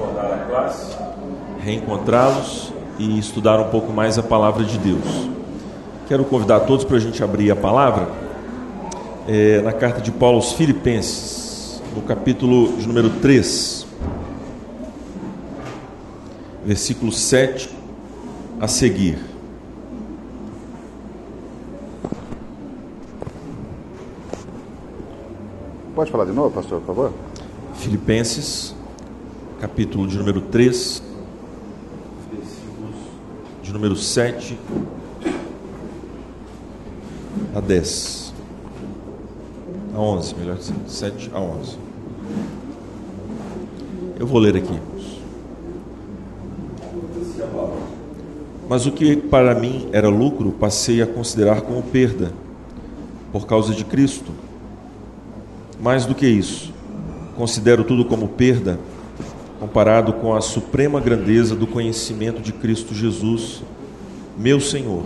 recordar 0.00 0.32
a 0.32 0.44
classe, 0.46 0.96
reencontrá-los 1.62 2.72
e 2.98 3.18
estudar 3.18 3.60
um 3.60 3.68
pouco 3.68 3.92
mais 3.92 4.18
a 4.18 4.22
palavra 4.22 4.64
de 4.64 4.78
Deus. 4.78 5.28
Quero 6.08 6.24
convidar 6.24 6.60
todos 6.60 6.84
para 6.84 6.96
a 6.96 7.00
gente 7.00 7.22
abrir 7.22 7.50
a 7.50 7.56
palavra 7.56 8.08
é, 9.28 9.60
na 9.60 9.72
carta 9.72 10.00
de 10.00 10.10
Paulo 10.10 10.36
aos 10.36 10.52
Filipenses, 10.52 11.82
no 11.94 12.02
capítulo 12.02 12.72
de 12.78 12.86
número 12.86 13.10
3, 13.20 13.86
versículo 16.64 17.12
7 17.12 17.70
a 18.58 18.66
seguir. 18.66 19.18
Pode 25.94 26.10
falar 26.10 26.24
de 26.24 26.32
novo, 26.32 26.50
pastor, 26.50 26.80
por 26.80 26.86
favor? 26.86 27.12
Filipenses, 27.74 28.74
capítulo 29.60 30.06
de 30.06 30.16
número 30.16 30.40
3, 30.40 31.02
versículos 32.32 32.94
de 33.62 33.72
número 33.74 33.94
7 33.94 34.58
a 37.54 37.60
10. 37.60 38.32
A 39.94 39.98
11, 39.98 40.34
melhor 40.36 40.56
dizendo, 40.56 40.88
7 40.88 41.30
a 41.34 41.40
11. 41.40 41.76
Eu 44.18 44.26
vou 44.26 44.40
ler 44.40 44.56
aqui. 44.56 44.78
Mas 48.66 48.86
o 48.86 48.92
que 48.92 49.14
para 49.14 49.54
mim 49.54 49.90
era 49.92 50.08
lucro, 50.08 50.52
passei 50.52 51.02
a 51.02 51.06
considerar 51.06 51.60
como 51.60 51.82
perda, 51.82 52.32
por 53.30 53.46
causa 53.46 53.74
de 53.74 53.84
Cristo. 53.84 54.32
Mais 55.78 56.06
do 56.06 56.14
que 56.14 56.26
isso, 56.26 56.72
considero 57.36 57.84
tudo 57.84 58.06
como 58.06 58.28
perda, 58.28 58.78
comparado 59.70 60.14
com 60.14 60.34
a 60.34 60.40
suprema 60.40 60.98
grandeza 60.98 61.54
do 61.54 61.64
conhecimento 61.64 62.42
de 62.42 62.52
Cristo 62.52 62.92
Jesus, 62.92 63.62
meu 64.36 64.58
Senhor, 64.58 65.04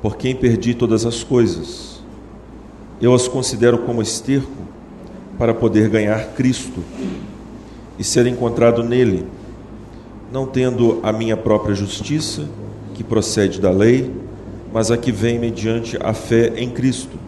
por 0.00 0.16
quem 0.16 0.34
perdi 0.34 0.72
todas 0.72 1.04
as 1.04 1.22
coisas. 1.22 2.02
Eu 2.98 3.12
as 3.12 3.28
considero 3.28 3.76
como 3.80 4.00
esterco 4.00 4.56
para 5.36 5.52
poder 5.52 5.90
ganhar 5.90 6.32
Cristo 6.32 6.82
e 7.98 8.02
ser 8.02 8.26
encontrado 8.26 8.82
nele, 8.82 9.26
não 10.32 10.46
tendo 10.46 10.98
a 11.02 11.12
minha 11.12 11.36
própria 11.36 11.74
justiça, 11.74 12.48
que 12.94 13.04
procede 13.04 13.60
da 13.60 13.70
lei, 13.70 14.10
mas 14.72 14.90
a 14.90 14.96
que 14.96 15.12
vem 15.12 15.38
mediante 15.38 15.98
a 16.02 16.14
fé 16.14 16.54
em 16.56 16.70
Cristo 16.70 17.18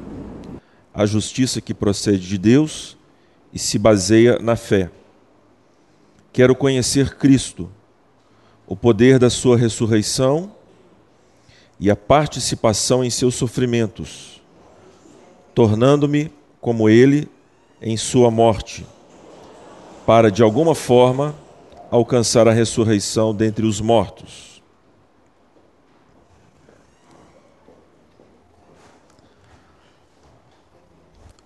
a 0.94 1.04
justiça 1.04 1.60
que 1.60 1.74
procede 1.74 2.26
de 2.26 2.38
Deus 2.38 2.96
e 3.52 3.58
se 3.58 3.78
baseia 3.78 4.38
na 4.38 4.56
fé. 4.56 4.90
Quero 6.32 6.54
conhecer 6.54 7.16
Cristo, 7.16 7.70
o 8.66 8.76
poder 8.76 9.18
da 9.18 9.30
Sua 9.30 9.56
ressurreição 9.56 10.52
e 11.80 11.90
a 11.90 11.96
participação 11.96 13.04
em 13.04 13.10
seus 13.10 13.34
sofrimentos, 13.34 14.42
tornando-me 15.54 16.30
como 16.60 16.88
Ele 16.88 17.28
em 17.80 17.96
Sua 17.96 18.30
morte, 18.30 18.86
para 20.06 20.30
de 20.30 20.42
alguma 20.42 20.74
forma 20.74 21.34
alcançar 21.90 22.46
a 22.46 22.52
ressurreição 22.52 23.34
dentre 23.34 23.64
os 23.64 23.80
mortos. 23.80 24.62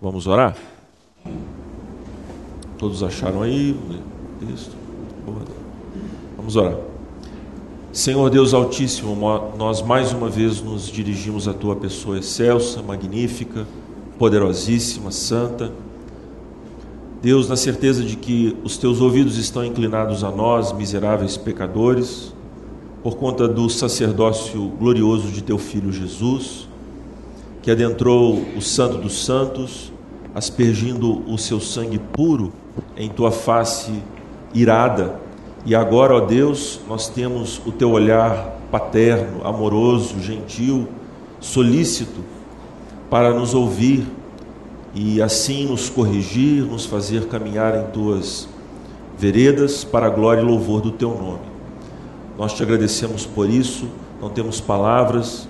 Vamos 0.01 0.27
orar? 0.27 0.57
Todos 2.77 3.01
acharam 3.01 3.41
aí 3.41 3.73
texto? 4.43 4.71
Vamos 6.37 6.55
orar. 6.55 6.77
Senhor 7.91 8.29
Deus 8.29 8.53
Altíssimo, 8.53 9.15
nós 9.57 9.81
mais 9.81 10.11
uma 10.11 10.27
vez 10.29 10.61
nos 10.61 10.87
dirigimos 10.87 11.47
à 11.47 11.53
tua 11.53 11.75
pessoa 11.75 12.17
excelsa, 12.17 12.81
magnífica, 12.81 13.67
poderosíssima, 14.17 15.11
santa. 15.11 15.71
Deus, 17.21 17.47
na 17.47 17.55
certeza 17.55 18.03
de 18.03 18.17
que 18.17 18.57
os 18.63 18.77
teus 18.77 18.99
ouvidos 18.99 19.37
estão 19.37 19.63
inclinados 19.63 20.23
a 20.23 20.31
nós, 20.31 20.73
miseráveis 20.73 21.37
pecadores, 21.37 22.33
por 23.01 23.15
conta 23.15 23.47
do 23.47 23.69
sacerdócio 23.69 24.69
glorioso 24.79 25.27
de 25.29 25.41
teu 25.41 25.57
filho 25.57 25.91
Jesus, 25.91 26.67
que 27.61 27.71
adentrou 27.71 28.41
o 28.57 28.61
Santo 28.61 28.97
dos 28.97 29.23
Santos 29.23 29.93
aspergindo 30.33 31.23
o 31.31 31.37
seu 31.37 31.59
sangue 31.59 31.99
puro 31.99 32.51
em 32.97 33.09
tua 33.09 33.31
face 33.31 33.91
irada. 34.53 35.19
E 35.65 35.73
agora, 35.73 36.15
ó 36.15 36.19
Deus, 36.19 36.79
nós 36.87 37.07
temos 37.07 37.61
o 37.65 37.71
teu 37.71 37.91
olhar 37.91 38.57
paterno, 38.69 39.45
amoroso, 39.45 40.19
gentil, 40.19 40.87
solícito 41.39 42.21
para 43.09 43.33
nos 43.33 43.53
ouvir 43.53 44.05
e 44.95 45.21
assim 45.21 45.65
nos 45.65 45.89
corrigir, 45.89 46.63
nos 46.63 46.85
fazer 46.85 47.27
caminhar 47.27 47.75
em 47.77 47.91
tuas 47.91 48.47
veredas 49.17 49.83
para 49.83 50.07
a 50.07 50.09
glória 50.09 50.41
e 50.41 50.43
louvor 50.43 50.81
do 50.81 50.91
teu 50.91 51.09
nome. 51.09 51.53
Nós 52.37 52.53
te 52.53 52.63
agradecemos 52.63 53.25
por 53.25 53.49
isso, 53.49 53.87
não 54.21 54.29
temos 54.29 54.59
palavras, 54.59 55.47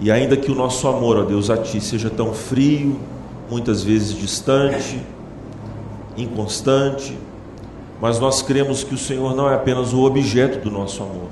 e 0.00 0.10
ainda 0.10 0.36
que 0.36 0.50
o 0.50 0.54
nosso 0.54 0.88
amor, 0.88 1.18
ó 1.18 1.22
Deus, 1.22 1.50
a 1.50 1.58
ti 1.58 1.80
seja 1.80 2.08
tão 2.08 2.32
frio, 2.32 2.98
muitas 3.50 3.82
vezes 3.82 4.16
distante, 4.16 4.98
inconstante, 6.16 7.16
mas 8.00 8.18
nós 8.18 8.42
cremos 8.42 8.82
que 8.82 8.94
o 8.94 8.98
Senhor 8.98 9.34
não 9.34 9.48
é 9.48 9.54
apenas 9.54 9.92
o 9.92 10.02
objeto 10.02 10.58
do 10.58 10.70
nosso 10.70 11.02
amor, 11.02 11.28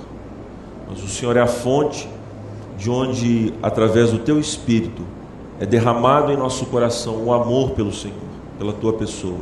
mas 0.88 1.02
o 1.02 1.08
Senhor 1.08 1.36
é 1.36 1.40
a 1.40 1.46
fonte 1.46 2.08
de 2.76 2.90
onde, 2.90 3.52
através 3.62 4.12
do 4.12 4.18
teu 4.18 4.38
Espírito, 4.38 5.02
é 5.58 5.66
derramado 5.66 6.30
em 6.30 6.36
nosso 6.36 6.66
coração 6.66 7.24
o 7.24 7.32
amor 7.32 7.70
pelo 7.70 7.92
Senhor, 7.92 8.16
pela 8.58 8.72
tua 8.72 8.92
pessoa. 8.92 9.40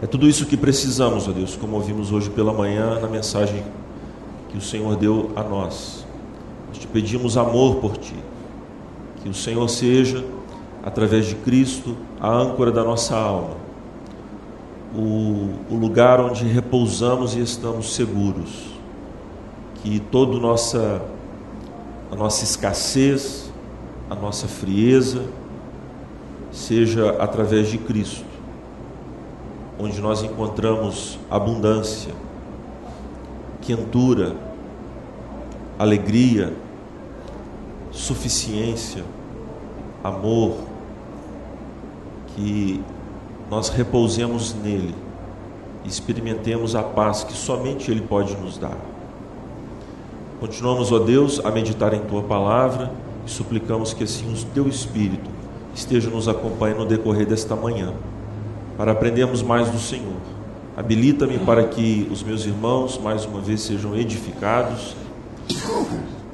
É 0.00 0.06
tudo 0.06 0.28
isso 0.28 0.46
que 0.46 0.56
precisamos, 0.56 1.28
ó 1.28 1.32
Deus, 1.32 1.56
como 1.56 1.76
ouvimos 1.76 2.12
hoje 2.12 2.30
pela 2.30 2.52
manhã 2.52 2.98
na 3.00 3.08
mensagem 3.08 3.62
que 4.48 4.56
o 4.56 4.60
Senhor 4.60 4.96
deu 4.96 5.30
a 5.34 5.42
nós. 5.42 6.06
Nós 6.68 6.78
te 6.78 6.86
pedimos 6.86 7.36
amor 7.36 7.76
por 7.76 7.96
ti, 7.96 8.14
que 9.22 9.28
o 9.28 9.34
Senhor 9.34 9.68
seja 9.68 10.24
através 10.84 11.26
de 11.26 11.34
Cristo, 11.34 11.96
a 12.20 12.30
âncora 12.30 12.70
da 12.70 12.84
nossa 12.84 13.16
alma, 13.16 13.65
o, 14.94 15.50
o 15.70 15.74
lugar 15.74 16.20
onde 16.20 16.44
repousamos 16.44 17.34
e 17.34 17.40
estamos 17.40 17.94
seguros, 17.94 18.66
que 19.82 20.00
toda 20.00 20.38
nossa, 20.38 21.02
a 22.10 22.16
nossa 22.16 22.44
escassez, 22.44 23.50
a 24.08 24.14
nossa 24.14 24.46
frieza, 24.46 25.24
seja 26.52 27.10
através 27.18 27.68
de 27.68 27.78
Cristo, 27.78 28.24
onde 29.78 30.00
nós 30.00 30.22
encontramos 30.22 31.18
abundância, 31.30 32.14
quentura, 33.60 34.34
alegria, 35.78 36.52
suficiência, 37.90 39.04
amor, 40.02 40.56
que 42.28 42.82
nós 43.50 43.68
repousemos 43.68 44.54
nele, 44.54 44.94
experimentemos 45.84 46.74
a 46.74 46.82
paz 46.82 47.24
que 47.24 47.32
somente 47.32 47.90
ele 47.90 48.00
pode 48.00 48.36
nos 48.36 48.58
dar. 48.58 48.76
Continuamos, 50.40 50.92
ó 50.92 50.98
Deus, 50.98 51.40
a 51.44 51.50
meditar 51.50 51.94
em 51.94 52.00
tua 52.00 52.22
palavra 52.22 52.90
e 53.26 53.30
suplicamos 53.30 53.94
que 53.94 54.04
assim 54.04 54.32
o 54.32 54.44
teu 54.52 54.68
espírito 54.68 55.30
esteja 55.74 56.10
nos 56.10 56.28
acompanhando 56.28 56.80
no 56.80 56.86
decorrer 56.86 57.26
desta 57.26 57.54
manhã, 57.54 57.92
para 58.76 58.92
aprendermos 58.92 59.42
mais 59.42 59.70
do 59.70 59.78
Senhor. 59.78 60.16
Habilita-me 60.76 61.38
para 61.38 61.64
que 61.64 62.06
os 62.10 62.22
meus 62.22 62.44
irmãos 62.44 62.98
mais 62.98 63.24
uma 63.24 63.40
vez 63.40 63.62
sejam 63.62 63.96
edificados 63.96 64.94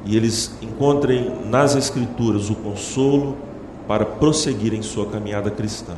e 0.05 0.17
eles 0.17 0.57
encontrem 0.61 1.31
nas 1.47 1.77
Escrituras 1.77 2.51
o 2.51 2.55
consolo 2.57 3.37
para 3.87 4.05
prosseguir 4.05 4.75
em 4.75 4.83
sua 4.83 5.07
caminhada 5.07 5.51
cristã. 5.51 5.95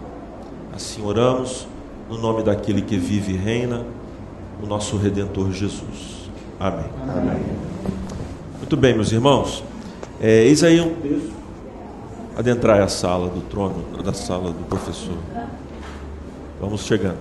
Assim 0.75 1.06
oramos, 1.06 1.69
no 2.11 2.19
nome 2.19 2.43
daquele 2.43 2.82
que 2.82 2.97
vive 2.97 3.35
e 3.35 3.37
reina, 3.37 3.87
o 4.61 4.67
nosso 4.67 4.97
Redentor 4.97 5.53
Jesus. 5.53 6.29
Amém. 6.59 6.87
Amém. 7.03 7.43
Muito 8.59 8.76
bem, 8.76 8.93
meus 8.93 9.12
irmãos. 9.12 9.62
É, 10.21 10.43
eis 10.43 10.65
aí 10.65 10.81
um 10.81 10.94
texto. 10.97 11.32
Adentrar 12.37 12.81
a 12.81 12.88
sala 12.88 13.29
do 13.29 13.41
trono, 13.43 13.85
da 14.03 14.12
sala 14.12 14.50
do 14.50 14.65
professor. 14.65 15.17
Vamos 16.61 16.81
chegando. 16.81 17.19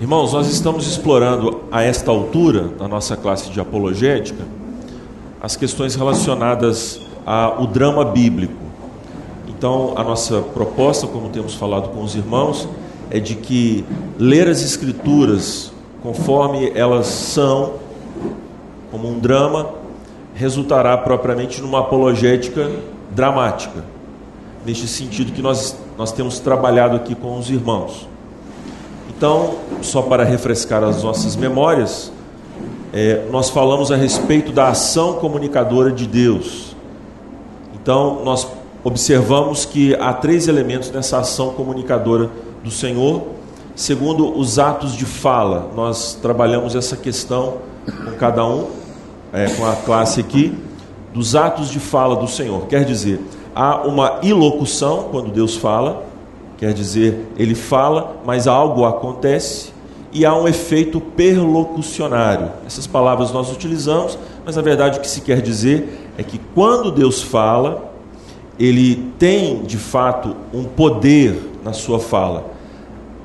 Irmãos, 0.00 0.32
nós 0.32 0.48
estamos 0.48 0.86
explorando 0.86 1.62
a 1.72 1.82
esta 1.82 2.12
altura, 2.12 2.70
na 2.78 2.86
nossa 2.86 3.16
classe 3.16 3.50
de 3.50 3.60
apologética, 3.60 4.44
as 5.42 5.56
questões 5.56 5.96
relacionadas 5.96 7.00
ao 7.26 7.66
drama 7.66 8.04
bíblico. 8.04 8.54
Então, 9.48 9.92
a 9.96 10.04
nossa 10.04 10.40
proposta, 10.40 11.08
como 11.08 11.30
temos 11.30 11.54
falado 11.54 11.88
com 11.88 12.00
os 12.04 12.14
irmãos, 12.14 12.68
é 13.10 13.18
de 13.18 13.34
que 13.34 13.84
ler 14.16 14.46
as 14.46 14.62
Escrituras 14.62 15.72
conforme 16.00 16.70
elas 16.76 17.06
são, 17.08 17.74
como 18.92 19.08
um 19.08 19.18
drama, 19.18 19.70
resultará 20.32 20.96
propriamente 20.96 21.60
numa 21.60 21.80
apologética 21.80 22.70
dramática. 23.10 23.84
Neste 24.64 24.86
sentido 24.86 25.32
que 25.32 25.42
nós, 25.42 25.76
nós 25.98 26.12
temos 26.12 26.38
trabalhado 26.38 26.94
aqui 26.94 27.16
com 27.16 27.36
os 27.36 27.50
irmãos. 27.50 28.08
Então, 29.08 29.56
só 29.80 30.02
para 30.02 30.22
refrescar 30.22 30.84
as 30.84 31.02
nossas 31.02 31.34
memórias, 31.34 32.12
é, 32.92 33.26
nós 33.30 33.48
falamos 33.48 33.90
a 33.90 33.96
respeito 33.96 34.52
da 34.52 34.68
ação 34.68 35.14
comunicadora 35.14 35.90
de 35.90 36.06
Deus. 36.06 36.76
Então, 37.74 38.22
nós 38.22 38.46
observamos 38.84 39.64
que 39.64 39.94
há 39.94 40.12
três 40.12 40.46
elementos 40.46 40.90
nessa 40.90 41.18
ação 41.18 41.50
comunicadora 41.50 42.30
do 42.62 42.70
Senhor. 42.70 43.22
Segundo 43.74 44.38
os 44.38 44.58
atos 44.58 44.94
de 44.94 45.06
fala, 45.06 45.70
nós 45.74 46.18
trabalhamos 46.20 46.74
essa 46.74 46.96
questão 46.96 47.58
com 48.04 48.12
cada 48.18 48.46
um, 48.46 48.68
é, 49.32 49.48
com 49.48 49.64
a 49.64 49.74
classe 49.74 50.20
aqui, 50.20 50.54
dos 51.14 51.34
atos 51.34 51.70
de 51.70 51.80
fala 51.80 52.16
do 52.16 52.28
Senhor. 52.28 52.66
Quer 52.66 52.84
dizer, 52.84 53.20
há 53.54 53.86
uma 53.86 54.20
ilocução 54.22 55.08
quando 55.10 55.30
Deus 55.30 55.56
fala, 55.56 56.04
quer 56.58 56.74
dizer, 56.74 57.26
ele 57.38 57.54
fala, 57.54 58.16
mas 58.24 58.46
algo 58.46 58.84
acontece, 58.84 59.71
e 60.12 60.26
há 60.26 60.36
um 60.36 60.46
efeito 60.46 61.00
perlocucionário. 61.00 62.50
Essas 62.66 62.86
palavras 62.86 63.32
nós 63.32 63.50
utilizamos, 63.50 64.18
mas 64.44 64.56
na 64.56 64.62
verdade 64.62 64.98
o 64.98 65.00
que 65.00 65.08
se 65.08 65.22
quer 65.22 65.40
dizer 65.40 66.10
é 66.18 66.22
que 66.22 66.38
quando 66.54 66.90
Deus 66.90 67.22
fala, 67.22 67.90
ele 68.58 69.10
tem 69.18 69.62
de 69.62 69.78
fato 69.78 70.36
um 70.52 70.64
poder 70.64 71.38
na 71.64 71.72
sua 71.72 71.98
fala. 71.98 72.52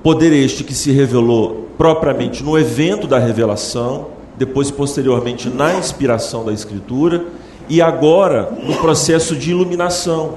Poder 0.01 0.31
este 0.31 0.63
que 0.63 0.74
se 0.74 0.92
revelou 0.92 1.68
propriamente 1.78 2.42
no 2.42 2.57
evento 2.57 3.06
da 3.06 3.19
revelação, 3.19 4.07
depois 4.38 4.72
posteriormente 4.72 5.50
na 5.50 5.75
inspiração 5.75 6.45
da 6.45 6.54
Escritura 6.54 7.25
e 7.68 7.81
agora 7.81 8.50
no 8.63 8.78
processo 8.78 9.36
de 9.36 9.51
iluminação 9.51 10.36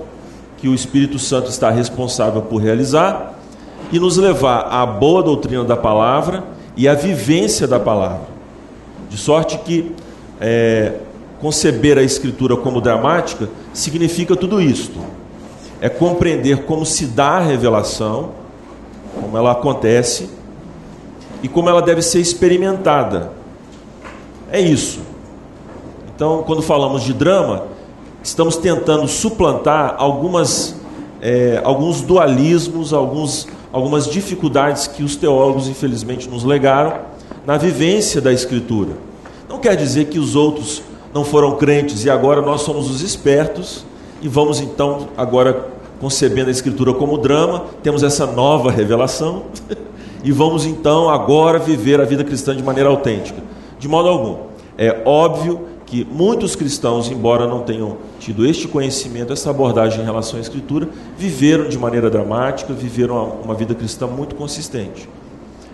que 0.58 0.68
o 0.68 0.74
Espírito 0.74 1.18
Santo 1.18 1.48
está 1.48 1.70
responsável 1.70 2.42
por 2.42 2.60
realizar 2.60 3.39
e 3.92 3.98
nos 3.98 4.16
levar 4.16 4.68
à 4.70 4.84
boa 4.86 5.22
doutrina 5.22 5.64
da 5.64 5.76
palavra 5.76 6.44
e 6.76 6.88
à 6.88 6.94
vivência 6.94 7.66
da 7.66 7.80
palavra. 7.80 8.28
De 9.08 9.16
sorte 9.16 9.58
que 9.58 9.92
é, 10.40 10.94
conceber 11.40 11.98
a 11.98 12.02
Escritura 12.02 12.56
como 12.56 12.80
dramática 12.80 13.48
significa 13.72 14.36
tudo 14.36 14.60
isto 14.60 15.00
é 15.80 15.88
compreender 15.88 16.64
como 16.64 16.84
se 16.84 17.06
dá 17.06 17.38
a 17.38 17.40
revelação, 17.40 18.30
como 19.18 19.36
ela 19.36 19.52
acontece 19.52 20.28
e 21.42 21.48
como 21.48 21.68
ela 21.68 21.80
deve 21.80 22.02
ser 22.02 22.20
experimentada. 22.20 23.32
É 24.52 24.60
isso. 24.60 25.00
Então, 26.14 26.42
quando 26.42 26.60
falamos 26.60 27.02
de 27.02 27.14
drama, 27.14 27.64
estamos 28.22 28.56
tentando 28.58 29.08
suplantar 29.08 29.94
algumas, 29.96 30.76
é, 31.20 31.60
alguns 31.64 32.00
dualismos, 32.00 32.92
alguns, 32.92 33.46
algumas 33.72 34.06
dificuldades 34.06 34.86
que 34.86 35.02
os 35.02 35.16
teólogos, 35.16 35.68
infelizmente, 35.68 36.28
nos 36.28 36.44
legaram 36.44 37.00
na 37.46 37.56
vivência 37.56 38.20
da 38.20 38.32
Escritura. 38.32 38.92
Não 39.48 39.58
quer 39.58 39.76
dizer 39.76 40.06
que 40.06 40.18
os 40.18 40.36
outros 40.36 40.82
não 41.12 41.24
foram 41.24 41.56
crentes 41.56 42.04
e 42.04 42.10
agora 42.10 42.40
nós 42.40 42.62
somos 42.62 42.88
os 42.90 43.02
espertos 43.02 43.84
e 44.22 44.28
vamos 44.28 44.60
então 44.60 45.08
agora 45.16 45.68
concebendo 46.00 46.48
a 46.48 46.50
escritura 46.50 46.94
como 46.94 47.18
drama, 47.18 47.64
temos 47.82 48.02
essa 48.02 48.26
nova 48.26 48.70
revelação 48.70 49.44
e 50.24 50.32
vamos 50.32 50.64
então 50.64 51.10
agora 51.10 51.58
viver 51.58 52.00
a 52.00 52.04
vida 52.04 52.24
cristã 52.24 52.56
de 52.56 52.62
maneira 52.62 52.88
autêntica. 52.88 53.42
De 53.78 53.86
modo 53.86 54.08
algum. 54.08 54.36
É 54.78 55.02
óbvio 55.04 55.60
que 55.90 56.06
muitos 56.08 56.54
cristãos, 56.54 57.10
embora 57.10 57.48
não 57.48 57.62
tenham 57.62 57.96
tido 58.20 58.46
este 58.46 58.68
conhecimento, 58.68 59.32
essa 59.32 59.50
abordagem 59.50 60.02
em 60.02 60.04
relação 60.04 60.38
à 60.38 60.40
escritura, 60.40 60.88
viveram 61.18 61.68
de 61.68 61.76
maneira 61.76 62.08
dramática, 62.08 62.72
viveram 62.72 63.40
uma, 63.44 63.54
vida 63.54 63.74
cristã 63.74 64.06
muito 64.06 64.36
consistente. 64.36 65.08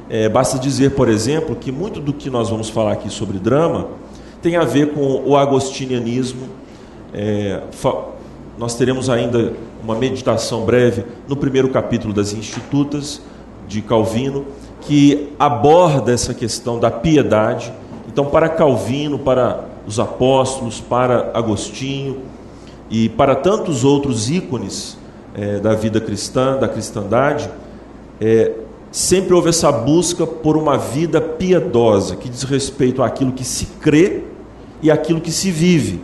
É, 0.08 0.26
basta 0.26 0.58
dizer, 0.58 0.92
por 0.92 1.10
exemplo, 1.10 1.54
que 1.54 1.70
muito 1.70 2.00
do 2.00 2.14
que 2.14 2.30
nós 2.30 2.48
vamos 2.48 2.70
falar 2.70 2.92
aqui 2.92 3.10
sobre 3.10 3.38
drama 3.38 3.88
tem 4.40 4.56
a 4.56 4.64
ver 4.64 4.94
com 4.94 5.22
o 5.22 5.36
agostinianismo. 5.36 6.48
É, 7.12 7.60
nós 8.56 8.74
teremos 8.74 9.10
ainda 9.10 9.52
uma 9.84 9.96
meditação 9.96 10.64
breve 10.64 11.04
no 11.28 11.36
primeiro 11.36 11.68
capítulo 11.68 12.14
das 12.14 12.32
Institutas 12.32 13.20
de 13.68 13.82
Calvino, 13.82 14.46
que 14.80 15.28
aborda 15.38 16.10
essa 16.10 16.32
questão 16.32 16.80
da 16.80 16.90
piedade. 16.90 17.70
Então, 18.08 18.24
para 18.24 18.48
Calvino, 18.48 19.18
para 19.18 19.75
os 19.87 20.00
apóstolos, 20.00 20.81
para 20.81 21.31
Agostinho 21.35 22.23
e 22.91 23.09
para 23.09 23.35
tantos 23.35 23.85
outros 23.85 24.31
ícones 24.31 24.99
é, 25.35 25.59
da 25.59 25.75
vida 25.75 26.00
cristã, 26.00 26.56
da 26.56 26.69
cristandade, 26.69 27.50
é, 28.21 28.53
sempre 28.91 29.35
houve 29.35 29.50
essa 29.50 29.71
busca 29.71 30.27
por 30.27 30.56
uma 30.56 30.77
vida 30.77 31.21
piedosa, 31.21 32.17
que 32.17 32.29
diz 32.29 32.43
respeito 32.43 33.03
àquilo 33.03 33.33
que 33.33 33.44
se 33.44 33.67
crê 33.81 34.25
e 34.83 34.91
àquilo 34.91 35.21
que 35.21 35.31
se 35.31 35.50
vive 35.50 36.00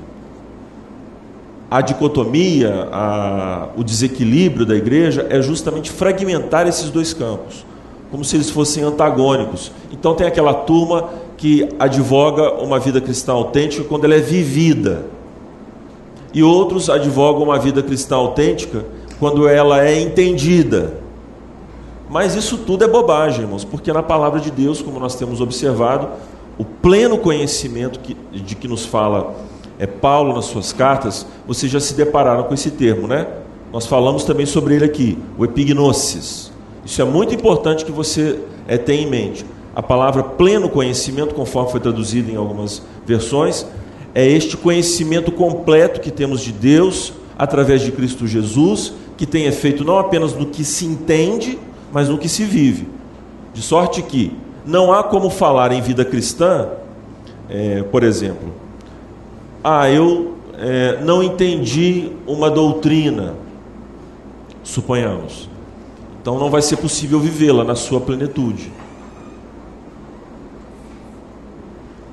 a 1.73 1.81
dicotomia, 1.81 2.87
a, 2.93 3.69
o 3.75 3.83
desequilíbrio 3.83 4.67
da 4.67 4.77
igreja 4.77 5.27
é 5.31 5.41
justamente 5.41 5.91
fragmentar 5.91 6.67
esses 6.67 6.91
dois 6.91 7.15
campos, 7.15 7.65
como 8.11 8.23
se 8.23 8.37
eles 8.37 8.51
fossem 8.51 8.85
antagônicos. 8.85 9.73
Então 9.91 10.15
tem 10.15 10.27
aquela 10.27 10.53
turma 10.53 11.09
que 11.43 11.69
advoga 11.77 12.53
uma 12.63 12.79
vida 12.79 13.01
cristã 13.01 13.33
autêntica 13.33 13.83
quando 13.83 14.05
ela 14.05 14.15
é 14.15 14.21
vivida, 14.21 15.07
e 16.33 16.41
outros 16.41 16.89
advogam 16.89 17.43
uma 17.43 17.59
vida 17.59 17.83
cristã 17.83 18.15
autêntica 18.15 18.85
quando 19.19 19.49
ela 19.49 19.85
é 19.85 20.01
entendida. 20.01 20.95
Mas 22.09 22.37
isso 22.37 22.59
tudo 22.59 22.85
é 22.85 22.87
bobagem, 22.87 23.41
irmãos, 23.41 23.65
porque 23.65 23.93
na 23.93 24.05
palavra 24.05 24.39
de 24.39 24.53
Deus, 24.53 24.81
como 24.81 25.01
nós 25.01 25.17
temos 25.17 25.41
observado, 25.41 26.11
o 26.57 26.65
pleno 26.65 27.19
conhecimento 27.19 27.99
que, 27.99 28.17
de 28.31 28.55
que 28.55 28.69
nos 28.69 28.87
fala 28.87 29.35
é, 29.81 29.87
Paulo 29.87 30.33
nas 30.35 30.45
suas 30.45 30.73
cartas, 30.73 31.27
vocês 31.45 31.73
já 31.73 31.81
se 31.81 31.95
depararam 31.95 32.45
com 32.45 32.55
esse 32.55 32.71
termo, 32.71 33.09
né? 33.09 33.27
Nós 33.73 33.85
falamos 33.85 34.23
também 34.23 34.47
sobre 34.47 34.77
ele 34.77 34.85
aqui, 34.85 35.19
o 35.37 35.45
epignosis. 35.45 36.53
Isso 36.85 37.03
é 37.03 37.05
muito 37.05 37.35
importante 37.35 37.85
que 37.85 37.91
você 37.91 38.39
é, 38.69 38.79
tenha 38.79 39.03
em 39.03 39.11
mente. 39.11 39.45
A 39.75 39.83
palavra 39.83 40.23
pleno 40.23 40.69
conhecimento, 40.69 41.35
conforme 41.35 41.71
foi 41.71 41.81
traduzido 41.81 42.31
em 42.31 42.37
algumas 42.37 42.83
versões, 43.07 43.67
é 44.15 44.27
este 44.27 44.57
conhecimento 44.57 45.33
completo 45.33 46.01
que 46.01 46.11
temos 46.11 46.41
de 46.43 46.53
Deus 46.53 47.15
através 47.39 47.81
de 47.81 47.91
Cristo 47.91 48.27
Jesus, 48.27 48.93
que 49.17 49.27
tem 49.27 49.47
efeito 49.47 49.85
não 49.85 49.99
apenas 49.99 50.35
no 50.35 50.47
que 50.47 50.65
se 50.65 50.85
entende, 50.85 51.59
mas 51.91 52.09
no 52.09 52.19
que 52.19 52.29
se 52.29 52.45
vive. 52.45 52.87
De 53.55 53.63
sorte 53.63 54.03
que 54.03 54.33
não 54.67 54.93
há 54.93 55.03
como 55.03 55.31
falar 55.31 55.73
em 55.73 55.81
vida 55.81 56.05
cristã, 56.05 56.69
é, 57.49 57.83
por 57.83 58.03
exemplo, 58.03 58.53
ah, 59.65 59.89
eu 59.91 60.37
é, 60.59 60.99
não 61.03 61.23
entendi 61.23 62.11
uma 62.27 62.51
doutrina, 62.51 63.35
suponhamos. 64.63 65.49
Então 66.21 66.39
não 66.39 66.51
vai 66.51 66.63
ser 66.63 66.77
possível 66.77 67.19
vivê-la 67.19 67.65
na 67.65 67.75
sua 67.75 68.01
plenitude. 68.01 68.71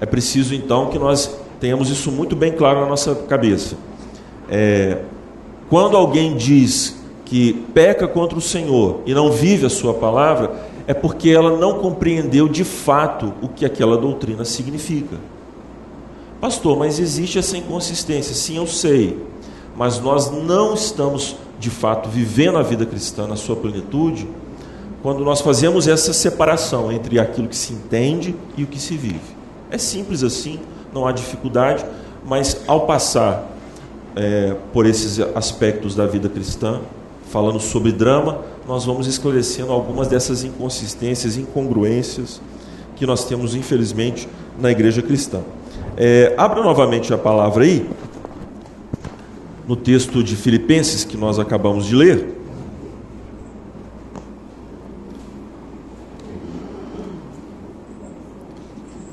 É 0.01 0.05
preciso 0.05 0.55
então 0.55 0.87
que 0.87 0.97
nós 0.97 1.39
tenhamos 1.59 1.89
isso 1.89 2.11
muito 2.11 2.35
bem 2.35 2.51
claro 2.51 2.81
na 2.81 2.87
nossa 2.87 3.13
cabeça. 3.15 3.75
É, 4.49 4.99
quando 5.69 5.97
alguém 5.97 6.35
diz 6.35 6.99
que 7.25 7.53
peca 7.73 8.07
contra 8.07 8.37
o 8.37 8.41
Senhor 8.41 9.01
e 9.05 9.13
não 9.13 9.31
vive 9.31 9.65
a 9.65 9.69
sua 9.69 9.93
palavra, 9.93 10.51
é 10.87 10.93
porque 10.93 11.29
ela 11.29 11.55
não 11.57 11.79
compreendeu 11.79 12.47
de 12.47 12.63
fato 12.63 13.33
o 13.41 13.47
que 13.47 13.65
aquela 13.65 13.97
doutrina 13.97 14.43
significa. 14.43 15.17
Pastor, 16.41 16.77
mas 16.77 16.97
existe 16.97 17.37
essa 17.37 17.57
inconsistência. 17.57 18.33
Sim, 18.33 18.57
eu 18.57 18.65
sei. 18.65 19.17
Mas 19.77 19.99
nós 19.99 20.31
não 20.31 20.73
estamos, 20.73 21.35
de 21.59 21.69
fato, 21.69 22.09
vivendo 22.09 22.57
a 22.57 22.63
vida 22.63 22.85
cristã 22.85 23.27
na 23.27 23.35
sua 23.35 23.55
plenitude 23.55 24.27
quando 25.03 25.23
nós 25.23 25.41
fazemos 25.41 25.87
essa 25.87 26.11
separação 26.11 26.91
entre 26.91 27.19
aquilo 27.19 27.47
que 27.47 27.55
se 27.55 27.73
entende 27.73 28.35
e 28.57 28.63
o 28.63 28.67
que 28.67 28.79
se 28.79 28.97
vive. 28.97 29.38
É 29.71 29.77
simples 29.77 30.23
assim, 30.23 30.59
não 30.93 31.05
há 31.05 31.11
dificuldade, 31.11 31.85
mas 32.25 32.61
ao 32.67 32.85
passar 32.85 33.49
é, 34.15 34.55
por 34.73 34.85
esses 34.85 35.19
aspectos 35.35 35.95
da 35.95 36.05
vida 36.05 36.27
cristã, 36.27 36.81
falando 37.29 37.59
sobre 37.59 37.91
drama, 37.91 38.39
nós 38.67 38.85
vamos 38.85 39.07
esclarecendo 39.07 39.71
algumas 39.71 40.07
dessas 40.07 40.43
inconsistências, 40.43 41.37
incongruências 41.37 42.41
que 42.95 43.05
nós 43.05 43.25
temos, 43.25 43.55
infelizmente, 43.55 44.27
na 44.59 44.71
igreja 44.71 45.01
cristã. 45.01 45.41
É, 45.95 46.33
abra 46.37 46.61
novamente 46.61 47.13
a 47.13 47.17
palavra 47.17 47.63
aí, 47.63 47.89
no 49.67 49.75
texto 49.75 50.23
de 50.23 50.35
Filipenses 50.35 51.03
que 51.03 51.15
nós 51.15 51.37
acabamos 51.37 51.85
de 51.85 51.95
ler. 51.95 52.38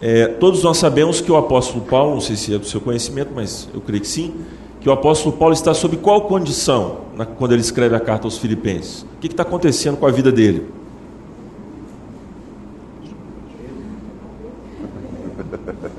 É, 0.08 0.28
todos 0.28 0.62
nós 0.62 0.76
sabemos 0.76 1.20
que 1.20 1.32
o 1.32 1.36
apóstolo 1.36 1.84
Paulo, 1.84 2.14
não 2.14 2.20
sei 2.20 2.36
se 2.36 2.54
é 2.54 2.58
do 2.58 2.64
seu 2.64 2.80
conhecimento, 2.80 3.32
mas 3.34 3.68
eu 3.74 3.80
creio 3.80 4.00
que 4.00 4.06
sim, 4.06 4.32
que 4.80 4.88
o 4.88 4.92
apóstolo 4.92 5.36
Paulo 5.36 5.52
está 5.52 5.74
sob 5.74 5.96
qual 5.96 6.20
condição 6.28 6.98
na, 7.16 7.26
quando 7.26 7.50
ele 7.50 7.60
escreve 7.60 7.96
a 7.96 7.98
carta 7.98 8.24
aos 8.24 8.38
Filipenses? 8.38 9.02
O 9.02 9.18
que 9.20 9.26
está 9.26 9.42
acontecendo 9.42 9.96
com 9.96 10.06
a 10.06 10.10
vida 10.12 10.30
dele? 10.30 10.64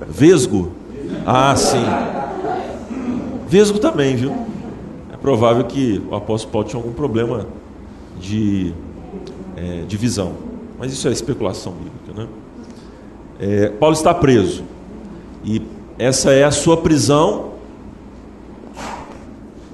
Vesgo? 0.08 0.72
Ah, 1.26 1.54
sim. 1.58 1.84
Vesgo 3.50 3.78
também, 3.78 4.16
viu? 4.16 4.34
É 5.12 5.18
provável 5.18 5.66
que 5.66 6.02
o 6.10 6.16
apóstolo 6.16 6.54
Paulo 6.54 6.68
tinha 6.70 6.82
algum 6.82 6.94
problema 6.94 7.46
de, 8.22 8.74
é, 9.58 9.82
de 9.82 9.98
visão. 9.98 10.32
Mas 10.80 10.94
isso 10.94 11.10
é 11.10 11.12
especulação 11.12 11.74
bíblica? 11.74 11.97
É, 13.40 13.70
Paulo 13.70 13.96
está 13.96 14.14
preso. 14.14 14.64
E 15.44 15.62
essa 15.98 16.32
é 16.32 16.44
a 16.44 16.52
sua 16.52 16.78
prisão 16.78 17.54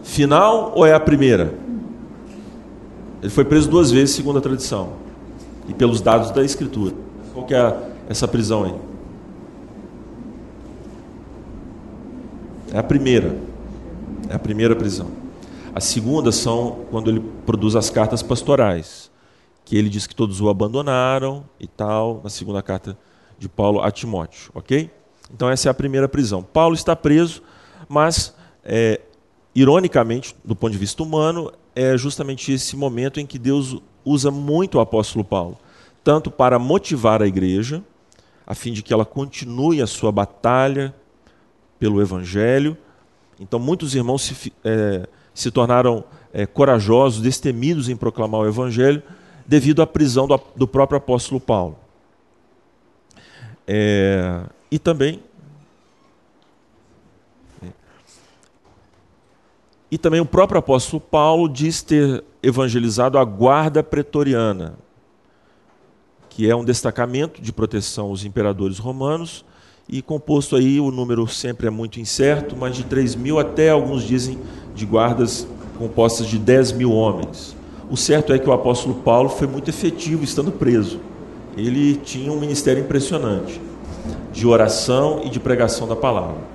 final 0.03 0.74
ou 0.75 0.86
é 0.86 0.93
a 0.93 1.00
primeira? 1.00 1.53
Ele 3.22 3.32
foi 3.32 3.46
preso 3.46 3.70
duas 3.70 3.89
vezes, 3.89 4.15
segundo 4.15 4.38
a 4.38 4.41
tradição. 4.41 4.93
E 5.67 5.74
pelos 5.74 6.01
dados 6.01 6.32
da 6.32 6.43
Escritura. 6.43 6.93
Qual 7.34 7.46
que 7.46 7.55
é 7.55 7.89
essa 8.10 8.27
prisão 8.27 8.65
aí? 8.65 8.75
É 12.74 12.77
a 12.77 12.84
primeira. 12.84 13.38
É 14.29 14.36
a 14.36 14.39
primeira 14.39 14.75
prisão. 14.75 15.08
A 15.74 15.79
segunda 15.79 16.32
são 16.32 16.86
quando 16.91 17.10
ele 17.10 17.24
produz 17.46 17.75
as 17.75 17.89
cartas 17.89 18.22
pastorais, 18.22 19.10
que 19.65 19.77
ele 19.77 19.89
diz 19.89 20.05
que 20.05 20.15
todos 20.15 20.39
o 20.41 20.50
abandonaram 20.50 21.43
e 21.60 21.65
tal, 21.65 22.22
na 22.24 22.29
segunda 22.29 22.62
carta 22.62 22.98
de 23.44 23.50
Paulo 23.50 23.82
a 23.82 23.92
Timóteo, 23.92 24.52
ok? 24.56 24.90
Então 25.32 25.50
essa 25.50 25.68
é 25.68 25.70
a 25.70 25.74
primeira 25.74 26.08
prisão. 26.08 26.42
Paulo 26.42 26.74
está 26.74 26.96
preso, 26.96 27.44
mas 27.90 28.34
é, 28.64 29.02
ironicamente, 29.54 30.36
do 30.44 30.56
ponto 30.56 30.72
de 30.72 30.78
vista 30.78 31.04
humano, 31.04 31.52
é 31.76 31.98
justamente 31.98 32.52
esse 32.54 32.76
momento 32.76 33.20
em 33.20 33.26
que 33.26 33.38
Deus 33.38 33.78
usa 34.06 34.32
muito 34.32 34.78
o 34.78 34.82
apóstolo 34.82 35.26
Paulo, 35.26 35.58
tanto 36.04 36.32
para 36.32 36.58
motivar 36.58 37.22
a 37.22 37.28
igreja, 37.28 37.84
a 38.48 38.56
fim 38.56 38.72
de 38.72 38.82
que 38.82 38.94
ela 38.94 39.06
continue 39.06 39.82
a 39.82 39.88
sua 39.88 40.12
batalha 40.12 40.96
pelo 41.78 42.02
evangelho. 42.02 42.78
Então 43.40 43.60
muitos 43.60 43.94
irmãos 43.94 44.22
se, 44.22 44.54
é, 44.64 45.08
se 45.34 45.52
tornaram 45.52 46.04
é, 46.32 46.46
corajosos, 46.46 47.22
destemidos 47.22 47.90
em 47.90 47.96
proclamar 47.96 48.42
o 48.42 48.48
evangelho, 48.48 49.04
devido 49.46 49.82
à 49.82 49.88
prisão 49.88 50.28
do, 50.28 50.40
do 50.56 50.68
próprio 50.68 50.98
apóstolo 50.98 51.42
Paulo. 51.42 51.83
É, 53.67 54.43
e 54.70 54.77
também. 54.77 55.22
E 59.89 59.98
também 59.98 60.20
o 60.20 60.25
próprio 60.25 60.58
apóstolo 60.58 61.00
Paulo 61.00 61.48
diz 61.48 61.84
ter 61.84 62.24
evangelizado 62.41 63.17
a 63.17 63.24
guarda 63.24 63.84
pretoriana, 63.84 64.74
que 66.29 66.50
é 66.50 66.55
um 66.55 66.65
destacamento 66.65 67.39
de 67.39 67.53
proteção 67.53 68.08
aos 68.08 68.25
imperadores 68.25 68.79
romanos, 68.79 69.46
e 69.88 70.01
composto 70.01 70.55
aí, 70.55 70.79
o 70.79 70.89
número 70.89 71.27
sempre 71.27 71.67
é 71.67 71.70
muito 71.70 72.00
incerto, 72.00 72.55
mas 72.55 72.75
de 72.75 72.86
3 72.86 73.15
mil 73.15 73.38
até 73.38 73.70
alguns 73.70 74.01
dizem 74.01 74.39
de 74.74 74.86
guardas 74.86 75.48
compostas 75.77 76.25
de 76.25 76.39
10 76.39 76.72
mil 76.72 76.91
homens. 76.91 77.55
O 77.91 77.96
certo 77.96 78.34
é 78.34 78.39
que 78.39 78.50
o 78.50 78.53
apóstolo 78.53 78.96
Paulo 78.96 79.29
foi 79.29 79.46
muito 79.46 79.70
efetivo 79.70 80.24
estando 80.24 80.51
preso 80.51 81.00
ele 81.57 81.95
tinha 81.95 82.31
um 82.31 82.39
ministério 82.39 82.81
impressionante 82.81 83.62
de 84.31 84.48
oração 84.48 85.22
e 85.24 85.29
de 85.29 85.39
pregação 85.39 85.88
da 85.88 85.95
palavra. 85.95 86.53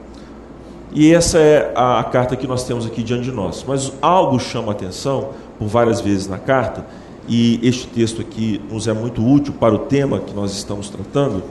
E 0.93 1.13
essa 1.13 1.39
é 1.39 1.73
a, 1.75 2.03
carta 2.05 2.35
que 2.35 2.47
nós 2.47 2.65
temos 2.65 2.87
aqui 2.87 3.03
diante 3.03 3.25
de 3.25 3.33
nós. 3.33 3.65
Mas 3.67 3.93
algo 4.03 4.39
chama 4.39 4.69
a 4.69 4.73
atenção 4.73 5.31
por 5.59 5.69
várias 5.69 6.01
vezes 6.01 6.27
na 6.27 6.39
carta, 6.39 6.85
e 7.29 7.61
este 7.63 7.87
texto 7.89 8.23
aqui 8.23 8.61
nos 8.71 8.89
é 8.89 8.93
muito 8.93 9.25
útil 9.25 9.53
para 9.53 9.75
o 9.75 9.79
tema 9.79 10.19
que 10.19 10.35
nós 10.35 10.53
estamos 10.53 10.89
tratando, 10.89 11.43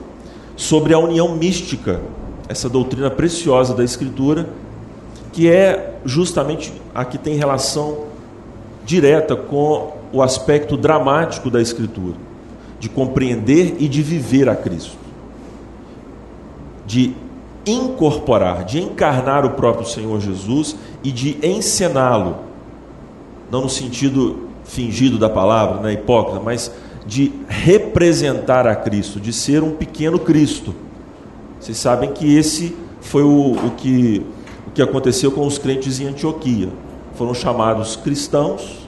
sobre 0.55 0.93
a 0.93 0.99
união 0.99 1.35
mística, 1.35 2.01
essa 2.49 2.67
doutrina 2.67 3.11
preciosa 3.11 3.75
da 3.75 3.83
Escritura, 3.83 4.49
que 5.31 5.47
é 5.49 5.99
justamente 6.03 6.73
a 6.95 7.05
que 7.05 7.17
tem 7.17 7.35
relação 7.35 8.05
direta 8.83 9.35
com 9.35 9.93
o 10.11 10.23
aspecto 10.23 10.75
dramático 10.75 11.51
da 11.51 11.61
Escritura 11.61 12.15
de 12.79 12.89
compreender 12.89 13.75
e 13.79 13.88
de 13.88 14.01
viver 14.01 14.48
a 14.50 14.55
Cristo, 14.55 14.98
de 16.86 17.13
incorporar, 17.65 18.63
de 18.63 18.79
encarnar 18.79 19.46
o 19.46 19.51
próprio 19.51 19.86
Senhor 19.86 20.19
Jesus 20.22 20.75
e 21.03 21.12
de 21.12 21.38
encená-lo, 21.43 22.38
não 23.51 23.62
no 23.62 23.69
sentido 23.69 24.48
fingido 24.63 25.17
da 25.17 25.29
palavra, 25.29 25.81
né, 25.81 25.93
hipócrita, 25.93 26.39
mas 26.39 26.72
de 27.05 27.31
representar 27.48 28.67
a 28.67 28.75
Cristo, 28.75 29.19
de 29.19 29.31
ser 29.31 29.63
um 29.63 29.72
pequeno 29.72 30.19
Cristo. 30.19 30.75
Vocês 31.60 31.77
sabem 31.77 32.12
que 32.12 32.38
esse 32.38 32.75
foi 33.00 33.24
o, 33.24 33.53
o, 33.53 33.72
que, 33.72 34.25
o 34.67 34.72
que 34.72 34.81
aconteceu 34.81 35.31
com 35.31 35.48
os 35.48 35.57
crentes 35.57 36.00
em 36.00 36.07
Antioquia. 36.07 36.69
Foram 37.15 37.34
chamados 37.34 37.96
cristãos, 37.96 38.88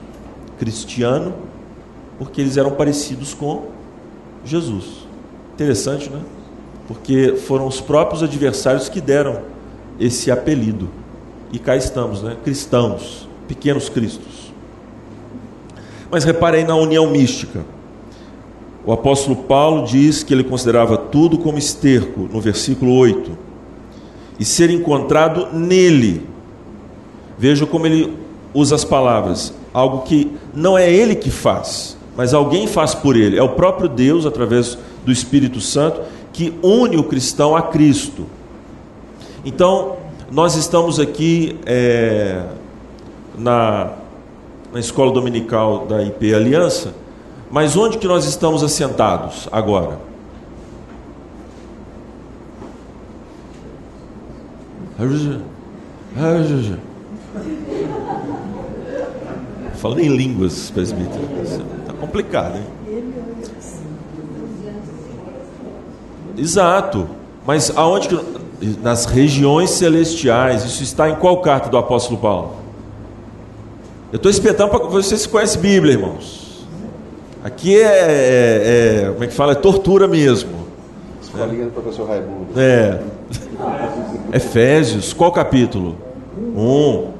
cristiano, 0.58 1.32
porque 2.18 2.40
eles 2.40 2.58
eram 2.58 2.72
parecidos 2.72 3.32
com 3.32 3.64
Jesus. 4.44 5.06
Interessante, 5.54 6.08
né? 6.10 6.20
Porque 6.88 7.36
foram 7.46 7.66
os 7.66 7.80
próprios 7.80 8.22
adversários 8.22 8.88
que 8.88 9.00
deram 9.00 9.42
esse 9.98 10.30
apelido. 10.30 10.88
E 11.52 11.58
cá 11.58 11.76
estamos, 11.76 12.22
né? 12.22 12.36
Cristãos, 12.42 13.28
pequenos 13.46 13.88
cristos. 13.88 14.52
Mas 16.10 16.24
reparem 16.24 16.64
na 16.64 16.74
união 16.74 17.08
mística. 17.10 17.64
O 18.84 18.92
apóstolo 18.92 19.36
Paulo 19.36 19.86
diz 19.86 20.22
que 20.22 20.32
ele 20.32 20.42
considerava 20.42 20.96
tudo 20.96 21.38
como 21.38 21.58
esterco, 21.58 22.28
no 22.32 22.40
versículo 22.40 22.94
8. 22.94 23.38
E 24.38 24.44
ser 24.44 24.70
encontrado 24.70 25.48
nele. 25.52 26.26
Veja 27.38 27.66
como 27.66 27.86
ele 27.86 28.16
usa 28.54 28.74
as 28.74 28.84
palavras. 28.84 29.54
Algo 29.72 30.02
que 30.02 30.32
não 30.54 30.76
é 30.76 30.90
ele 30.90 31.14
que 31.14 31.30
faz, 31.30 31.96
mas 32.20 32.34
alguém 32.34 32.66
faz 32.66 32.94
por 32.94 33.16
ele. 33.16 33.38
É 33.38 33.42
o 33.42 33.48
próprio 33.48 33.88
Deus, 33.88 34.26
através 34.26 34.76
do 35.06 35.10
Espírito 35.10 35.58
Santo, 35.58 36.02
que 36.34 36.52
une 36.62 36.98
o 36.98 37.04
cristão 37.04 37.56
a 37.56 37.62
Cristo. 37.62 38.26
Então, 39.42 39.96
nós 40.30 40.54
estamos 40.54 41.00
aqui 41.00 41.58
é, 41.64 42.44
na, 43.38 43.92
na 44.70 44.78
escola 44.78 45.10
dominical 45.12 45.86
da 45.86 46.02
IP 46.02 46.34
Aliança, 46.34 46.94
mas 47.50 47.74
onde 47.74 47.96
que 47.96 48.06
nós 48.06 48.26
estamos 48.26 48.62
assentados 48.62 49.48
agora? 49.50 49.98
Falando 59.76 60.00
em 60.00 60.14
línguas, 60.14 60.68
presbítero 60.68 61.79
complicado, 62.10 62.56
hein? 62.56 62.80
Exato. 66.36 67.08
Mas 67.46 67.70
aonde 67.76 68.08
que. 68.08 68.40
Nas 68.82 69.06
regiões 69.06 69.70
celestiais. 69.70 70.64
Isso 70.64 70.82
está 70.82 71.08
em 71.08 71.14
qual 71.14 71.40
carta 71.40 71.70
do 71.70 71.78
apóstolo 71.78 72.18
Paulo? 72.18 72.56
Eu 74.12 74.16
estou 74.16 74.30
espetando 74.30 74.70
para 74.70 74.80
vocês 74.86 75.26
conhecem 75.26 75.62
Bíblia, 75.62 75.94
irmãos. 75.94 76.66
Aqui 77.42 77.74
é, 77.74 77.86
é, 77.86 79.02
é, 79.06 79.10
Como 79.12 79.24
é 79.24 79.26
que 79.28 79.32
fala? 79.32 79.52
É 79.52 79.54
tortura 79.54 80.06
mesmo. 80.06 80.50
Escolinha 81.22 81.66
do 81.66 81.70
professor 81.70 82.06
Raimundo. 82.06 82.48
É. 82.56 83.00
Efésios, 84.36 85.14
qual 85.14 85.32
capítulo? 85.32 85.96
Um. 86.36 87.12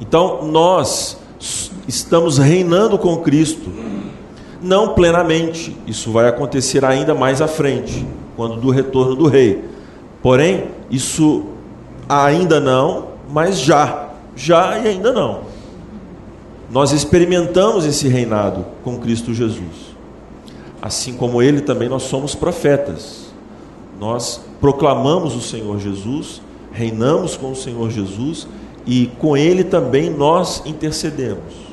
Então, 0.00 0.44
nós 0.44 1.16
estamos 1.86 2.38
reinando 2.38 2.98
com 2.98 3.18
Cristo 3.18 3.70
não 4.62 4.94
plenamente. 4.94 5.76
Isso 5.86 6.12
vai 6.12 6.28
acontecer 6.28 6.84
ainda 6.84 7.14
mais 7.14 7.42
à 7.42 7.48
frente, 7.48 8.06
quando 8.36 8.56
do 8.56 8.70
retorno 8.70 9.14
do 9.16 9.26
rei. 9.26 9.64
Porém, 10.22 10.68
isso 10.90 11.44
ainda 12.08 12.60
não, 12.60 13.08
mas 13.30 13.58
já. 13.58 14.10
Já 14.36 14.78
e 14.78 14.88
ainda 14.88 15.12
não. 15.12 15.40
Nós 16.70 16.92
experimentamos 16.92 17.84
esse 17.84 18.08
reinado 18.08 18.64
com 18.82 18.98
Cristo 18.98 19.34
Jesus. 19.34 19.92
Assim 20.80 21.14
como 21.14 21.42
ele 21.42 21.60
também 21.60 21.88
nós 21.88 22.04
somos 22.04 22.34
profetas. 22.34 23.26
Nós 24.00 24.40
proclamamos 24.60 25.36
o 25.36 25.40
Senhor 25.40 25.78
Jesus, 25.78 26.40
reinamos 26.72 27.36
com 27.36 27.52
o 27.52 27.56
Senhor 27.56 27.90
Jesus 27.90 28.48
e 28.86 29.10
com 29.18 29.36
ele 29.36 29.64
também 29.64 30.08
nós 30.08 30.62
intercedemos. 30.64 31.71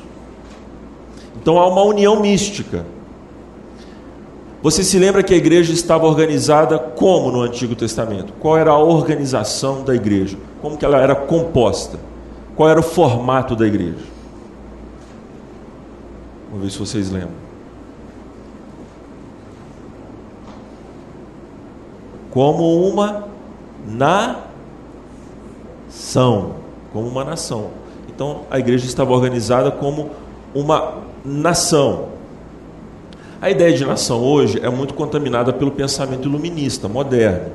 Então 1.50 1.60
há 1.60 1.68
uma 1.68 1.82
união 1.82 2.22
mística. 2.22 2.86
Você 4.62 4.84
se 4.84 5.00
lembra 5.00 5.24
que 5.24 5.34
a 5.34 5.38
igreja 5.38 5.74
estava 5.74 6.06
organizada 6.06 6.77
como 6.77 7.32
no 7.32 7.41
Antigo 7.41 7.75
Testamento? 7.75 8.34
Qual 8.39 8.56
era 8.56 8.70
a 8.70 8.77
organização 8.77 9.84
da 9.84 9.96
igreja? 9.96 10.38
Como 10.62 10.77
que 10.77 10.86
ela 10.86 11.00
era 11.00 11.15
composta? 11.15 12.00
Qual 12.56 12.70
era 12.70 12.79
o 12.79 12.84
formato 12.84 13.56
da 13.56 13.65
igreja? 13.65 13.98
Vamos 16.51 16.65
ver 16.65 16.72
se 16.72 16.77
vocês 16.77 17.10
lembram. 17.10 17.34
Como 22.29 22.88
uma 22.88 23.27
nação, 25.88 26.58
como 26.94 27.08
uma 27.08 27.24
nação. 27.24 27.72
Então 28.08 28.41
a 28.51 28.60
igreja 28.60 28.86
estava 28.86 29.12
organizada 29.13 29.72
como 29.72 30.12
uma 30.53 31.08
nação. 31.23 32.09
A 33.41 33.49
ideia 33.49 33.73
de 33.73 33.85
nação 33.85 34.21
hoje 34.21 34.59
é 34.61 34.69
muito 34.69 34.93
contaminada 34.93 35.53
pelo 35.53 35.71
pensamento 35.71 36.27
iluminista, 36.27 36.88
moderno. 36.88 37.51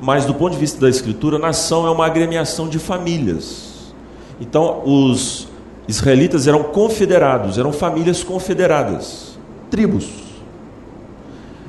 Mas, 0.00 0.24
do 0.24 0.34
ponto 0.34 0.52
de 0.52 0.58
vista 0.58 0.80
da 0.80 0.88
Escritura, 0.88 1.38
nação 1.38 1.86
é 1.86 1.90
uma 1.90 2.06
agremiação 2.06 2.68
de 2.68 2.78
famílias. 2.78 3.92
Então, 4.40 4.82
os 4.84 5.48
israelitas 5.88 6.46
eram 6.46 6.62
confederados, 6.62 7.58
eram 7.58 7.72
famílias 7.72 8.22
confederadas, 8.22 9.36
tribos. 9.68 10.08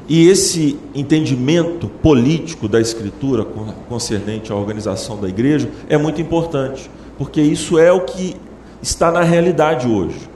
E 0.08 0.28
esse 0.28 0.78
entendimento 0.94 1.88
político 1.88 2.68
da 2.68 2.80
Escritura 2.80 3.46
concernente 3.88 4.52
à 4.52 4.56
organização 4.56 5.18
da 5.20 5.28
igreja 5.28 5.70
é 5.88 5.98
muito 5.98 6.22
importante, 6.22 6.90
porque 7.18 7.42
isso 7.42 7.80
é 7.80 7.92
o 7.92 8.02
que 8.02 8.36
está 8.82 9.12
na 9.12 9.22
realidade 9.22 9.88
hoje. 9.88 10.30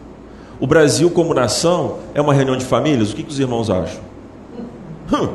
O 0.63 0.65
Brasil, 0.65 1.11
como 1.11 1.33
nação, 1.33 1.97
é 2.13 2.21
uma 2.21 2.33
reunião 2.33 2.55
de 2.55 2.63
famílias? 2.63 3.11
O 3.11 3.15
que, 3.17 3.23
que 3.23 3.29
os 3.29 3.37
irmãos 3.37 3.69
acham? 3.69 3.99
Hum, 5.11 5.27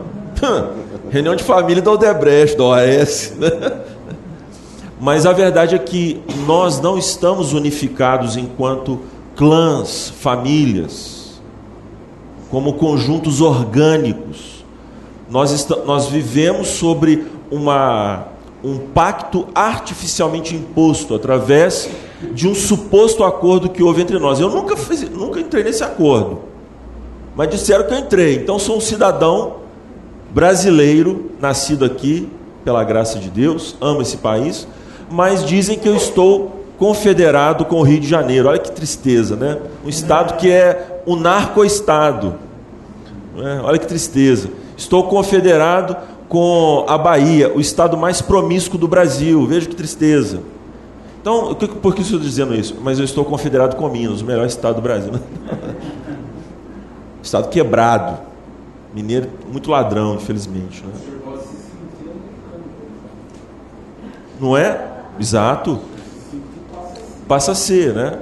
hum, 0.42 0.68
reunião 1.10 1.36
de 1.36 1.44
família 1.44 1.82
da 1.82 1.92
Odebrecht, 1.92 2.56
da 2.56 2.64
OAS. 2.64 3.34
Né? 3.38 3.50
Mas 4.98 5.26
a 5.26 5.32
verdade 5.34 5.74
é 5.74 5.78
que 5.78 6.22
nós 6.46 6.80
não 6.80 6.96
estamos 6.96 7.52
unificados 7.52 8.38
enquanto 8.38 9.00
clãs, 9.36 10.08
famílias, 10.18 11.42
como 12.50 12.72
conjuntos 12.72 13.42
orgânicos. 13.42 14.64
Nós, 15.28 15.68
nós 15.84 16.06
vivemos 16.06 16.68
sobre 16.68 17.26
uma, 17.50 18.28
um 18.62 18.78
pacto 18.78 19.46
artificialmente 19.54 20.54
imposto 20.54 21.14
através 21.14 21.88
de 22.32 22.48
um 22.48 22.54
suposto 22.54 23.22
acordo 23.22 23.68
que 23.68 23.82
houve 23.82 24.02
entre 24.02 24.18
nós. 24.18 24.40
Eu 24.40 24.50
nunca, 24.50 24.76
fiz, 24.76 25.08
nunca 25.08 25.38
entrei 25.38 25.62
nesse 25.62 25.84
acordo, 25.84 26.40
mas 27.36 27.48
disseram 27.48 27.86
que 27.86 27.94
eu 27.94 27.98
entrei. 27.98 28.36
Então 28.36 28.58
sou 28.58 28.76
um 28.76 28.80
cidadão 28.80 29.58
brasileiro, 30.30 31.30
nascido 31.40 31.84
aqui 31.84 32.28
pela 32.64 32.82
graça 32.84 33.18
de 33.18 33.30
Deus, 33.30 33.76
amo 33.80 34.02
esse 34.02 34.16
país, 34.18 34.66
mas 35.10 35.44
dizem 35.44 35.78
que 35.78 35.88
eu 35.88 35.96
estou 35.96 36.58
confederado 36.76 37.64
com 37.64 37.76
o 37.76 37.82
Rio 37.82 38.00
de 38.00 38.08
Janeiro. 38.08 38.48
Olha 38.48 38.58
que 38.58 38.70
tristeza, 38.70 39.36
né? 39.36 39.58
Um 39.84 39.88
estado 39.88 40.36
que 40.36 40.50
é 40.50 41.02
um 41.06 41.16
narco-estado. 41.16 42.34
É? 43.38 43.60
Olha 43.62 43.78
que 43.78 43.86
tristeza. 43.86 44.50
Estou 44.76 45.04
confederado 45.04 45.96
com 46.28 46.84
a 46.86 46.98
Bahia, 46.98 47.52
o 47.54 47.60
estado 47.60 47.96
mais 47.96 48.20
promíscuo 48.20 48.78
do 48.78 48.86
Brasil. 48.86 49.46
Veja 49.46 49.68
que 49.68 49.74
tristeza. 49.74 50.42
Então, 51.20 51.54
por 51.54 51.94
que 51.94 52.02
estou 52.02 52.18
dizendo 52.18 52.54
isso? 52.54 52.76
Mas 52.82 52.98
eu 52.98 53.04
estou 53.04 53.24
confederado 53.24 53.76
com 53.76 53.88
Minas, 53.88 54.20
o 54.20 54.24
melhor 54.24 54.46
estado 54.46 54.76
do 54.76 54.82
Brasil. 54.82 55.12
Né? 55.12 55.20
estado 57.22 57.48
quebrado. 57.48 58.18
Mineiro, 58.94 59.28
muito 59.50 59.70
ladrão, 59.70 60.14
infelizmente. 60.14 60.84
Né? 60.84 60.92
Não 64.40 64.56
é? 64.56 64.86
Exato. 65.18 65.80
Passa 67.26 67.52
a 67.52 67.54
ser, 67.54 67.92
né? 67.94 68.18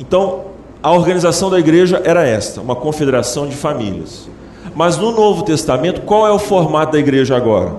Então, 0.00 0.46
a 0.82 0.90
organização 0.90 1.50
da 1.50 1.58
igreja 1.58 2.02
era 2.04 2.26
esta, 2.26 2.60
uma 2.60 2.74
confederação 2.74 3.46
de 3.46 3.54
famílias. 3.54 4.28
Mas 4.74 4.96
no 4.96 5.12
Novo 5.12 5.42
Testamento, 5.42 6.02
qual 6.02 6.26
é 6.26 6.32
o 6.32 6.38
formato 6.38 6.92
da 6.92 6.98
igreja 6.98 7.36
agora? 7.36 7.74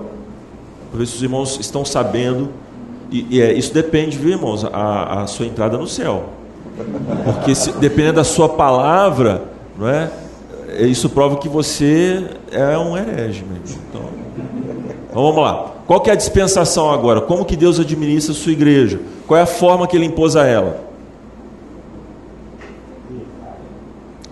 Para 0.90 0.98
ver 0.98 1.06
se 1.06 1.16
os 1.16 1.22
irmãos 1.22 1.58
estão 1.60 1.84
sabendo 1.84 2.48
e, 3.10 3.26
e 3.30 3.40
é, 3.40 3.52
isso 3.52 3.72
depende, 3.72 4.16
viu, 4.16 4.30
irmãos, 4.30 4.64
a, 4.64 5.22
a, 5.22 5.26
sua 5.26 5.46
entrada 5.46 5.76
no 5.76 5.86
céu. 5.86 6.24
Porque 7.24 7.54
se, 7.54 7.72
dependendo 7.72 8.14
da 8.14 8.24
sua 8.24 8.48
palavra, 8.48 9.44
não 9.78 9.88
é? 9.88 10.10
Isso 10.80 11.08
prova 11.08 11.36
que 11.36 11.48
você 11.48 12.24
é 12.50 12.76
um 12.76 12.96
herege, 12.96 13.44
mesmo. 13.44 13.80
Então, 13.88 14.02
então, 15.08 15.22
vamos 15.22 15.42
lá. 15.42 15.72
Qual 15.86 16.02
é 16.06 16.10
a 16.10 16.14
dispensação 16.14 16.90
agora? 16.90 17.20
Como 17.20 17.44
que 17.44 17.56
Deus 17.56 17.78
administra 17.78 18.32
a 18.32 18.36
sua 18.36 18.52
igreja? 18.52 19.00
Qual 19.26 19.38
é 19.38 19.42
a 19.42 19.46
forma 19.46 19.86
que 19.86 19.96
ele 19.96 20.04
impôs 20.04 20.34
a 20.36 20.44
ela? 20.44 20.85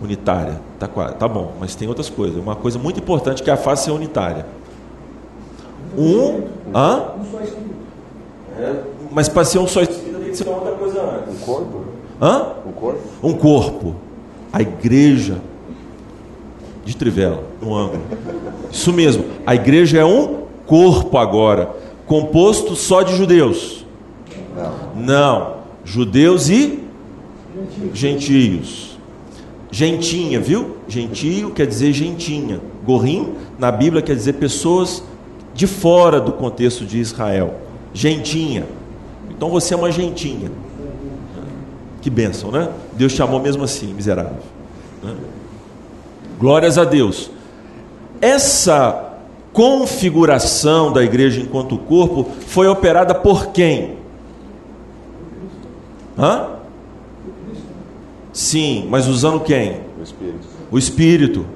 Unitária. 0.04 0.60
Tá, 0.78 0.86
tá 0.86 1.26
bom, 1.26 1.52
mas 1.58 1.74
tem 1.74 1.88
outras 1.88 2.08
coisas. 2.08 2.36
Uma 2.36 2.54
coisa 2.54 2.78
muito 2.78 3.00
importante 3.00 3.42
que 3.42 3.50
é 3.50 3.52
a 3.52 3.56
face 3.56 3.90
unitária. 3.90 4.46
Um. 5.96 6.42
Hã? 6.74 7.04
É, 8.58 8.74
mas 9.10 9.28
para 9.28 9.44
ser 9.44 9.58
um 9.58 9.66
só 9.66 9.80
espírito 9.80 10.18
tem 10.20 10.30
que 10.30 10.36
ser 10.36 10.48
outra 10.48 10.72
coisa 10.72 11.00
antes. 11.00 11.42
Um 11.42 11.44
corpo? 11.44 11.80
Hã? 12.20 12.46
Um 12.66 12.72
corpo? 12.72 13.00
Um 13.22 13.32
corpo. 13.32 13.94
A 14.52 14.62
igreja 14.62 15.38
de 16.84 16.96
Trivela, 16.96 17.42
no 17.60 17.74
ângulo. 17.74 18.02
Isso 18.70 18.92
mesmo. 18.92 19.24
A 19.46 19.54
igreja 19.54 19.98
é 19.98 20.04
um 20.04 20.44
corpo 20.66 21.16
agora, 21.18 21.70
composto 22.06 22.76
só 22.76 23.02
de 23.02 23.16
judeus. 23.16 23.84
Não. 24.54 25.02
Não. 25.02 25.54
Judeus 25.84 26.48
e 26.48 26.84
gentios. 27.92 28.93
Gentinha, 29.74 30.38
viu? 30.38 30.76
Gentio 30.86 31.50
quer 31.50 31.66
dizer 31.66 31.92
gentinha. 31.92 32.60
Gorrim, 32.86 33.34
na 33.58 33.72
Bíblia, 33.72 34.00
quer 34.00 34.14
dizer 34.14 34.34
pessoas 34.34 35.02
de 35.52 35.66
fora 35.66 36.20
do 36.20 36.30
contexto 36.30 36.84
de 36.84 37.00
Israel 37.00 37.56
gentinha. 37.92 38.66
Então 39.28 39.50
você 39.50 39.74
é 39.74 39.76
uma 39.76 39.90
gentinha. 39.90 40.48
Que 42.00 42.08
bênção, 42.08 42.52
né? 42.52 42.68
Deus 42.92 43.10
chamou 43.10 43.40
mesmo 43.40 43.64
assim, 43.64 43.92
miserável. 43.92 44.38
Né? 45.02 45.12
Glórias 46.38 46.78
a 46.78 46.84
Deus. 46.84 47.28
Essa 48.20 49.12
configuração 49.52 50.92
da 50.92 51.02
igreja 51.02 51.40
enquanto 51.40 51.76
corpo 51.78 52.28
foi 52.46 52.68
operada 52.68 53.12
por 53.12 53.48
quem? 53.48 53.96
Hã? 56.16 56.53
Sim, 58.34 58.88
mas 58.90 59.06
usando 59.06 59.38
quem? 59.38 59.80
O 59.96 60.02
Espírito. 60.02 60.46
O 60.72 60.78
Espírito. 60.78 61.46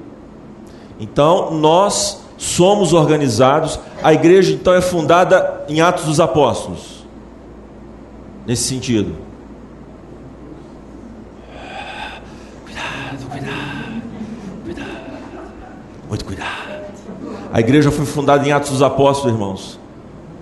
Então, 0.97 1.51
nós 1.51 2.21
somos 2.37 2.93
organizados. 2.93 3.77
A 4.01 4.13
igreja 4.13 4.53
então 4.53 4.73
é 4.73 4.79
fundada 4.79 5.65
em 5.67 5.81
Atos 5.81 6.05
dos 6.05 6.21
Apóstolos. 6.21 7.05
Nesse 8.47 8.63
sentido. 8.63 9.13
Cuidado, 12.63 13.29
cuidado, 13.29 14.01
cuidado. 14.63 14.87
Muito 16.07 16.23
cuidado. 16.23 16.49
A 17.51 17.59
igreja 17.59 17.91
foi 17.91 18.05
fundada 18.05 18.47
em 18.47 18.53
Atos 18.53 18.71
dos 18.71 18.81
Apóstolos, 18.81 19.33
irmãos. 19.33 19.79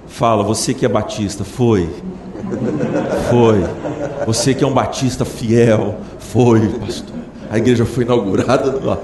Fala, 0.07 0.43
você 0.43 0.71
que 0.71 0.85
é 0.85 0.89
batista, 0.89 1.43
foi. 1.43 1.89
Foi. 3.29 3.63
Você 4.25 4.53
que 4.53 4.63
é 4.63 4.67
um 4.67 4.73
batista 4.73 5.25
fiel, 5.25 5.97
foi, 6.37 6.67
pastor. 6.67 7.15
A 7.49 7.57
igreja 7.57 7.83
foi 7.83 8.03
inaugurada. 8.03 8.99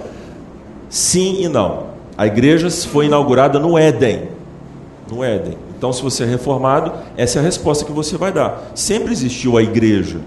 Sim 0.87 1.43
e 1.43 1.47
não. 1.47 1.87
A 2.15 2.27
igreja 2.27 2.69
foi 2.69 3.07
inaugurada 3.07 3.57
no 3.59 3.75
Éden. 3.75 4.29
No 5.11 5.23
Éden. 5.23 5.57
Então, 5.75 5.91
se 5.91 6.03
você 6.03 6.23
é 6.23 6.27
reformado, 6.27 6.91
essa 7.17 7.39
é 7.39 7.41
a 7.41 7.43
resposta 7.43 7.85
que 7.85 7.91
você 7.91 8.17
vai 8.17 8.31
dar. 8.31 8.71
Sempre 8.75 9.11
existiu 9.11 9.57
a 9.57 9.63
igreja. 9.63 10.19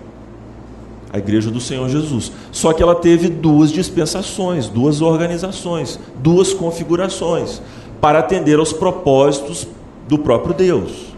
A 1.12 1.18
igreja 1.18 1.48
do 1.48 1.60
Senhor 1.60 1.88
Jesus. 1.88 2.32
Só 2.50 2.72
que 2.72 2.82
ela 2.82 2.96
teve 2.96 3.28
duas 3.28 3.70
dispensações, 3.70 4.68
duas 4.68 5.00
organizações, 5.00 6.00
duas 6.18 6.52
configurações 6.52 7.62
para 8.00 8.18
atender 8.18 8.58
aos 8.58 8.72
propósitos 8.72 9.68
do 10.08 10.18
próprio 10.18 10.54
Deus. 10.54 11.14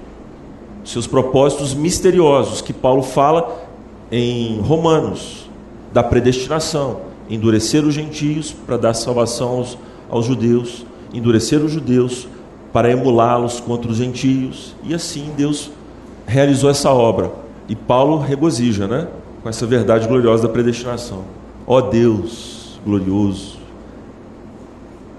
Seus 0.84 1.06
propósitos 1.06 1.72
misteriosos 1.72 2.60
que 2.60 2.74
Paulo 2.74 3.02
fala 3.02 3.66
em 4.12 4.60
Romanos, 4.60 5.47
da 5.92 6.02
predestinação, 6.02 7.00
endurecer 7.28 7.84
os 7.84 7.94
gentios 7.94 8.52
para 8.52 8.76
dar 8.76 8.94
salvação 8.94 9.48
aos 9.50 9.78
aos 10.10 10.24
judeus, 10.24 10.86
endurecer 11.12 11.62
os 11.62 11.70
judeus 11.70 12.26
para 12.72 12.90
emulá-los 12.90 13.60
contra 13.60 13.90
os 13.90 13.96
gentios, 13.96 14.74
e 14.82 14.94
assim 14.94 15.30
Deus 15.36 15.70
realizou 16.26 16.70
essa 16.70 16.90
obra. 16.90 17.30
E 17.68 17.76
Paulo 17.76 18.18
regozija, 18.18 18.86
né? 18.86 19.08
Com 19.42 19.48
essa 19.48 19.66
verdade 19.66 20.08
gloriosa 20.08 20.44
da 20.44 20.48
predestinação. 20.48 21.24
Ó 21.66 21.80
Deus 21.80 22.80
glorioso, 22.84 23.58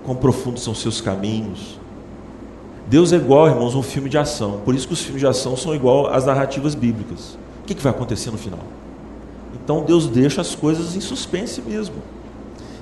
quão 0.04 0.16
profundos 0.16 0.64
são 0.64 0.74
seus 0.74 1.02
caminhos. 1.02 1.80
Deus 2.88 3.14
é 3.14 3.18
igual, 3.18 3.48
irmãos, 3.48 3.76
um 3.76 3.84
filme 3.84 4.10
de 4.10 4.18
ação. 4.18 4.62
Por 4.66 4.74
isso 4.74 4.88
que 4.88 4.94
os 4.94 5.02
filmes 5.02 5.20
de 5.20 5.28
ação 5.28 5.56
são 5.56 5.76
igual 5.76 6.08
às 6.08 6.26
narrativas 6.26 6.74
bíblicas. 6.74 7.38
O 7.62 7.68
que, 7.68 7.76
que 7.76 7.84
vai 7.84 7.92
acontecer 7.92 8.32
no 8.32 8.38
final? 8.38 8.62
Então 9.54 9.84
Deus 9.84 10.08
deixa 10.08 10.42
as 10.42 10.56
coisas 10.56 10.96
em 10.96 11.02
suspense 11.02 11.62
mesmo. 11.62 11.96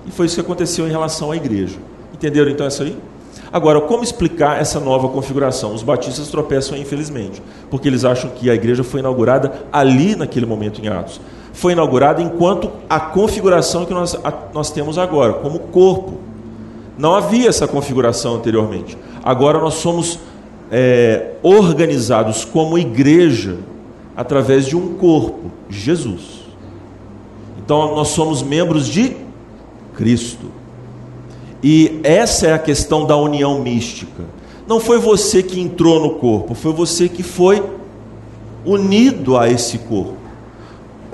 E 0.06 0.12
foi 0.12 0.25
isso 0.25 0.36
que 0.36 0.41
aconteceu 0.41 0.88
em 0.88 0.91
relação 0.91 1.32
à 1.32 1.36
igreja. 1.36 1.77
Entenderam 2.13 2.49
então 2.49 2.67
isso 2.67 2.84
aí? 2.84 2.97
Agora, 3.51 3.80
como 3.80 4.03
explicar 4.03 4.60
essa 4.60 4.80
nova 4.80 5.08
configuração? 5.08 5.73
Os 5.73 5.84
batistas 5.84 6.27
tropeçam, 6.27 6.77
infelizmente, 6.77 7.41
porque 7.69 7.88
eles 7.88 8.03
acham 8.03 8.30
que 8.30 8.49
a 8.49 8.56
igreja 8.56 8.84
foi 8.84 8.99
inaugurada 8.99 9.53
ali 9.71 10.15
naquele 10.15 10.45
momento 10.45 10.82
em 10.82 10.88
Atos. 10.89 11.21
Foi 11.53 11.71
inaugurada 11.71 12.21
enquanto 12.21 12.69
a 12.89 12.99
configuração 12.99 13.86
que 13.86 13.93
nós, 13.93 14.15
a, 14.15 14.34
nós 14.53 14.69
temos 14.69 14.97
agora, 14.97 15.34
como 15.34 15.60
corpo. 15.60 16.19
Não 16.97 17.15
havia 17.15 17.47
essa 17.47 17.67
configuração 17.67 18.36
anteriormente. 18.36 18.97
Agora 19.23 19.60
nós 19.60 19.75
somos 19.75 20.19
é, 20.71 21.32
organizados 21.41 22.43
como 22.43 22.77
igreja 22.77 23.58
através 24.15 24.65
de 24.65 24.75
um 24.75 24.95
corpo, 24.95 25.51
Jesus. 25.69 26.37
Então 27.67 27.93
nós 27.93 28.08
somos 28.08 28.41
membros 28.41 28.88
de 28.88 29.17
Cristo. 29.93 30.45
E 31.62 31.99
essa 32.01 32.47
é 32.47 32.53
a 32.53 32.58
questão 32.58 33.06
da 33.06 33.17
união 33.17 33.60
mística. 33.60 34.23
Não 34.65 34.80
foi 34.80 34.97
você 34.99 35.43
que 35.43 35.60
entrou 35.60 35.99
no 35.99 36.12
corpo, 36.12 36.56
foi 36.56 36.71
você 36.71 37.10
que 37.10 37.21
foi 37.21 37.62
unido 38.65 39.36
a 39.36 39.49
esse 39.49 39.80
corpo. 39.80 40.15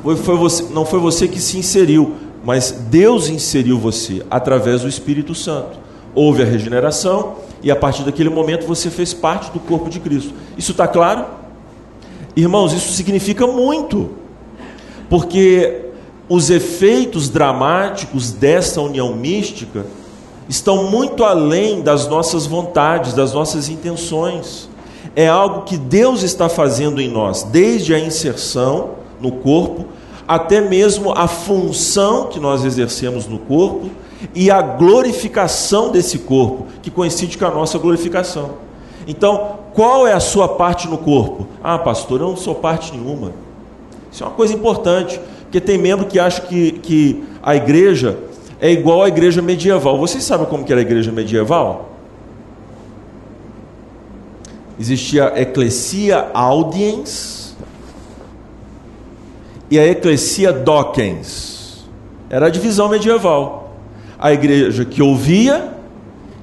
Foi, 0.04 0.16
foi 0.16 0.38
você, 0.38 0.66
não 0.72 0.86
foi 0.86 1.00
você 1.00 1.28
que 1.28 1.42
se 1.42 1.58
inseriu, 1.58 2.18
mas 2.44 2.70
Deus 2.88 3.30
inseriu 3.30 3.80
você 3.80 4.24
através 4.30 4.82
do 4.82 4.88
Espírito 4.88 5.34
Santo. 5.34 5.80
Houve 6.14 6.44
a 6.44 6.46
regeneração 6.46 7.38
e 7.64 7.72
a 7.72 7.76
partir 7.76 8.04
daquele 8.04 8.30
momento 8.30 8.68
você 8.68 8.92
fez 8.92 9.12
parte 9.12 9.52
do 9.52 9.60
corpo 9.60 9.90
de 9.90 10.00
Cristo. 10.00 10.36
Isso 10.56 10.70
está 10.70 10.88
claro? 10.88 11.26
Irmãos, 12.36 12.74
isso 12.74 12.94
significa 12.94 13.48
muito, 13.48 14.12
porque 15.10 15.93
os 16.30 16.50
efeitos 16.50 17.30
dramáticos 17.30 18.32
dessa 18.32 18.82
união 18.82 19.14
mística 19.16 19.86
estão 20.48 20.90
muito 20.90 21.24
além 21.24 21.82
das 21.82 22.08
nossas 22.08 22.46
vontades, 22.46 23.14
das 23.14 23.34
nossas 23.34 23.70
intenções. 23.70 24.70
É 25.16 25.28
algo 25.28 25.62
que 25.62 25.78
Deus 25.78 26.24
está 26.24 26.50
fazendo 26.50 27.02
em 27.02 27.10
nós, 27.10 27.44
desde 27.44 27.94
a 27.94 28.00
inserção 28.00 28.92
no 29.20 29.32
corpo, 29.32 29.86
até 30.28 30.62
mesmo 30.62 31.12
a 31.12 31.28
função 31.28 32.28
que 32.28 32.40
nós 32.40 32.64
exercemos 32.64 33.28
no 33.28 33.40
corpo 33.40 33.90
e 34.34 34.50
a 34.50 34.62
glorificação 34.62 35.92
desse 35.92 36.20
corpo, 36.20 36.66
que 36.82 36.90
coincide 36.90 37.38
com 37.38 37.46
a 37.46 37.52
nossa 37.52 37.78
glorificação. 37.78 38.52
Então, 39.06 39.60
qual 39.74 40.08
é 40.08 40.14
a 40.14 40.20
sua 40.20 40.48
parte 40.48 40.88
no 40.88 40.98
corpo? 40.98 41.48
Ah, 41.62 41.78
pastor, 41.78 42.22
eu 42.22 42.30
não 42.30 42.38
sou 42.38 42.56
parte 42.56 42.96
nenhuma. 42.96 43.34
Isso 44.12 44.24
é 44.24 44.28
uma 44.28 44.36
coisa 44.36 44.54
importante, 44.54 45.20
porque 45.54 45.62
tem 45.62 45.78
membro 45.78 46.08
que 46.08 46.18
acha 46.18 46.42
que, 46.42 46.72
que 46.80 47.24
a 47.44 47.56
igreja 47.56 48.18
é 48.60 48.72
igual 48.72 49.04
à 49.04 49.08
igreja 49.08 49.40
medieval. 49.40 50.00
Vocês 50.00 50.24
sabem 50.24 50.48
como 50.48 50.64
que 50.64 50.72
era 50.72 50.82
a 50.82 50.84
igreja 50.84 51.12
medieval? 51.12 51.92
Existia 54.80 55.32
a 55.32 55.40
Ecclesia 55.40 56.32
Audiens 56.34 57.56
e 59.70 59.78
a 59.78 59.86
Ecclesia 59.86 60.52
Docens. 60.52 61.88
Era 62.32 62.48
a 62.48 62.50
divisão 62.50 62.90
medieval. 62.90 63.76
A 64.18 64.34
igreja 64.34 64.84
que 64.84 65.04
ouvia 65.04 65.72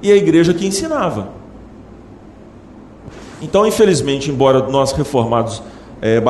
e 0.01 0.09
a 0.09 0.15
igreja 0.15 0.53
que 0.53 0.65
ensinava. 0.65 1.31
Então, 3.41 3.67
infelizmente, 3.67 4.31
embora 4.31 4.69
nós 4.69 4.93
reformados 4.93 5.61
é, 6.01 6.21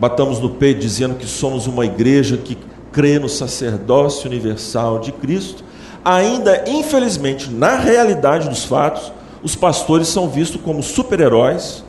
batamos 0.00 0.40
no 0.40 0.48
peito 0.48 0.80
dizendo 0.80 1.14
que 1.14 1.26
somos 1.26 1.66
uma 1.66 1.84
igreja 1.84 2.38
que 2.38 2.56
crê 2.90 3.18
no 3.18 3.28
sacerdócio 3.28 4.26
universal 4.26 4.98
de 4.98 5.12
Cristo, 5.12 5.62
ainda 6.02 6.64
infelizmente, 6.66 7.50
na 7.50 7.76
realidade 7.76 8.48
dos 8.48 8.64
fatos, 8.64 9.12
os 9.42 9.54
pastores 9.54 10.08
são 10.08 10.26
vistos 10.28 10.60
como 10.62 10.82
super-heróis, 10.82 11.84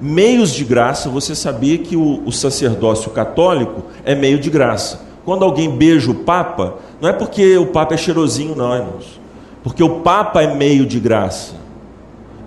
meios 0.00 0.52
de 0.52 0.64
graça. 0.64 1.08
Você 1.08 1.34
sabia 1.34 1.76
que 1.76 1.96
o, 1.96 2.22
o, 2.24 2.32
sacerdócio 2.32 3.10
católico 3.10 3.82
é 4.04 4.14
meio 4.14 4.38
de 4.38 4.48
graça. 4.48 5.00
Quando 5.24 5.44
alguém 5.44 5.68
beija 5.68 6.10
o 6.10 6.14
Papa, 6.14 6.76
não 7.00 7.08
é 7.08 7.12
porque 7.12 7.56
o 7.58 7.66
Papa 7.66 7.94
é 7.94 7.96
cheirosinho, 7.96 8.54
não, 8.54 8.74
irmãos. 8.74 9.20
Porque 9.64 9.82
o 9.82 10.00
Papa 10.00 10.40
é 10.42 10.54
meio 10.54 10.86
de 10.86 11.00
graça. 11.00 11.54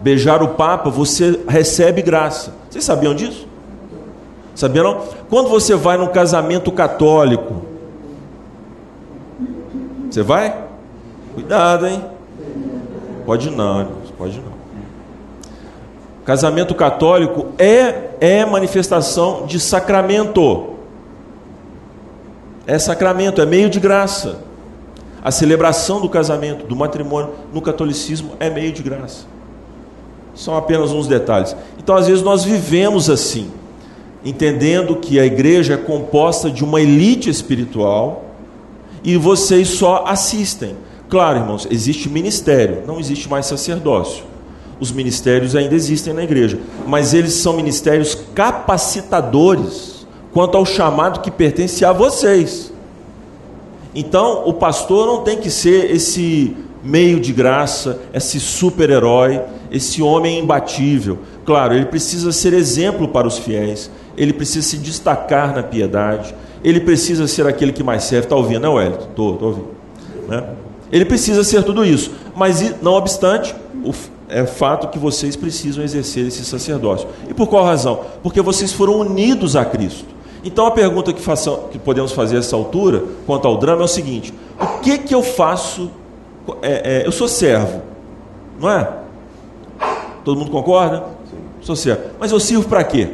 Beijar 0.02 0.42
o 0.42 0.50
Papa, 0.50 0.90
você 0.90 1.42
recebe 1.46 2.02
graça. 2.02 2.54
Vocês 2.70 2.86
sabiam 2.86 3.14
disso? 3.14 3.49
Sabiam 4.60 4.84
não? 4.84 5.02
Quando 5.30 5.48
você 5.48 5.74
vai 5.74 5.96
num 5.96 6.08
casamento 6.08 6.70
católico, 6.70 7.62
você 10.10 10.22
vai? 10.22 10.54
Cuidado, 11.34 11.88
hein? 11.88 12.04
Pode 13.26 13.50
não, 13.52 13.88
pode 14.18 14.38
não. 14.38 14.52
Casamento 16.26 16.76
católico 16.76 17.54
é, 17.58 18.10
é 18.20 18.46
manifestação 18.46 19.46
de 19.46 19.62
sacramento. 19.62 20.72
É 22.68 22.78
sacramento, 22.78 23.42
é 23.42 23.46
meio 23.46 23.70
de 23.70 23.80
graça. 23.80 24.40
A 25.24 25.32
celebração 25.32 26.02
do 26.02 26.10
casamento, 26.10 26.68
do 26.68 26.76
matrimônio 26.76 27.34
no 27.54 27.62
catolicismo 27.62 28.34
é 28.42 28.50
meio 28.50 28.74
de 28.74 28.84
graça. 28.84 29.26
São 30.36 30.58
apenas 30.58 30.92
uns 30.92 31.08
detalhes. 31.08 31.56
Então, 31.78 31.96
às 31.96 32.08
vezes, 32.08 32.22
nós 32.22 32.44
vivemos 32.44 33.10
assim, 33.10 33.50
entendendo 34.24 34.96
que 34.96 35.20
a 35.20 35.26
igreja 35.26 35.76
é 35.76 35.78
composta 35.78 36.50
de 36.50 36.64
uma 36.64 36.82
elite 36.82 37.30
espiritual 37.30 38.26
e 39.04 39.16
vocês 39.18 39.70
só 39.70 40.04
assistem. 40.06 40.76
Claro, 41.10 41.40
irmãos, 41.40 41.68
existe 41.72 42.10
ministério, 42.10 42.84
não 42.86 43.00
existe 43.00 43.30
mais 43.30 43.46
sacerdócio. 43.46 44.24
Os 44.80 44.92
ministérios 44.92 45.56
ainda 45.56 45.76
existem 45.76 46.14
na 46.14 46.24
igreja, 46.24 46.60
mas 46.88 47.14
eles 47.14 47.34
são 47.34 47.54
ministérios 47.54 48.16
capacitadores 48.34 50.08
quanto 50.32 50.56
ao 50.56 50.66
chamado 50.66 51.22
que 51.22 51.32
pertence 51.32 51.84
a 51.84 51.92
vocês. 51.92 52.72
Então, 53.94 54.44
o 54.46 54.54
pastor 54.54 55.08
não 55.08 55.24
tem 55.24 55.38
que 55.38 55.50
ser 55.50 55.92
esse 55.92 56.56
meio 56.84 57.20
de 57.20 57.34
graça, 57.34 58.00
esse 58.14 58.40
super-herói, 58.40 59.42
esse 59.72 60.02
homem 60.02 60.40
imbatível. 60.40 61.20
Claro, 61.46 61.74
ele 61.74 61.86
precisa 61.86 62.32
ser 62.32 62.54
exemplo 62.54 63.08
para 63.08 63.28
os 63.28 63.38
fiéis, 63.38 63.90
ele 64.20 64.34
precisa 64.34 64.68
se 64.68 64.78
destacar 64.78 65.56
na 65.56 65.64
piedade, 65.64 66.36
ele 66.62 66.82
precisa 66.82 67.26
ser 67.26 67.48
aquele 67.48 67.72
que 67.72 67.82
mais 67.82 68.04
serve. 68.04 68.26
Está 68.26 68.36
ouvindo, 68.36 68.60
não, 68.60 68.74
Wellington? 68.74 69.06
Estou, 69.10 69.34
estou 69.34 69.48
ouvindo. 69.48 69.68
Né? 70.28 70.44
Ele 70.92 71.06
precisa 71.06 71.42
ser 71.42 71.64
tudo 71.64 71.86
isso. 71.86 72.12
Mas, 72.36 72.76
não 72.82 72.94
obstante, 72.94 73.56
o, 73.82 73.94
é 74.28 74.46
fato 74.46 74.90
que 74.90 75.00
vocês 75.00 75.38
precisam 75.38 75.82
exercer 75.82 76.28
esse 76.28 76.44
sacerdócio. 76.44 77.08
E 77.30 77.34
por 77.34 77.48
qual 77.48 77.64
razão? 77.64 78.02
Porque 78.22 78.42
vocês 78.42 78.74
foram 78.74 79.00
unidos 79.00 79.56
a 79.56 79.64
Cristo. 79.64 80.06
Então 80.44 80.66
a 80.66 80.72
pergunta 80.72 81.14
que, 81.14 81.22
façam, 81.22 81.68
que 81.72 81.80
podemos 81.80 82.12
fazer 82.12 82.36
a 82.36 82.40
essa 82.40 82.56
altura, 82.58 83.04
quanto 83.26 83.48
ao 83.48 83.58
drama, 83.58 83.82
é 83.82 83.86
o 83.86 83.88
seguinte: 83.88 84.34
o 84.60 84.80
que, 84.80 84.98
que 84.98 85.16
eu 85.16 85.24
faço? 85.24 85.92
É, 86.62 87.02
é, 87.02 87.08
eu 87.08 87.12
sou 87.12 87.28
servo, 87.28 87.82
não 88.60 88.70
é? 88.70 88.90
Todo 90.24 90.40
mundo 90.40 90.50
concorda? 90.50 91.04
Sim. 91.30 91.38
Sou 91.62 91.76
servo. 91.76 92.02
Mas 92.20 92.32
eu 92.32 92.40
sirvo 92.40 92.68
para 92.68 92.84
quê? 92.84 93.10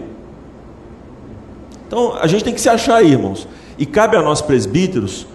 Então 1.87 2.15
a 2.19 2.27
gente 2.27 2.43
tem 2.43 2.53
que 2.53 2.61
se 2.61 2.69
achar 2.69 2.97
aí, 2.97 3.11
irmãos. 3.11 3.47
E 3.77 3.85
cabe 3.85 4.15
a 4.15 4.21
nós 4.21 4.41
presbíteros 4.41 5.27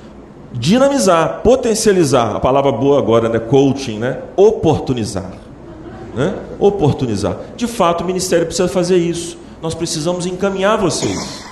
dinamizar, 0.53 1.41
potencializar, 1.43 2.37
a 2.37 2.41
palavra 2.41 2.73
boa 2.73 2.99
agora, 2.99 3.29
né, 3.29 3.39
coaching, 3.39 3.99
né, 3.99 4.19
oportunizar, 4.37 5.31
né? 6.15 6.35
Oportunizar. 6.59 7.37
De 7.57 7.67
fato, 7.67 8.03
o 8.03 8.07
ministério 8.07 8.47
precisa 8.47 8.69
fazer 8.69 8.97
isso. 8.97 9.39
Nós 9.63 9.75
precisamos 9.75 10.27
encaminhar 10.27 10.79
vocês 10.79 11.45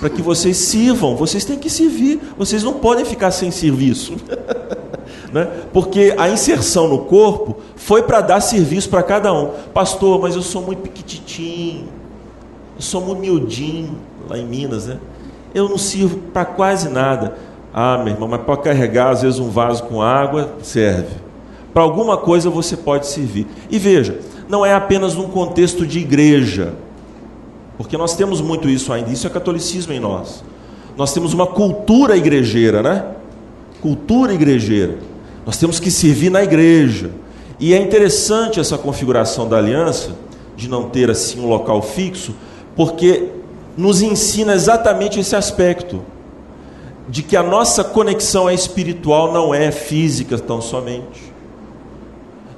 para 0.00 0.08
que 0.08 0.22
vocês 0.22 0.56
sirvam. 0.56 1.16
Vocês 1.16 1.44
têm 1.44 1.58
que 1.58 1.68
servir. 1.68 2.20
Vocês 2.38 2.62
não 2.62 2.74
podem 2.74 3.04
ficar 3.04 3.30
sem 3.32 3.50
serviço. 3.50 4.14
né? 5.32 5.46
Porque 5.72 6.14
a 6.16 6.28
inserção 6.28 6.88
no 6.88 7.00
corpo 7.00 7.56
foi 7.76 8.02
para 8.02 8.20
dar 8.20 8.40
serviço 8.40 8.88
para 8.88 9.02
cada 9.02 9.32
um. 9.32 9.50
Pastor, 9.74 10.20
mas 10.20 10.36
eu 10.36 10.42
sou 10.42 10.62
muito 10.62 10.80
piquititinho. 10.82 11.88
Eu 12.76 12.82
sou 12.82 13.00
muito 13.00 13.20
miudinho 13.20 13.98
lá 14.28 14.38
em 14.38 14.46
Minas, 14.46 14.86
né? 14.86 14.98
Eu 15.54 15.68
não 15.68 15.78
sirvo 15.78 16.18
para 16.32 16.44
quase 16.44 16.88
nada. 16.88 17.36
Ah, 17.72 17.98
meu 17.98 18.14
irmão, 18.14 18.28
mas 18.28 18.42
para 18.42 18.56
carregar 18.56 19.10
às 19.10 19.22
vezes 19.22 19.38
um 19.38 19.50
vaso 19.50 19.84
com 19.84 20.02
água, 20.02 20.56
serve. 20.62 21.16
Para 21.72 21.82
alguma 21.82 22.16
coisa 22.16 22.50
você 22.50 22.76
pode 22.76 23.06
servir. 23.06 23.46
E 23.70 23.78
veja, 23.78 24.18
não 24.48 24.64
é 24.64 24.74
apenas 24.74 25.14
num 25.14 25.28
contexto 25.28 25.86
de 25.86 25.98
igreja. 25.98 26.74
Porque 27.76 27.96
nós 27.96 28.16
temos 28.16 28.40
muito 28.40 28.68
isso 28.68 28.92
ainda, 28.92 29.10
isso 29.10 29.26
é 29.26 29.30
catolicismo 29.30 29.92
em 29.92 30.00
nós. 30.00 30.42
Nós 30.96 31.12
temos 31.12 31.32
uma 31.32 31.46
cultura 31.46 32.16
igrejeira, 32.16 32.82
né? 32.82 33.04
Cultura 33.80 34.34
igrejeira. 34.34 34.98
Nós 35.46 35.56
temos 35.56 35.78
que 35.78 35.90
servir 35.90 36.30
na 36.30 36.42
igreja. 36.42 37.10
E 37.60 37.72
é 37.72 37.80
interessante 37.80 38.58
essa 38.58 38.76
configuração 38.76 39.48
da 39.48 39.58
aliança, 39.58 40.10
de 40.56 40.68
não 40.68 40.90
ter 40.90 41.10
assim 41.10 41.40
um 41.40 41.46
local 41.46 41.80
fixo, 41.80 42.34
porque 42.74 43.28
nos 43.78 44.02
ensina 44.02 44.54
exatamente 44.54 45.20
esse 45.20 45.36
aspecto 45.36 46.02
de 47.08 47.22
que 47.22 47.36
a 47.36 47.44
nossa 47.44 47.84
conexão 47.84 48.48
é 48.48 48.52
espiritual, 48.52 49.32
não 49.32 49.54
é 49.54 49.70
física 49.70 50.36
tão 50.36 50.60
somente. 50.60 51.32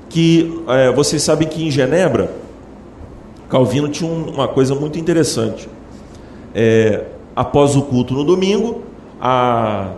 Que 0.09 0.64
é, 0.66 0.90
vocês 0.90 1.22
sabem 1.22 1.46
que 1.46 1.62
em 1.62 1.70
Genebra, 1.70 2.33
Calvino 3.50 3.90
tinha 3.90 4.11
uma 4.11 4.48
coisa 4.48 4.74
muito 4.74 4.98
interessante. 4.98 5.68
É, 6.54 7.04
após 7.37 7.76
o 7.76 7.83
culto 7.83 8.14
no 8.14 8.24
domingo, 8.24 8.83
a, 9.20 9.90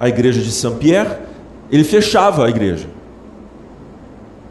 a 0.00 0.08
igreja 0.08 0.42
de 0.42 0.50
Saint-Pierre, 0.50 1.18
ele 1.70 1.84
fechava 1.84 2.46
a 2.46 2.50
igreja. 2.50 2.88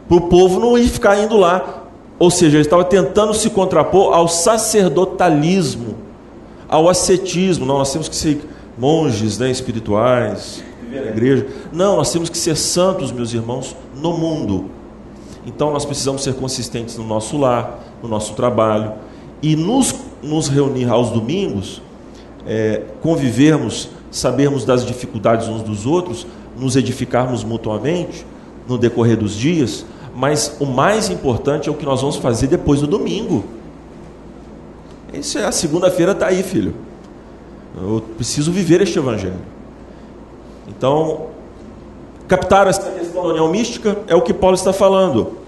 Para 0.08 0.16
o 0.16 0.22
povo 0.22 0.58
não 0.58 0.78
ir 0.78 0.88
ficar 0.88 1.22
indo 1.22 1.36
lá 1.36 1.81
ou 2.18 2.30
seja, 2.30 2.56
ele 2.56 2.64
estava 2.64 2.84
tentando 2.84 3.34
se 3.34 3.50
contrapor 3.50 4.14
ao 4.14 4.28
sacerdotalismo, 4.28 5.96
ao 6.68 6.88
ascetismo. 6.88 7.66
Não, 7.66 7.78
nós 7.78 7.92
temos 7.92 8.08
que 8.08 8.16
ser 8.16 8.40
monges 8.78 9.38
né, 9.38 9.50
espirituais, 9.50 10.62
na 10.90 11.10
igreja. 11.10 11.46
Não, 11.72 11.96
nós 11.96 12.12
temos 12.12 12.28
que 12.28 12.38
ser 12.38 12.56
santos, 12.56 13.10
meus 13.10 13.32
irmãos, 13.32 13.74
no 13.94 14.16
mundo. 14.16 14.70
Então 15.46 15.72
nós 15.72 15.84
precisamos 15.84 16.22
ser 16.22 16.34
consistentes 16.34 16.96
no 16.96 17.04
nosso 17.04 17.36
lar, 17.36 17.80
no 18.02 18.08
nosso 18.08 18.34
trabalho 18.34 18.92
e 19.42 19.56
nos, 19.56 19.94
nos 20.22 20.48
reunir 20.48 20.88
aos 20.88 21.10
domingos, 21.10 21.82
é, 22.46 22.82
convivermos, 23.00 23.88
sabermos 24.10 24.64
das 24.64 24.86
dificuldades 24.86 25.48
uns 25.48 25.62
dos 25.62 25.84
outros, 25.84 26.26
nos 26.56 26.76
edificarmos 26.76 27.42
mutuamente 27.42 28.24
no 28.68 28.78
decorrer 28.78 29.16
dos 29.16 29.34
dias, 29.34 29.84
mas 30.14 30.56
o 30.60 30.66
mais 30.66 31.08
importante 31.08 31.68
é 31.68 31.72
o 31.72 31.74
que 31.74 31.84
nós 31.84 32.00
vamos 32.00 32.16
fazer 32.16 32.46
depois 32.46 32.80
do 32.80 32.86
domingo. 32.86 33.44
Isso 35.12 35.38
é 35.38 35.44
a 35.44 35.52
segunda-feira 35.52 36.12
está 36.12 36.26
aí, 36.26 36.42
filho. 36.42 36.74
Eu 37.76 38.02
preciso 38.16 38.52
viver 38.52 38.80
este 38.82 38.98
evangelho. 38.98 39.40
Então, 40.68 41.26
captar 42.28 42.66
essa 42.66 42.90
questão 42.90 43.22
da 43.22 43.28
união 43.28 43.48
mística 43.48 43.98
é 44.06 44.14
o 44.14 44.22
que 44.22 44.34
Paulo 44.34 44.54
está 44.54 44.72
falando. 44.72 45.38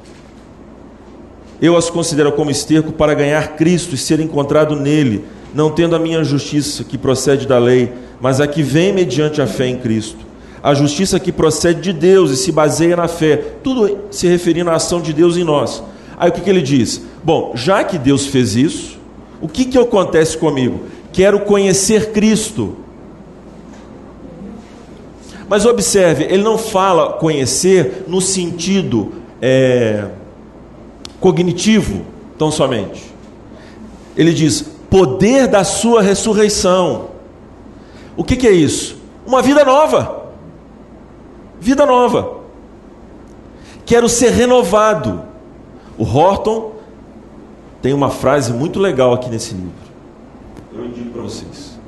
Eu 1.60 1.76
as 1.76 1.88
considero 1.88 2.32
como 2.32 2.50
esterco 2.50 2.92
para 2.92 3.14
ganhar 3.14 3.56
Cristo 3.56 3.94
e 3.94 3.98
ser 3.98 4.20
encontrado 4.20 4.74
nele, 4.74 5.24
não 5.54 5.70
tendo 5.70 5.94
a 5.94 5.98
minha 5.98 6.24
justiça 6.24 6.84
que 6.84 6.98
procede 6.98 7.46
da 7.46 7.58
lei, 7.58 7.92
mas 8.20 8.40
a 8.40 8.46
que 8.46 8.62
vem 8.62 8.92
mediante 8.92 9.40
a 9.40 9.46
fé 9.46 9.66
em 9.66 9.76
Cristo 9.76 10.33
a 10.64 10.72
justiça 10.72 11.20
que 11.20 11.30
procede 11.30 11.82
de 11.82 11.92
Deus 11.92 12.30
e 12.30 12.36
se 12.38 12.50
baseia 12.50 12.96
na 12.96 13.06
fé, 13.06 13.36
tudo 13.62 13.98
se 14.10 14.26
referindo 14.26 14.70
à 14.70 14.76
ação 14.76 14.98
de 14.98 15.12
Deus 15.12 15.36
em 15.36 15.44
nós. 15.44 15.82
Aí 16.16 16.30
o 16.30 16.32
que, 16.32 16.40
que 16.40 16.48
ele 16.48 16.62
diz? 16.62 17.02
Bom, 17.22 17.52
já 17.54 17.84
que 17.84 17.98
Deus 17.98 18.24
fez 18.28 18.56
isso, 18.56 18.98
o 19.42 19.46
que, 19.46 19.66
que 19.66 19.76
acontece 19.76 20.38
comigo? 20.38 20.84
Quero 21.12 21.40
conhecer 21.40 22.12
Cristo. 22.12 22.78
Mas 25.50 25.66
observe, 25.66 26.24
ele 26.24 26.42
não 26.42 26.56
fala 26.56 27.12
conhecer 27.12 28.04
no 28.08 28.22
sentido 28.22 29.12
é, 29.42 30.06
cognitivo, 31.20 32.06
tão 32.38 32.50
somente. 32.50 33.04
Ele 34.16 34.32
diz 34.32 34.62
poder 34.88 35.46
da 35.46 35.62
sua 35.62 36.00
ressurreição. 36.00 37.10
O 38.16 38.24
que, 38.24 38.34
que 38.34 38.48
é 38.48 38.52
isso? 38.52 38.96
Uma 39.26 39.42
vida 39.42 39.62
nova 39.62 40.23
vida 41.60 41.84
nova. 41.86 42.40
Quero 43.86 44.08
ser 44.08 44.30
renovado. 44.30 45.22
O 45.98 46.04
Horton 46.04 46.72
tem 47.82 47.92
uma 47.92 48.10
frase 48.10 48.52
muito 48.52 48.80
legal 48.80 49.12
aqui 49.12 49.28
nesse 49.28 49.54
livro. 49.54 49.72
Eu 50.72 50.86
indico 50.86 51.10
para 51.10 51.22
vocês. 51.22 51.78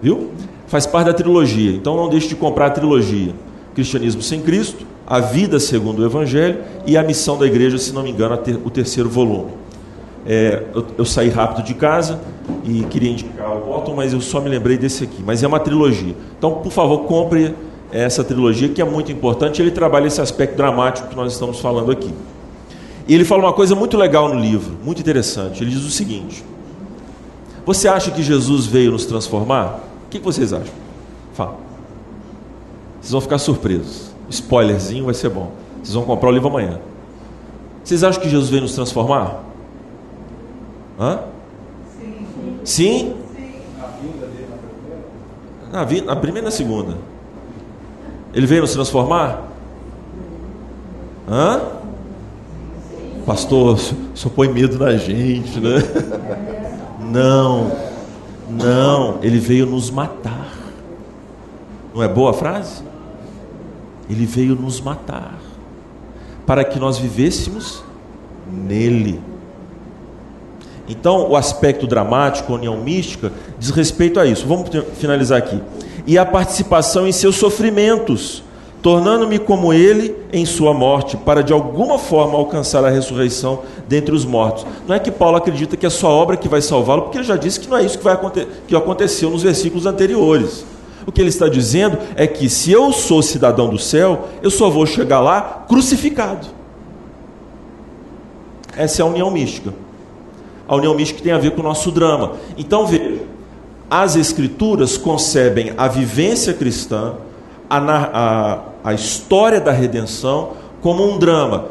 Viu? 0.00 0.30
Faz 0.66 0.86
parte 0.86 1.08
da 1.08 1.12
trilogia, 1.12 1.72
então 1.72 1.96
não 1.96 2.08
deixe 2.08 2.28
de 2.28 2.36
comprar 2.36 2.66
a 2.66 2.70
trilogia. 2.70 3.34
Cristianismo 3.74 4.22
sem 4.22 4.40
Cristo, 4.40 4.86
A 5.06 5.18
Vida 5.18 5.58
segundo 5.58 6.00
o 6.00 6.04
Evangelho 6.04 6.60
e 6.86 6.96
A 6.96 7.02
Missão 7.02 7.36
da 7.36 7.46
Igreja, 7.46 7.76
se 7.78 7.92
não 7.92 8.02
me 8.02 8.10
engano, 8.10 8.38
o 8.64 8.70
terceiro 8.70 9.08
volume. 9.08 9.50
É, 10.26 10.62
eu, 10.74 10.86
eu, 10.98 11.04
saí 11.04 11.28
rápido 11.28 11.64
de 11.64 11.74
casa 11.74 12.20
e 12.62 12.82
queria 12.84 13.10
indicar 13.10 13.50
o 13.56 13.70
Horton, 13.70 13.94
mas 13.94 14.12
eu 14.12 14.20
só 14.20 14.40
me 14.40 14.48
lembrei 14.48 14.76
desse 14.76 15.04
aqui. 15.04 15.22
Mas 15.24 15.42
é 15.42 15.46
uma 15.46 15.58
trilogia. 15.58 16.14
Então, 16.38 16.56
por 16.56 16.70
favor, 16.70 17.00
compre 17.04 17.54
essa 17.92 18.22
trilogia, 18.22 18.68
que 18.68 18.80
é 18.80 18.84
muito 18.84 19.10
importante. 19.10 19.60
Ele 19.60 19.70
trabalha 19.70 20.06
esse 20.06 20.20
aspecto 20.20 20.56
dramático 20.56 21.08
que 21.08 21.16
nós 21.16 21.32
estamos 21.32 21.60
falando 21.60 21.90
aqui. 21.90 22.12
E 23.06 23.14
ele 23.14 23.24
fala 23.24 23.42
uma 23.44 23.52
coisa 23.52 23.74
muito 23.74 23.96
legal 23.96 24.28
no 24.32 24.40
livro, 24.40 24.76
muito 24.84 25.00
interessante. 25.00 25.62
Ele 25.62 25.70
diz 25.70 25.84
o 25.84 25.90
seguinte: 25.90 26.44
Você 27.66 27.88
acha 27.88 28.10
que 28.10 28.22
Jesus 28.22 28.66
veio 28.66 28.92
nos 28.92 29.04
transformar? 29.04 29.80
O 30.06 30.10
que 30.10 30.18
vocês 30.18 30.52
acham? 30.52 30.74
Fala. 31.34 31.56
Vocês 33.00 33.12
vão 33.12 33.20
ficar 33.20 33.38
surpresos. 33.38 34.10
Spoilerzinho 34.28 35.06
vai 35.06 35.14
ser 35.14 35.30
bom. 35.30 35.50
Vocês 35.82 35.94
vão 35.94 36.04
comprar 36.04 36.28
o 36.28 36.32
livro 36.32 36.48
amanhã. 36.48 36.78
Vocês 37.82 38.04
acham 38.04 38.22
que 38.22 38.28
Jesus 38.28 38.50
veio 38.50 38.62
nos 38.62 38.74
transformar? 38.74 39.42
Hã? 40.98 41.20
Sim? 41.98 42.26
Sim? 42.64 43.14
Sim. 43.34 43.52
Na, 45.72 45.84
vinda, 45.84 46.06
na 46.06 46.16
primeira 46.16 46.46
e 46.46 46.50
na 46.50 46.50
segunda. 46.50 47.09
Ele 48.32 48.46
veio 48.46 48.62
nos 48.62 48.72
transformar? 48.72 49.42
Hã? 51.28 51.60
Pastor, 53.26 53.78
só 54.14 54.28
põe 54.28 54.48
medo 54.48 54.78
na 54.78 54.96
gente, 54.96 55.60
né? 55.60 55.78
Não, 57.12 57.72
não, 58.48 59.18
ele 59.20 59.38
veio 59.38 59.66
nos 59.66 59.90
matar. 59.90 60.52
Não 61.92 62.02
é 62.02 62.08
boa 62.08 62.30
a 62.30 62.34
frase? 62.34 62.84
Ele 64.08 64.26
veio 64.26 64.54
nos 64.54 64.80
matar 64.80 65.38
para 66.46 66.62
que 66.62 66.78
nós 66.78 66.98
vivêssemos 66.98 67.82
nele. 68.48 69.20
Então, 70.88 71.28
o 71.28 71.36
aspecto 71.36 71.86
dramático, 71.86 72.52
a 72.52 72.56
união 72.56 72.76
mística, 72.76 73.32
diz 73.58 73.70
respeito 73.70 74.20
a 74.20 74.26
isso. 74.26 74.46
Vamos 74.46 74.68
finalizar 74.94 75.38
aqui 75.38 75.60
e 76.10 76.18
a 76.18 76.26
participação 76.26 77.06
em 77.06 77.12
seus 77.12 77.36
sofrimentos, 77.36 78.42
tornando-me 78.82 79.38
como 79.38 79.72
ele 79.72 80.16
em 80.32 80.44
sua 80.44 80.74
morte, 80.74 81.16
para 81.16 81.40
de 81.40 81.52
alguma 81.52 82.00
forma 82.00 82.36
alcançar 82.36 82.84
a 82.84 82.90
ressurreição 82.90 83.60
dentre 83.86 84.12
os 84.12 84.24
mortos. 84.24 84.66
Não 84.88 84.96
é 84.96 84.98
que 84.98 85.12
Paulo 85.12 85.36
acredita 85.36 85.76
que 85.76 85.86
é 85.86 85.88
sua 85.88 86.10
obra 86.10 86.36
que 86.36 86.48
vai 86.48 86.60
salvá-lo, 86.60 87.02
porque 87.02 87.18
ele 87.18 87.24
já 87.24 87.36
disse 87.36 87.60
que 87.60 87.70
não 87.70 87.76
é 87.76 87.84
isso 87.84 87.96
que, 87.96 88.02
vai 88.02 88.14
acontecer, 88.14 88.48
que 88.66 88.74
aconteceu 88.74 89.30
nos 89.30 89.44
versículos 89.44 89.86
anteriores. 89.86 90.66
O 91.06 91.12
que 91.12 91.20
ele 91.20 91.28
está 91.28 91.48
dizendo 91.48 91.96
é 92.16 92.26
que 92.26 92.48
se 92.48 92.72
eu 92.72 92.92
sou 92.92 93.22
cidadão 93.22 93.68
do 93.68 93.78
céu, 93.78 94.30
eu 94.42 94.50
só 94.50 94.68
vou 94.68 94.86
chegar 94.86 95.20
lá 95.20 95.64
crucificado. 95.68 96.48
Essa 98.76 99.02
é 99.02 99.04
a 99.04 99.06
união 99.06 99.30
mística. 99.30 99.72
A 100.66 100.74
união 100.74 100.92
mística 100.92 101.22
tem 101.22 101.32
a 101.32 101.38
ver 101.38 101.52
com 101.52 101.60
o 101.60 101.64
nosso 101.64 101.92
drama. 101.92 102.32
Então 102.58 102.84
veja, 102.84 103.09
as 103.90 104.14
Escrituras 104.14 104.96
concebem 104.96 105.74
a 105.76 105.88
vivência 105.88 106.54
cristã, 106.54 107.14
a, 107.68 107.78
a, 107.78 108.58
a 108.84 108.94
história 108.94 109.60
da 109.60 109.72
redenção, 109.72 110.52
como 110.80 111.04
um 111.04 111.18
drama. 111.18 111.66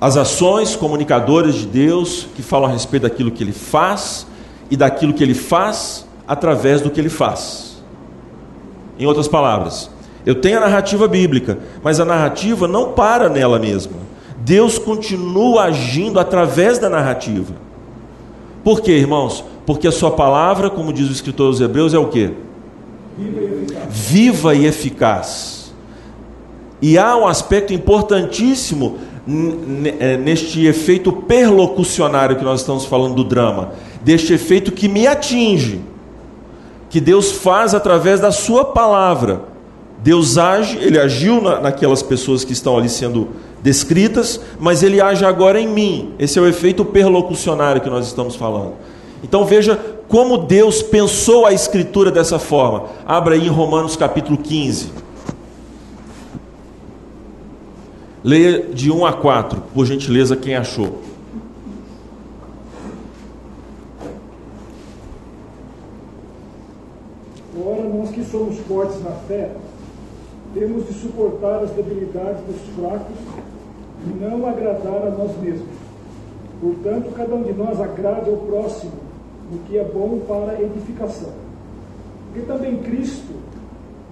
As 0.00 0.16
ações 0.16 0.74
comunicadoras 0.74 1.54
de 1.54 1.66
Deus 1.66 2.26
que 2.34 2.42
falam 2.42 2.70
a 2.70 2.72
respeito 2.72 3.02
daquilo 3.02 3.30
que 3.30 3.44
ele 3.44 3.52
faz 3.52 4.26
e 4.70 4.76
daquilo 4.76 5.12
que 5.12 5.22
ele 5.22 5.34
faz 5.34 6.06
através 6.26 6.80
do 6.80 6.90
que 6.90 6.98
ele 6.98 7.10
faz. 7.10 7.82
Em 8.98 9.06
outras 9.06 9.28
palavras, 9.28 9.90
eu 10.24 10.34
tenho 10.36 10.56
a 10.56 10.60
narrativa 10.60 11.06
bíblica, 11.06 11.58
mas 11.82 12.00
a 12.00 12.04
narrativa 12.04 12.66
não 12.66 12.92
para 12.92 13.28
nela 13.28 13.58
mesma. 13.58 13.96
Deus 14.38 14.78
continua 14.78 15.64
agindo 15.64 16.18
através 16.18 16.78
da 16.78 16.88
narrativa. 16.88 17.54
Por 18.64 18.80
quê, 18.80 18.92
irmãos? 18.92 19.44
Porque 19.64 19.86
a 19.86 19.92
sua 19.92 20.10
palavra, 20.10 20.68
como 20.68 20.92
diz 20.92 21.08
o 21.08 21.12
escritor 21.12 21.50
dos 21.50 21.60
Hebreus, 21.60 21.94
é 21.94 21.98
o 21.98 22.08
que? 22.08 22.32
Viva 23.88 24.54
e 24.54 24.66
eficaz. 24.66 25.72
E 26.80 26.98
há 26.98 27.16
um 27.16 27.26
aspecto 27.26 27.72
importantíssimo 27.72 28.98
é, 30.00 30.16
neste 30.16 30.66
efeito 30.66 31.12
perlocucionário 31.12 32.36
que 32.36 32.44
nós 32.44 32.60
estamos 32.60 32.84
falando 32.84 33.14
do 33.14 33.22
drama, 33.22 33.72
deste 34.02 34.32
efeito 34.32 34.72
que 34.72 34.88
me 34.88 35.06
atinge, 35.06 35.80
que 36.90 37.00
Deus 37.00 37.30
faz 37.30 37.72
através 37.72 38.18
da 38.18 38.32
sua 38.32 38.64
palavra. 38.64 39.44
Deus 40.02 40.36
age, 40.36 40.76
ele 40.78 40.98
agiu 40.98 41.40
na, 41.40 41.60
naquelas 41.60 42.02
pessoas 42.02 42.42
que 42.42 42.52
estão 42.52 42.76
ali 42.76 42.88
sendo 42.88 43.28
descritas, 43.62 44.40
mas 44.58 44.82
ele 44.82 45.00
age 45.00 45.24
agora 45.24 45.60
em 45.60 45.68
mim. 45.68 46.14
Esse 46.18 46.40
é 46.40 46.42
o 46.42 46.48
efeito 46.48 46.84
perlocucionário 46.84 47.80
que 47.80 47.88
nós 47.88 48.08
estamos 48.08 48.34
falando. 48.34 48.72
Então 49.22 49.44
veja 49.44 49.76
como 50.08 50.36
Deus 50.36 50.82
pensou 50.82 51.46
a 51.46 51.52
escritura 51.52 52.10
dessa 52.10 52.38
forma. 52.38 52.88
Abra 53.06 53.34
aí 53.34 53.46
em 53.46 53.50
Romanos 53.50 53.96
capítulo 53.96 54.36
15. 54.36 54.90
Leia 58.24 58.62
de 58.66 58.90
1 58.90 59.06
a 59.06 59.12
4, 59.12 59.62
por 59.74 59.86
gentileza, 59.86 60.36
quem 60.36 60.54
achou. 60.54 61.00
Ora, 67.64 67.82
nós 67.82 68.10
que 68.10 68.24
somos 68.24 68.58
fortes 68.58 69.02
na 69.02 69.10
fé, 69.26 69.50
temos 70.54 70.86
de 70.86 70.94
suportar 70.94 71.64
as 71.64 71.70
debilidades 71.70 72.44
dos 72.44 72.60
fracos 72.76 73.16
e 74.06 74.22
não 74.22 74.46
agradar 74.46 75.06
a 75.06 75.10
nós 75.10 75.36
mesmos. 75.40 75.68
Portanto, 76.60 77.12
cada 77.16 77.34
um 77.34 77.42
de 77.42 77.52
nós 77.52 77.80
agrade 77.80 78.30
ao 78.30 78.36
próximo 78.36 79.01
no 79.52 79.58
que 79.60 79.76
é 79.76 79.84
bom 79.84 80.20
para 80.26 80.60
edificação. 80.62 81.30
Porque 82.32 82.46
também 82.46 82.78
Cristo 82.78 83.34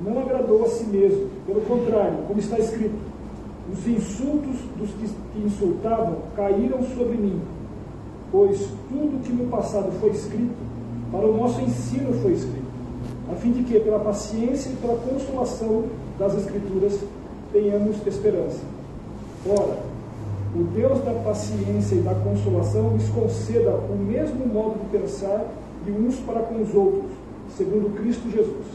não 0.04 0.20
agradou 0.20 0.64
a 0.64 0.68
si 0.68 0.84
mesmo, 0.84 1.28
pelo 1.46 1.62
contrário, 1.62 2.18
como 2.26 2.38
está 2.38 2.58
escrito, 2.58 2.94
os 3.72 3.86
insultos 3.86 4.56
dos 4.76 4.90
que 4.90 5.40
insultavam 5.44 6.16
caíram 6.36 6.82
sobre 6.82 7.16
mim, 7.16 7.40
pois 8.30 8.58
tudo 8.88 9.22
que 9.22 9.32
no 9.32 9.48
passado 9.48 9.90
foi 10.00 10.10
escrito, 10.10 10.54
para 11.10 11.26
o 11.26 11.36
nosso 11.36 11.60
ensino 11.60 12.12
foi 12.22 12.32
escrito, 12.32 12.70
a 13.32 13.36
fim 13.36 13.52
de 13.52 13.62
que, 13.62 13.80
pela 13.80 13.98
paciência 14.00 14.70
e 14.70 14.76
pela 14.76 14.96
consolação 14.96 15.84
das 16.18 16.34
Escrituras, 16.36 16.98
tenhamos 17.52 17.96
esperança. 18.06 18.60
Ora, 19.48 19.78
o 20.54 20.64
Deus 20.64 21.00
da 21.04 21.12
paciência 21.12 21.94
e 21.94 22.00
da 22.00 22.14
consolação 22.14 22.96
lhes 22.96 23.08
conceda 23.08 23.70
o 23.70 23.96
mesmo 23.96 24.46
modo 24.46 24.80
de 24.80 24.98
pensar 24.98 25.46
de 25.84 25.92
uns 25.92 26.16
para 26.16 26.40
com 26.40 26.60
os 26.62 26.74
outros, 26.74 27.10
segundo 27.56 27.94
Cristo 27.96 28.28
Jesus. 28.30 28.66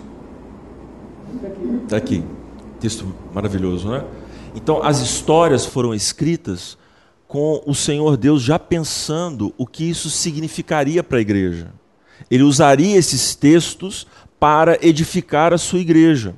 Está 1.36 1.48
aqui. 1.48 1.80
Está 1.84 1.98
aqui. 1.98 2.24
Texto 2.80 3.06
maravilhoso, 3.34 3.90
né? 3.90 4.04
Então, 4.56 4.82
as 4.82 5.00
histórias 5.02 5.66
foram 5.66 5.94
escritas 5.94 6.78
com 7.28 7.62
o 7.66 7.76
Senhor 7.76 8.16
Deus 8.16 8.42
já 8.42 8.58
pensando 8.58 9.54
o 9.58 9.68
que 9.68 9.90
isso 9.90 10.10
significaria 10.10 11.04
para 11.04 11.18
a 11.18 11.22
igreja. 11.22 11.74
Ele 12.32 12.44
usaria 12.44 12.96
esses 12.96 13.36
textos 13.36 14.08
para 14.40 14.78
edificar 14.82 15.54
a 15.54 15.58
sua 15.58 15.80
igreja. 15.80 16.36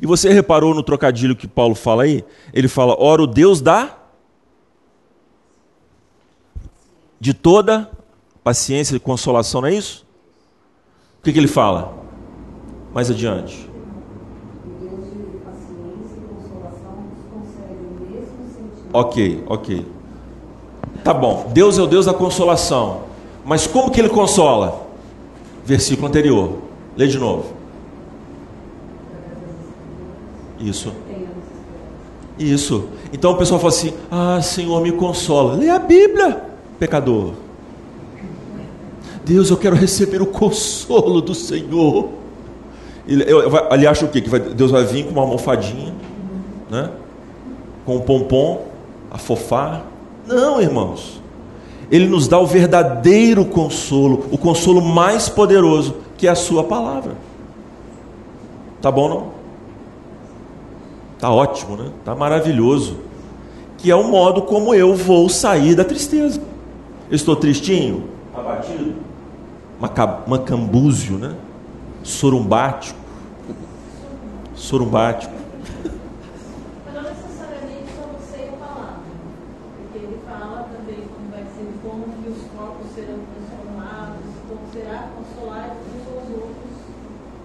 E 0.00 0.06
você 0.06 0.32
reparou 0.32 0.74
no 0.74 0.82
trocadilho 0.82 1.36
que 1.36 1.46
Paulo 1.46 1.74
fala 1.74 2.04
aí? 2.04 2.24
Ele 2.54 2.68
fala: 2.68 2.96
ora, 2.98 3.22
o 3.22 3.26
Deus 3.26 3.60
da 3.60 3.97
de 7.20 7.34
toda 7.34 7.90
paciência 8.42 8.96
e 8.96 9.00
consolação, 9.00 9.60
não 9.60 9.68
é 9.68 9.74
isso? 9.74 10.06
O 11.20 11.22
que, 11.22 11.32
que 11.32 11.38
ele 11.38 11.48
fala? 11.48 11.94
Mais 12.94 13.10
adiante. 13.10 13.68
Ok, 18.92 19.44
ok. 19.46 19.86
Tá 21.04 21.12
bom. 21.12 21.50
Deus 21.52 21.78
é 21.78 21.82
o 21.82 21.86
Deus 21.86 22.06
da 22.06 22.14
consolação. 22.14 23.02
Mas 23.44 23.66
como 23.66 23.90
que 23.90 24.00
ele 24.00 24.08
consola? 24.08 24.86
Versículo 25.64 26.08
anterior. 26.08 26.58
Lê 26.96 27.06
de 27.06 27.18
novo. 27.18 27.52
Isso. 30.58 30.92
Isso. 32.38 32.88
Então 33.12 33.32
o 33.32 33.36
pessoal 33.36 33.60
fala 33.60 33.72
assim: 33.72 33.94
Ah, 34.10 34.40
Senhor, 34.42 34.80
me 34.80 34.92
consola. 34.92 35.54
Lê 35.54 35.68
a 35.68 35.78
Bíblia, 35.78 36.47
pecador. 36.78 37.32
Deus, 39.24 39.50
eu 39.50 39.56
quero 39.56 39.76
receber 39.76 40.22
o 40.22 40.26
consolo 40.26 41.20
do 41.20 41.34
Senhor. 41.34 42.08
Ele, 43.06 43.24
eu, 43.26 43.90
acha 43.90 44.04
o 44.04 44.08
quê? 44.08 44.20
Que 44.20 44.28
vai, 44.28 44.40
Deus 44.40 44.70
vai 44.70 44.84
vir 44.84 45.04
com 45.04 45.10
uma 45.10 45.22
almofadinha, 45.22 45.94
né? 46.70 46.90
com 47.84 47.96
um 47.96 48.00
pompom, 48.00 48.66
afofar. 49.10 49.86
Não, 50.26 50.60
irmãos. 50.60 51.22
Ele 51.90 52.06
nos 52.06 52.28
dá 52.28 52.38
o 52.38 52.46
verdadeiro 52.46 53.44
consolo, 53.46 54.26
o 54.30 54.36
consolo 54.36 54.82
mais 54.82 55.28
poderoso, 55.28 55.96
que 56.18 56.26
é 56.26 56.30
a 56.30 56.34
Sua 56.34 56.64
palavra. 56.64 57.16
Tá 58.80 58.90
bom, 58.90 59.08
não? 59.08 59.26
Tá 61.18 61.30
ótimo, 61.32 61.76
né? 61.76 61.90
Tá 62.04 62.14
maravilhoso. 62.14 62.98
Que 63.78 63.90
é 63.90 63.96
o 63.96 64.04
modo 64.04 64.42
como 64.42 64.74
eu 64.74 64.94
vou 64.94 65.28
sair 65.28 65.74
da 65.74 65.84
tristeza. 65.84 66.40
Eu 67.10 67.16
estou 67.16 67.34
tristinho, 67.34 68.10
abatido, 68.34 68.96
macambúzio, 70.26 71.16
né? 71.16 71.34
Sorumbático. 72.02 72.98
Sorumbático. 74.54 75.32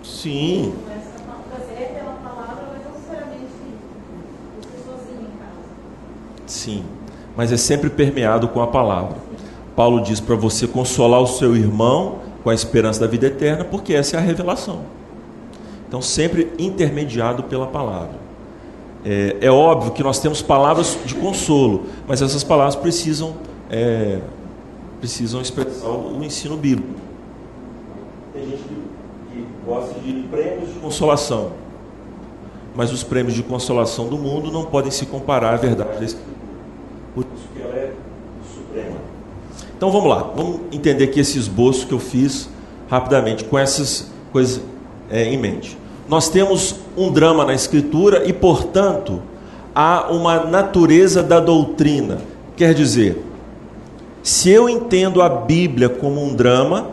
Sim. 0.04 0.74
Sim, 6.46 6.86
mas 7.36 7.52
é 7.52 7.58
sempre 7.58 7.90
permeado 7.90 8.48
com 8.48 8.62
a 8.62 8.68
palavra. 8.68 9.18
Paulo 9.76 10.02
diz 10.02 10.20
para 10.20 10.36
você 10.36 10.68
consolar 10.68 11.22
o 11.22 11.28
seu 11.28 11.56
irmão 11.56 12.20
com 12.44 12.50
a 12.50 12.54
esperança 12.54 13.00
da 13.00 13.08
vida 13.08 13.28
eterna, 13.28 13.64
porque 13.64 13.94
essa 13.94 14.18
é 14.18 14.20
a 14.20 14.22
revelação. 14.22 14.82
Então, 15.88 16.02
sempre 16.02 16.52
intermediado 16.58 17.44
pela 17.44 17.68
palavra. 17.68 18.24
É, 19.06 19.38
é 19.42 19.52
óbvio 19.52 19.92
que 19.92 20.02
nós 20.02 20.20
temos 20.20 20.42
palavras 20.42 20.98
de 21.06 21.16
consolo, 21.16 21.86
mas 22.08 22.22
essas 22.22 22.44
palavras 22.44 22.76
precisam, 22.76 23.36
é, 23.70 24.20
precisam 25.00 25.42
expressar 25.42 25.90
o 25.90 26.24
ensino 26.24 26.56
bíblico. 26.56 26.94
Tem 28.34 28.46
gente 28.46 28.64
que 28.64 29.46
gosta 29.66 30.00
de 30.00 30.14
prêmios 30.32 30.74
de 30.74 30.80
consolação. 30.80 31.52
Mas 32.76 32.92
os 32.92 33.04
prêmios 33.04 33.36
de 33.36 33.44
consolação 33.44 34.08
do 34.08 34.18
mundo 34.18 34.52
não 34.52 34.66
podem 34.66 34.90
se 34.90 35.06
comparar 35.06 35.54
à 35.54 35.58
verdade 35.58 36.00
da 36.00 36.06
Escritura. 36.06 36.38
Por 37.14 37.26
isso 37.36 37.48
que 37.54 37.62
ela 37.62 37.76
é 37.76 37.94
suprema. 38.52 38.98
Então 39.84 39.92
vamos 39.92 40.10
lá, 40.10 40.32
vamos 40.34 40.62
entender 40.72 41.04
aqui 41.04 41.20
esse 41.20 41.38
esboço 41.38 41.86
que 41.86 41.94
eu 41.94 42.00
fiz 42.00 42.48
rapidamente, 42.90 43.44
com 43.44 43.60
essas 43.60 44.10
coisas 44.32 44.62
é, 45.12 45.26
em 45.26 45.38
mente. 45.38 45.78
Nós 46.08 46.30
temos 46.30 46.78
um 46.96 47.12
drama 47.12 47.44
na 47.44 47.54
Escritura 47.54 48.24
e, 48.26 48.32
portanto, 48.32 49.22
há 49.76 50.10
uma 50.10 50.46
natureza 50.46 51.22
da 51.22 51.42
doutrina. 51.42 52.22
Quer 52.56 52.74
dizer, 52.74 53.26
se 54.24 54.50
eu 54.50 54.70
entendo 54.70 55.22
a 55.22 55.28
Bíblia 55.28 55.90
como 55.90 56.24
um 56.24 56.34
drama, 56.34 56.92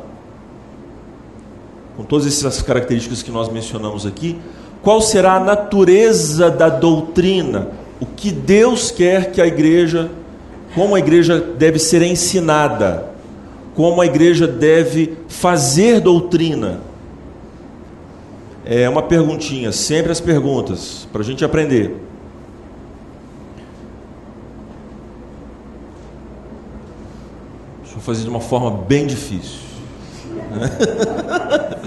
com 1.97 2.03
todas 2.03 2.27
essas 2.27 2.61
características 2.61 3.23
que 3.23 3.31
nós 3.31 3.49
mencionamos 3.49 4.05
aqui, 4.05 4.37
qual 4.83 5.01
será 5.01 5.35
a 5.35 5.41
natureza 5.41 6.51
da 6.51 6.69
doutrina? 6.69 7.69
O 8.01 8.07
que 8.07 8.33
Deus 8.33 8.91
quer 8.91 9.31
que 9.31 9.41
a 9.41 9.47
igreja, 9.47 10.11
como 10.75 10.95
a 10.95 10.99
igreja 10.99 11.41
deve 11.41 11.79
ser 11.79 12.03
ensinada, 12.03 13.11
como 13.75 14.01
a 14.01 14.07
igreja 14.07 14.47
deve 14.47 15.17
fazer 15.29 16.01
doutrina? 16.01 16.81
É 18.65 18.89
uma 18.89 19.03
perguntinha, 19.03 19.73
sempre 19.73 20.13
as 20.13 20.21
perguntas, 20.21 21.09
para 21.11 21.23
a 21.23 21.25
gente 21.25 21.45
aprender. 21.45 21.97
Deixa 27.83 27.97
eu 27.97 28.01
fazer 28.01 28.23
de 28.23 28.29
uma 28.29 28.41
forma 28.41 28.71
bem 28.71 29.07
difícil. 29.07 29.59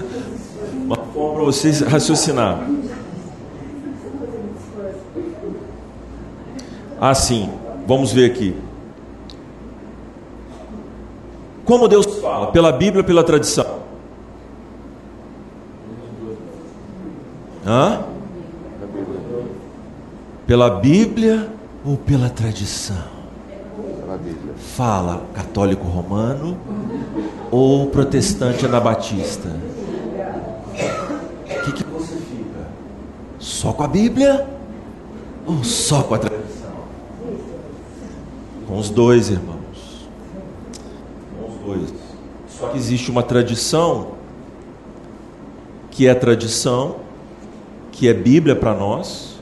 Uma 0.84 0.96
forma 0.96 1.34
para 1.36 1.44
vocês 1.44 1.80
raciocinar. 1.80 2.68
Ah, 7.00 7.14
sim. 7.14 7.48
Vamos 7.86 8.12
ver 8.12 8.30
aqui. 8.30 8.54
Como 11.64 11.88
Deus 11.88 12.06
fala? 12.20 12.48
Pela 12.48 12.72
Bíblia 12.72 13.00
ou 13.00 13.04
pela 13.04 13.24
tradição? 13.24 13.84
Hã? 17.66 18.02
Pela 20.46 20.68
Bíblia 20.68 21.48
ou 21.84 21.96
pela 21.96 22.28
tradição? 22.28 23.14
Fala 24.76 25.22
católico 25.32 25.86
romano 25.86 26.56
ou 27.50 27.86
protestante 27.86 28.66
anabatista? 28.66 29.48
O 30.68 31.64
que, 31.64 31.72
que 31.72 31.84
você 31.84 32.16
fica? 32.16 32.68
Só 33.38 33.72
com 33.72 33.82
a 33.82 33.88
Bíblia 33.88 34.46
ou 35.46 35.64
só 35.64 36.02
com 36.02 36.14
a 36.14 36.18
tradição? 36.18 36.44
Com 38.66 38.78
os 38.78 38.90
dois, 38.90 39.30
irmãos. 39.30 40.08
Com 41.38 41.48
os 41.48 41.78
dois. 41.78 41.94
Só 42.48 42.63
Só 42.63 42.63
que 42.74 42.78
existe 42.78 43.08
uma 43.08 43.22
tradição 43.22 44.14
que 45.92 46.08
é 46.08 46.14
tradição, 46.14 46.96
que 47.92 48.08
é 48.08 48.12
Bíblia 48.12 48.56
para 48.56 48.74
nós, 48.74 49.40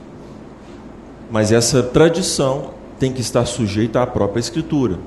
mas 1.31 1.51
essa 1.51 1.81
tradição 1.81 2.65
tem 2.99 3.11
que 3.11 3.21
estar 3.21 3.43
sujeita 3.47 4.03
à 4.03 4.05
própria 4.05 4.39
Escritura. 4.39 4.99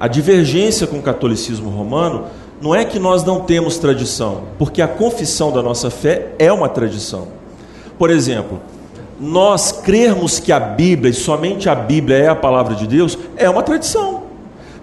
A 0.00 0.08
divergência 0.08 0.88
com 0.88 0.98
o 0.98 1.02
catolicismo 1.02 1.70
romano 1.70 2.24
não 2.60 2.74
é 2.74 2.84
que 2.84 2.98
nós 2.98 3.22
não 3.22 3.40
temos 3.42 3.78
tradição, 3.78 4.42
porque 4.58 4.82
a 4.82 4.88
confissão 4.88 5.52
da 5.52 5.62
nossa 5.62 5.88
fé 5.88 6.32
é 6.36 6.52
uma 6.52 6.68
tradição. 6.68 7.28
Por 7.96 8.10
exemplo, 8.10 8.60
nós 9.20 9.70
crermos 9.70 10.40
que 10.40 10.50
a 10.50 10.58
Bíblia, 10.58 11.12
e 11.12 11.14
somente 11.14 11.68
a 11.68 11.76
Bíblia 11.76 12.16
é 12.16 12.28
a 12.28 12.34
palavra 12.34 12.74
de 12.74 12.88
Deus, 12.88 13.16
é 13.36 13.48
uma 13.48 13.62
tradição. 13.62 14.24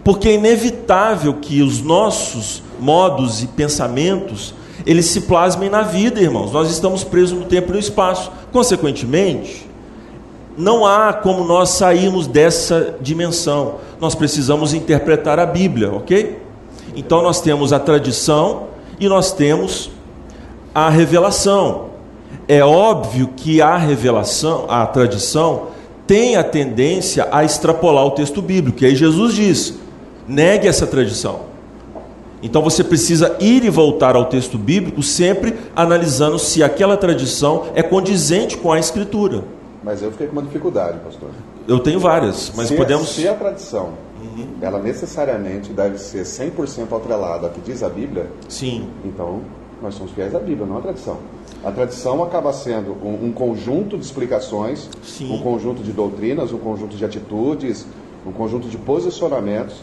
Porque 0.02 0.30
é 0.30 0.36
inevitável 0.36 1.34
que 1.34 1.62
os 1.62 1.82
nossos 1.82 2.64
modos 2.80 3.44
e 3.44 3.48
pensamentos 3.48 4.54
eles 4.86 5.06
se 5.06 5.22
plasmem 5.22 5.70
na 5.70 5.82
vida, 5.82 6.20
irmãos. 6.20 6.52
Nós 6.52 6.70
estamos 6.70 7.04
presos 7.04 7.38
no 7.38 7.46
tempo 7.46 7.70
e 7.70 7.74
no 7.74 7.80
espaço. 7.80 8.32
Consequentemente, 8.52 9.68
não 10.58 10.86
há 10.86 11.14
como 11.14 11.44
nós 11.44 11.70
sairmos 11.70 12.28
dessa 12.28 12.96
dimensão. 13.02 13.76
Nós 14.00 14.16
precisamos 14.16 14.74
interpretar 14.74 15.40
a 15.40 15.46
Bíblia, 15.46 15.92
ok? 15.92 16.40
Então 16.96 17.22
nós 17.22 17.42
temos 17.42 17.74
a 17.74 17.80
tradição 17.80 18.68
e 19.00 19.08
nós 19.08 19.32
temos 19.32 19.90
a 20.74 20.90
revelação. 20.90 21.96
É 22.48 22.64
óbvio 22.64 23.30
que 23.36 23.62
a 23.62 23.78
revelação, 23.78 24.66
a 24.70 24.86
tradição, 24.86 25.70
tem 26.06 26.36
a 26.36 26.44
tendência 26.44 27.28
a 27.32 27.44
extrapolar 27.44 28.06
o 28.06 28.12
texto 28.12 28.42
bíblico. 28.42 28.84
E 28.84 28.88
aí 28.88 28.96
Jesus 28.96 29.34
diz: 29.34 29.74
negue 30.28 30.68
essa 30.68 30.86
tradição. 30.86 31.55
Então 32.46 32.62
você 32.62 32.84
precisa 32.84 33.36
ir 33.40 33.64
e 33.64 33.72
voltar 33.72 34.16
ao 34.16 34.26
texto 34.26 34.56
bíblico 34.56 35.02
sempre 35.02 35.56
analisando 35.76 36.38
se 36.38 36.62
aquela 36.62 36.96
tradição 36.96 37.66
é 37.74 37.82
condizente 37.82 38.56
com 38.56 38.72
a 38.72 38.78
escritura. 38.78 39.44
Mas 39.84 40.04
eu 40.04 40.12
fiquei 40.12 40.28
com 40.28 40.34
uma 40.34 40.44
dificuldade, 40.44 41.00
pastor. 41.00 41.30
Eu 41.68 41.80
tenho 41.80 42.00
várias, 42.00 42.52
mas 42.56 42.68
se 42.68 42.76
podemos. 42.76 43.10
se 43.10 43.28
a 43.28 43.34
tradição, 43.34 43.94
uhum. 44.22 44.46
ela 44.62 44.78
necessariamente 44.78 45.74
deve 45.74 45.98
ser 45.98 46.22
100% 46.22 46.96
atrelada 46.96 47.48
ao 47.48 47.52
que 47.52 47.62
diz 47.62 47.82
a 47.82 47.90
Bíblia. 47.90 48.30
Sim. 48.48 48.90
Então, 49.04 49.42
nós 49.82 49.96
somos 49.96 50.12
fiéis 50.12 50.36
à 50.36 50.40
Bíblia, 50.40 50.68
não 50.68 50.78
à 50.78 50.82
tradição. 50.82 51.18
A 51.64 51.72
tradição 51.72 52.22
acaba 52.22 52.54
sendo 52.54 52.92
um, 53.04 53.26
um 53.26 53.32
conjunto 53.32 53.98
de 53.98 54.06
explicações, 54.06 54.88
Sim. 55.04 55.34
um 55.34 55.40
conjunto 55.40 55.82
de 55.82 55.92
doutrinas, 55.92 56.54
um 56.54 56.60
conjunto 56.60 56.96
de 56.96 57.04
atitudes, 57.04 57.88
um 58.24 58.32
conjunto 58.32 58.68
de 58.68 58.78
posicionamentos 58.78 59.78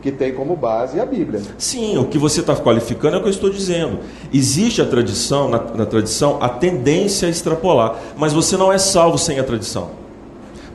que 0.00 0.12
tem 0.12 0.32
como 0.32 0.54
base 0.54 1.00
a 1.00 1.06
Bíblia. 1.06 1.42
Sim, 1.56 1.98
o 1.98 2.04
que 2.04 2.18
você 2.18 2.40
está 2.40 2.54
qualificando 2.54 3.16
é 3.16 3.18
o 3.18 3.22
que 3.22 3.28
eu 3.28 3.32
estou 3.32 3.50
dizendo. 3.50 3.98
Existe 4.32 4.80
a 4.80 4.86
tradição, 4.86 5.48
na, 5.48 5.58
na, 5.58 5.86
tradição, 5.86 6.38
a 6.40 6.48
tendência 6.48 7.26
a 7.26 7.30
extrapolar, 7.30 7.96
mas 8.16 8.32
você 8.32 8.56
não 8.56 8.72
é 8.72 8.78
salvo 8.78 9.18
sem 9.18 9.38
a 9.38 9.44
tradição. 9.44 9.90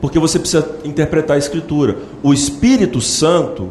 Porque 0.00 0.18
você 0.18 0.38
precisa 0.38 0.76
interpretar 0.84 1.36
a 1.36 1.38
Escritura. 1.38 1.96
O 2.22 2.34
Espírito 2.34 3.00
Santo, 3.00 3.70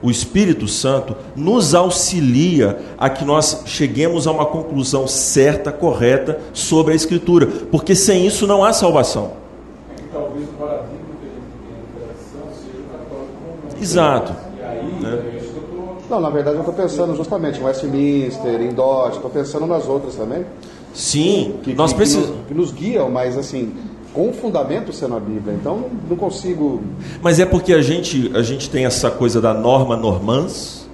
o 0.00 0.10
Espírito 0.10 0.68
Santo 0.68 1.16
nos 1.34 1.74
auxilia 1.74 2.78
a 2.96 3.10
que 3.10 3.24
nós 3.24 3.62
cheguemos 3.66 4.28
a 4.28 4.30
uma 4.30 4.46
conclusão 4.46 5.08
certa, 5.08 5.72
correta 5.72 6.40
sobre 6.52 6.92
a 6.92 6.96
Escritura, 6.96 7.46
porque 7.46 7.96
sem 7.96 8.24
isso 8.24 8.46
não 8.46 8.64
há 8.64 8.72
salvação. 8.72 9.32
Talvez 10.12 10.48
o 10.48 10.52
paradigma 10.52 10.98
que 11.20 11.26
a 11.26 11.34
gente 11.34 11.50
tem 11.66 11.74
na 11.74 12.06
tradição 12.06 12.42
seja 12.54 12.78
o 12.78 12.98
católico. 12.98 13.82
Exato. 13.82 14.41
Né? 15.02 15.42
Não, 16.08 16.20
na 16.20 16.30
verdade 16.30 16.56
eu 16.56 16.60
estou 16.60 16.74
pensando 16.74 17.16
justamente 17.16 17.60
em 17.60 17.64
Westminster, 17.64 18.60
em 18.60 18.72
Dodge, 18.72 19.16
estou 19.16 19.30
pensando 19.30 19.66
nas 19.66 19.88
outras 19.88 20.14
também. 20.14 20.44
Sim, 20.92 21.54
que, 21.62 21.74
nós 21.74 21.92
precisamos. 21.92 22.30
Que, 22.30 22.48
que, 22.48 22.54
nos 22.54 22.70
guiam, 22.70 23.10
mas 23.10 23.38
assim, 23.38 23.72
com 24.12 24.28
o 24.28 24.32
fundamento 24.32 24.92
sendo 24.92 25.16
a 25.16 25.20
Bíblia. 25.20 25.54
Então 25.58 25.86
não 26.08 26.16
consigo. 26.16 26.82
Mas 27.22 27.40
é 27.40 27.46
porque 27.46 27.72
a 27.72 27.80
gente, 27.80 28.30
a 28.34 28.42
gente 28.42 28.68
tem 28.68 28.84
essa 28.84 29.10
coisa 29.10 29.40
da 29.40 29.54
norma 29.54 29.96
normans 29.96 30.86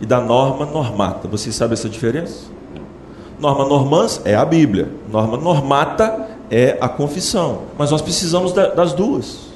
e 0.00 0.06
da 0.06 0.20
norma 0.20 0.66
normata. 0.66 1.28
Vocês 1.28 1.54
sabem 1.54 1.74
essa 1.74 1.88
diferença? 1.88 2.46
Norma 3.38 3.64
normans 3.64 4.20
é 4.24 4.34
a 4.34 4.44
Bíblia, 4.44 4.88
norma 5.10 5.36
normata 5.36 6.28
é 6.50 6.76
a 6.80 6.88
confissão. 6.88 7.62
Mas 7.78 7.90
nós 7.90 8.02
precisamos 8.02 8.52
da, 8.52 8.68
das 8.68 8.92
duas. 8.92 9.52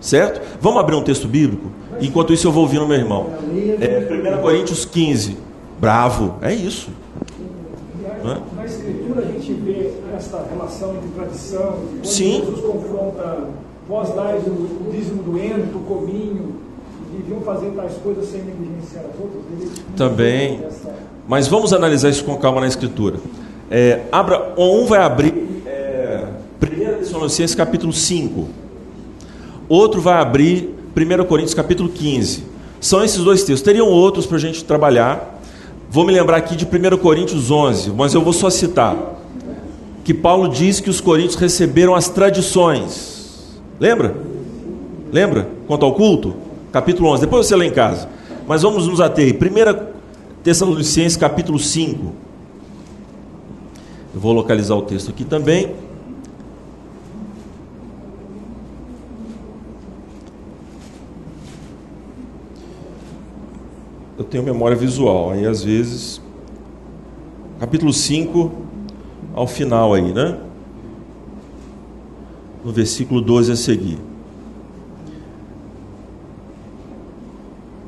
Certo? 0.00 0.40
Vamos 0.60 0.80
abrir 0.80 0.96
um 0.96 1.02
texto 1.02 1.28
bíblico? 1.28 1.70
Enquanto 2.00 2.32
isso, 2.32 2.46
eu 2.46 2.52
vou 2.52 2.62
ouvindo 2.62 2.86
meu 2.86 2.96
irmão. 2.96 3.26
É, 3.80 4.38
1 4.38 4.42
Coríntios 4.42 4.84
15. 4.84 5.36
Bravo, 5.80 6.34
é 6.42 6.52
isso. 6.52 6.90
Na, 8.22 8.40
na 8.54 8.66
Escritura, 8.66 9.22
a 9.22 9.32
gente 9.32 9.52
vê 9.52 9.92
essa 10.14 10.44
relação 10.50 10.94
entre 10.96 11.08
tradição, 11.16 11.78
Sim. 12.02 12.40
Jesus 12.40 12.60
confronta: 12.60 13.44
vós 13.88 14.14
dais 14.14 14.46
o 14.46 14.90
dízimo 14.92 15.22
do 15.22 15.38
ento, 15.38 15.78
o 15.78 15.82
cominho, 15.82 16.56
deviam 17.16 17.40
fazer 17.40 17.70
tais 17.70 17.94
coisas 18.02 18.26
sem 18.26 18.42
negligenciar 18.42 19.04
as 19.04 19.20
outras. 19.20 19.84
Também. 19.96 20.60
Mas 21.26 21.48
vamos 21.48 21.72
analisar 21.72 22.10
isso 22.10 22.24
com 22.24 22.36
calma 22.36 22.60
na 22.60 22.66
Escritura. 22.66 23.18
É, 23.70 24.02
abra, 24.10 24.52
um 24.58 24.84
vai 24.84 25.00
abrir 25.00 25.62
é, 25.64 26.24
1 26.60 26.98
Tessalonicenses 26.98 27.54
capítulo 27.54 27.92
5. 27.92 28.48
Outro 29.68 30.00
vai 30.00 30.20
abrir 30.20 30.74
1 30.96 31.24
Coríntios 31.24 31.54
capítulo 31.54 31.88
15. 31.88 32.44
São 32.80 33.04
esses 33.04 33.22
dois 33.22 33.42
textos. 33.42 33.62
Teriam 33.62 33.88
outros 33.88 34.26
para 34.26 34.36
a 34.36 34.40
gente 34.40 34.64
trabalhar. 34.64 35.40
Vou 35.90 36.04
me 36.04 36.12
lembrar 36.12 36.36
aqui 36.36 36.56
de 36.56 36.64
1 36.64 36.96
Coríntios 36.98 37.50
11, 37.50 37.90
mas 37.90 38.14
eu 38.14 38.22
vou 38.22 38.32
só 38.32 38.48
citar. 38.48 38.96
Que 40.04 40.14
Paulo 40.14 40.48
diz 40.48 40.80
que 40.80 40.88
os 40.88 41.00
coríntios 41.00 41.36
receberam 41.36 41.94
as 41.94 42.08
tradições. 42.08 43.60
Lembra? 43.78 44.16
Lembra? 45.12 45.48
Quanto 45.66 45.84
ao 45.84 45.94
culto? 45.94 46.34
Capítulo 46.72 47.08
11. 47.10 47.22
Depois 47.22 47.46
você 47.46 47.56
lê 47.56 47.66
em 47.66 47.72
casa. 47.72 48.08
Mas 48.46 48.62
vamos 48.62 48.86
nos 48.86 49.00
ater 49.00 49.26
aí. 49.26 49.32
1 49.32 49.90
Tessalonicenses 50.42 51.16
capítulo 51.16 51.58
5. 51.58 52.12
Eu 54.14 54.20
vou 54.20 54.32
localizar 54.32 54.74
o 54.74 54.82
texto 54.82 55.10
aqui 55.10 55.24
também. 55.24 55.74
Eu 64.20 64.24
tenho 64.24 64.44
memória 64.44 64.76
visual, 64.76 65.30
aí 65.30 65.46
às 65.46 65.64
vezes. 65.64 66.20
Capítulo 67.58 67.90
5, 67.90 68.52
ao 69.34 69.46
final 69.46 69.94
aí, 69.94 70.12
né? 70.12 70.38
No 72.62 72.70
versículo 72.70 73.22
12 73.22 73.52
a 73.52 73.56
seguir. 73.56 73.96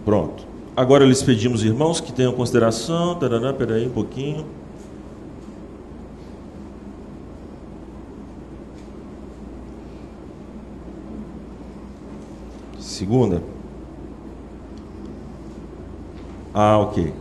Pronto. 0.07 0.47
Agora 0.75 1.05
lhes 1.05 1.23
pedimos, 1.23 1.63
irmãos, 1.63 2.01
que 2.01 2.11
tenham 2.11 2.33
consideração. 2.33 3.15
Taranã, 3.17 3.53
peraí 3.53 3.87
um 3.87 3.91
pouquinho. 3.91 4.47
Segunda. 12.81 13.43
Ah, 16.55 16.79
ok. 16.79 17.13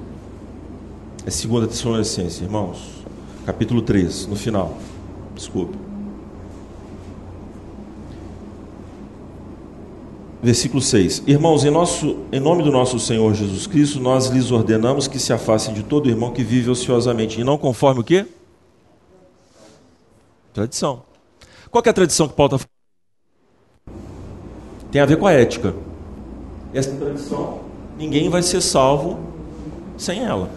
É 1.26 1.48
2 1.48 1.68
Tessalonicenses, 1.68 2.42
irmãos. 2.42 3.02
Capítulo 3.46 3.82
3, 3.82 4.28
no 4.28 4.36
final. 4.36 4.78
Desculpe. 5.36 5.78
Versículo 10.44 10.82
6. 10.82 11.24
Irmãos, 11.28 11.64
em, 11.64 11.70
nosso, 11.70 12.26
em 12.32 12.40
nome 12.40 12.64
do 12.64 12.72
nosso 12.72 13.00
Senhor 13.00 13.34
Jesus 13.34 13.68
Cristo, 13.68 14.00
nós 14.00 14.28
lhes 14.28 14.52
ordenamos 14.52 15.08
que 15.08 15.20
se 15.20 15.32
afastem 15.32 15.74
de 15.74 15.84
todo 15.84 16.10
irmão 16.10 16.32
que 16.32 16.44
vive 16.44 16.70
ociosamente. 16.70 17.40
E 17.40 17.44
não 17.44 17.58
conforme 17.58 18.02
o 18.02 18.04
quê? 18.04 18.26
Tradição. 20.52 21.04
Qual 21.70 21.84
é 21.86 21.90
a 21.90 21.94
tradição 21.94 22.28
que 22.28 22.36
Paulo 22.36 22.56
está 22.56 22.68
falando? 22.68 24.02
Tem 24.92 25.00
a 25.00 25.06
ver 25.06 25.18
com 25.18 25.28
a 25.28 25.32
ética. 25.32 25.74
Essa 26.74 26.92
tradição 26.96 27.61
ninguém 28.02 28.30
vai 28.30 28.42
ser 28.42 28.62
salvo 28.62 29.20
sem 29.96 30.24
ela. 30.24 30.50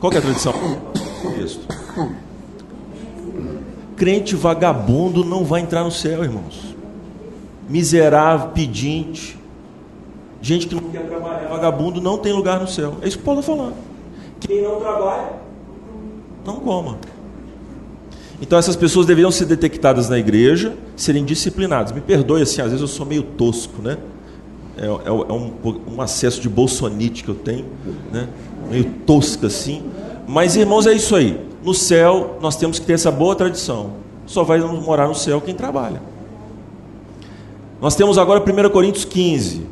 Qual 0.00 0.12
é 0.12 0.18
a 0.18 0.20
tradição? 0.20 0.52
Texto. 1.36 1.66
Crente 3.96 4.34
vagabundo 4.34 5.24
não 5.24 5.44
vai 5.44 5.60
entrar 5.60 5.84
no 5.84 5.90
céu, 5.90 6.24
irmãos. 6.24 6.74
Miserável, 7.68 8.48
pedinte, 8.48 9.38
gente 10.40 10.66
que 10.66 10.74
não 10.74 10.90
quer 10.90 11.06
trabalhar, 11.06 11.48
vagabundo 11.48 12.00
não 12.00 12.18
tem 12.18 12.32
lugar 12.32 12.60
no 12.60 12.66
céu. 12.66 12.96
É 13.02 13.08
isso 13.08 13.18
que 13.18 13.24
Paulo 13.24 13.40
está 13.40 13.52
falando. 13.52 13.74
Quem 14.40 14.62
não 14.62 14.80
trabalha, 14.80 15.32
não 16.44 16.56
coma. 16.56 16.98
Então 18.40 18.58
essas 18.58 18.76
pessoas 18.76 19.04
deveriam 19.04 19.30
ser 19.30 19.44
detectadas 19.46 20.08
na 20.08 20.18
igreja, 20.18 20.76
serem 20.96 21.24
disciplinadas. 21.24 21.92
Me 21.92 22.00
perdoe 22.00 22.42
assim, 22.42 22.60
às 22.60 22.68
vezes 22.68 22.80
eu 22.80 22.88
sou 22.88 23.04
meio 23.04 23.22
tosco, 23.22 23.82
né? 23.82 23.98
É, 24.78 24.86
é, 24.86 25.08
é 25.08 25.10
um, 25.10 25.52
um, 25.96 26.00
acesso 26.00 26.40
de 26.40 26.48
bolsonite 26.48 27.24
que 27.24 27.28
eu 27.28 27.34
tenho, 27.34 27.66
né? 28.12 28.28
meio 28.70 28.84
tosca 29.06 29.46
assim. 29.48 29.82
Mas, 30.26 30.56
irmãos, 30.56 30.86
é 30.86 30.92
isso 30.92 31.14
aí. 31.16 31.40
No 31.64 31.74
céu, 31.74 32.38
nós 32.40 32.56
temos 32.56 32.78
que 32.78 32.86
ter 32.86 32.94
essa 32.94 33.10
boa 33.10 33.34
tradição. 33.34 33.92
Só 34.26 34.44
vai 34.44 34.58
morar 34.60 35.08
no 35.08 35.14
céu 35.14 35.40
quem 35.40 35.54
trabalha. 35.54 36.00
Nós 37.80 37.94
temos 37.94 38.18
agora 38.18 38.40
1 38.40 38.70
Coríntios 38.70 39.04
15. 39.04 39.62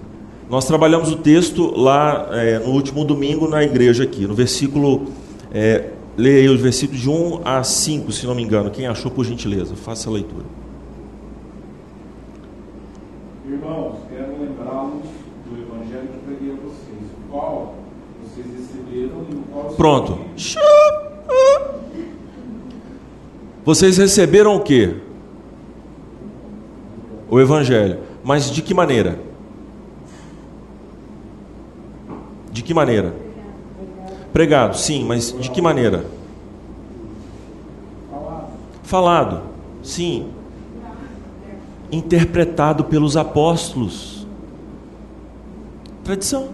Nós 0.49 0.65
trabalhamos 0.65 1.11
o 1.11 1.17
texto 1.17 1.73
lá 1.77 2.29
é, 2.31 2.59
no 2.61 2.71
último 2.71 3.05
domingo 3.05 3.49
na 3.49 3.65
igreja 3.65 4.05
aqui, 4.05 4.27
no 4.27 4.35
versículo. 4.35 5.07
É, 5.53 5.91
leia 6.17 6.41
aí 6.41 6.49
o 6.49 6.57
versículo 6.57 6.99
de 6.99 7.11
1 7.11 7.41
a 7.45 7.63
5, 7.63 8.13
se 8.13 8.27
não 8.27 8.35
me 8.35 8.43
engano. 8.43 8.71
Quem 8.71 8.87
achou, 8.87 9.11
por 9.11 9.25
gentileza, 9.25 9.75
faça 9.75 10.09
a 10.09 10.13
leitura. 10.13 10.45
Irmãos, 13.45 13.97
quero 14.09 14.41
lembrá-los 14.41 15.03
do 15.49 15.61
evangelho 15.61 16.09
que 16.09 16.19
preguei 16.27 16.53
a 16.53 16.57
vocês, 16.57 17.11
o 17.13 17.31
qual 17.31 17.75
vocês 18.23 18.47
receberam 18.47 19.25
e 19.31 19.35
o 19.35 19.43
qual. 19.53 19.66
Pronto. 19.77 20.19
Vocês 23.65 23.99
receberam 23.99 24.57
o 24.57 24.61
quê? 24.61 24.97
O 27.29 27.41
evangelho. 27.41 27.99
Mas 28.25 28.51
de 28.51 28.63
que 28.63 28.73
maneira? 28.73 29.19
De 32.51 32.63
que 32.63 32.73
maneira? 32.73 33.13
Pregado, 34.33 34.77
sim, 34.77 35.05
mas 35.05 35.33
de 35.33 35.51
que 35.51 35.61
maneira? 35.61 36.07
Falado, 38.83 39.43
sim. 39.83 40.31
Interpretado 41.91 42.85
pelos 42.85 43.17
apóstolos. 43.17 44.27
Tradição. 46.05 46.51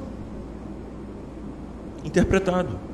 Interpretado. 2.05 2.91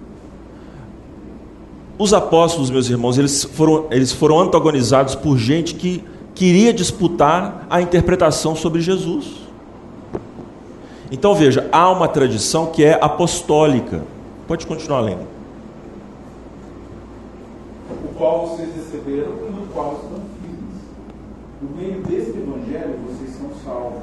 Os 1.98 2.14
apóstolos, 2.14 2.70
meus 2.70 2.88
irmãos, 2.88 3.18
eles 3.18 3.42
foram, 3.42 3.86
eles 3.90 4.12
foram 4.12 4.38
antagonizados 4.38 5.16
por 5.16 5.36
gente 5.36 5.74
que 5.74 6.04
queria 6.32 6.72
disputar 6.72 7.66
a 7.68 7.82
interpretação 7.82 8.54
sobre 8.54 8.80
Jesus. 8.80 9.48
Então 11.10 11.34
veja, 11.34 11.68
há 11.72 11.90
uma 11.90 12.06
tradição 12.06 12.66
que 12.66 12.84
é 12.84 12.96
apostólica. 13.02 14.04
Pode 14.46 14.64
continuar 14.64 15.00
lendo. 15.00 15.26
O 18.04 18.14
qual 18.16 18.46
vocês 18.46 18.68
receberam 18.76 19.32
e 19.48 19.50
no 19.50 19.66
qual 19.72 19.94
estão 19.94 20.20
firmes. 20.40 20.78
No 21.60 21.76
meio 21.76 22.00
deste 22.02 22.38
evangelho 22.38 22.94
vocês 23.08 23.36
são 23.36 23.50
salvos, 23.64 24.02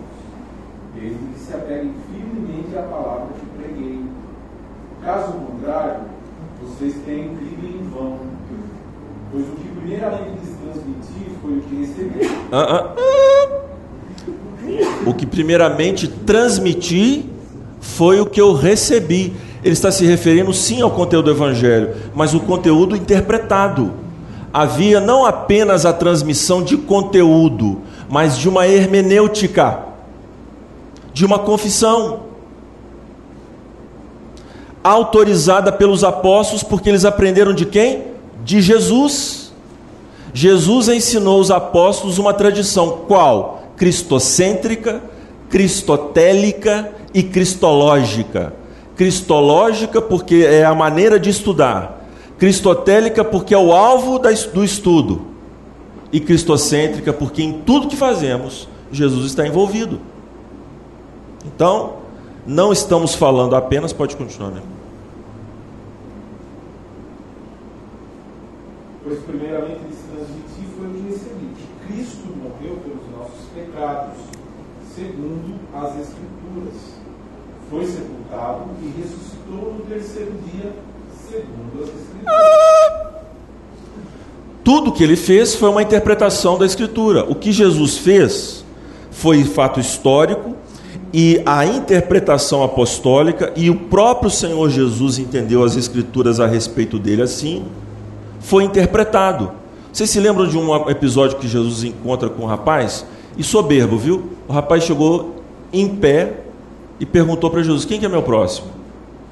desde 0.93 1.17
que 1.17 1.39
se 1.39 1.53
apeguem 1.53 1.93
firmemente 2.11 2.77
à 2.77 2.81
palavra 2.81 3.27
que 3.39 3.45
preguei. 3.57 4.01
Caso 5.01 5.31
contrário, 5.31 6.14
vocês 6.61 6.95
têm 7.05 7.35
crido 7.35 7.65
em 7.65 7.89
vão. 7.89 8.19
Pois 9.31 9.45
o 9.45 9.51
que 9.51 9.67
primeiramente 9.67 10.39
lhes 10.41 10.55
transmiti 10.57 11.31
foi 11.41 11.57
o 11.57 11.61
que 11.61 11.75
recebi. 11.75 12.31
Ah, 12.51 12.83
ah. 12.83 12.95
O 15.05 15.13
que 15.13 15.25
primeiramente 15.25 16.07
transmiti 16.07 17.29
foi 17.79 18.19
o 18.19 18.25
que 18.25 18.41
eu 18.41 18.53
recebi. 18.53 19.33
Ele 19.63 19.73
está 19.73 19.91
se 19.91 20.05
referindo 20.05 20.53
sim 20.53 20.81
ao 20.81 20.91
conteúdo 20.91 21.25
do 21.25 21.31
Evangelho, 21.31 21.95
mas 22.13 22.33
o 22.33 22.39
conteúdo 22.39 22.95
interpretado. 22.95 23.93
Havia 24.53 25.01
não 25.01 25.25
apenas 25.25 25.85
a 25.85 25.91
transmissão 25.91 26.63
de 26.63 26.77
conteúdo, 26.77 27.81
mas 28.09 28.37
de 28.37 28.47
uma 28.47 28.67
hermenêutica, 28.67 29.79
de 31.13 31.25
uma 31.25 31.39
confissão 31.39 32.21
autorizada 34.85 35.71
pelos 35.71 36.03
apóstolos, 36.03 36.61
porque 36.61 36.89
eles 36.89 37.05
aprenderam 37.05 37.53
de 37.53 37.65
quem? 37.65 38.03
De 38.43 38.61
Jesus. 38.61 39.51
Jesus 40.31 40.87
ensinou 40.89 41.39
os 41.39 41.49
apóstolos 41.49 42.19
uma 42.19 42.33
tradição, 42.33 42.99
qual? 43.07 43.63
Cristocêntrica, 43.75 45.01
cristotélica 45.49 46.91
e 47.13 47.23
cristológica. 47.23 48.53
Cristológica, 48.95 49.99
porque 49.99 50.45
é 50.47 50.63
a 50.63 50.75
maneira 50.75 51.19
de 51.19 51.31
estudar, 51.31 52.05
cristotélica, 52.37 53.23
porque 53.23 53.55
é 53.55 53.57
o 53.57 53.73
alvo 53.73 54.19
do 54.19 54.63
estudo, 54.63 55.21
e 56.11 56.19
cristocêntrica, 56.19 57.11
porque 57.11 57.41
em 57.41 57.53
tudo 57.53 57.87
que 57.87 57.95
fazemos, 57.95 58.69
Jesus 58.91 59.25
está 59.25 59.47
envolvido. 59.47 59.99
Então, 61.43 61.93
não 62.45 62.71
estamos 62.71 63.15
falando 63.15 63.55
apenas, 63.55 63.91
pode 63.91 64.15
continuar, 64.15 64.51
né? 64.51 64.61
Pois 69.07 69.19
primeiramente 69.19 69.81
lhes 69.87 69.99
transmiti 70.11 70.67
foi 70.75 70.87
o 70.87 70.93
que 71.53 71.93
Cristo 71.93 72.27
morreu 72.35 72.77
pelos 72.77 73.07
nossos 73.15 73.45
pecados, 73.53 74.15
segundo 74.95 75.59
as 75.71 75.91
Escrituras. 75.99 76.73
Foi 77.69 77.85
sepultado 77.85 78.63
e 78.81 78.87
ressuscitou 78.99 79.75
no 79.75 79.85
terceiro 79.85 80.31
dia, 80.51 80.73
segundo 81.29 81.83
as 81.83 81.89
Escrituras. 81.89 83.21
Tudo 84.63 84.91
que 84.91 85.03
ele 85.03 85.15
fez 85.15 85.53
foi 85.53 85.69
uma 85.69 85.83
interpretação 85.83 86.57
da 86.57 86.65
Escritura. 86.65 87.25
O 87.25 87.35
que 87.35 87.51
Jesus 87.51 87.99
fez 87.99 88.65
foi 89.11 89.43
fato 89.43 89.79
histórico 89.79 90.55
e 91.13 91.43
a 91.45 91.63
interpretação 91.63 92.63
apostólica, 92.63 93.53
e 93.55 93.69
o 93.69 93.75
próprio 93.81 94.31
Senhor 94.31 94.67
Jesus 94.71 95.19
entendeu 95.19 95.63
as 95.63 95.75
Escrituras 95.77 96.39
a 96.39 96.47
respeito 96.47 96.97
dele 96.97 97.21
assim 97.21 97.63
foi 98.45 98.63
interpretado. 98.63 99.51
Vocês 99.91 100.09
se 100.09 100.19
lembram 100.19 100.47
de 100.47 100.55
um 100.55 100.87
episódio 100.87 101.37
que 101.37 101.47
Jesus 101.47 101.83
encontra 101.83 102.29
com 102.29 102.43
o 102.43 102.45
um 102.45 102.47
rapaz? 102.47 103.03
E 103.35 103.43
soberbo, 103.43 103.97
viu? 103.97 104.29
O 104.47 104.53
rapaz 104.53 104.83
chegou 104.83 105.37
em 105.73 105.95
pé 105.95 106.41
e 106.99 107.05
perguntou 107.07 107.49
para 107.49 107.63
Jesus: 107.63 107.85
Quem 107.85 107.99
que 107.99 108.05
é 108.05 108.09
meu 108.09 108.21
próximo? 108.21 108.67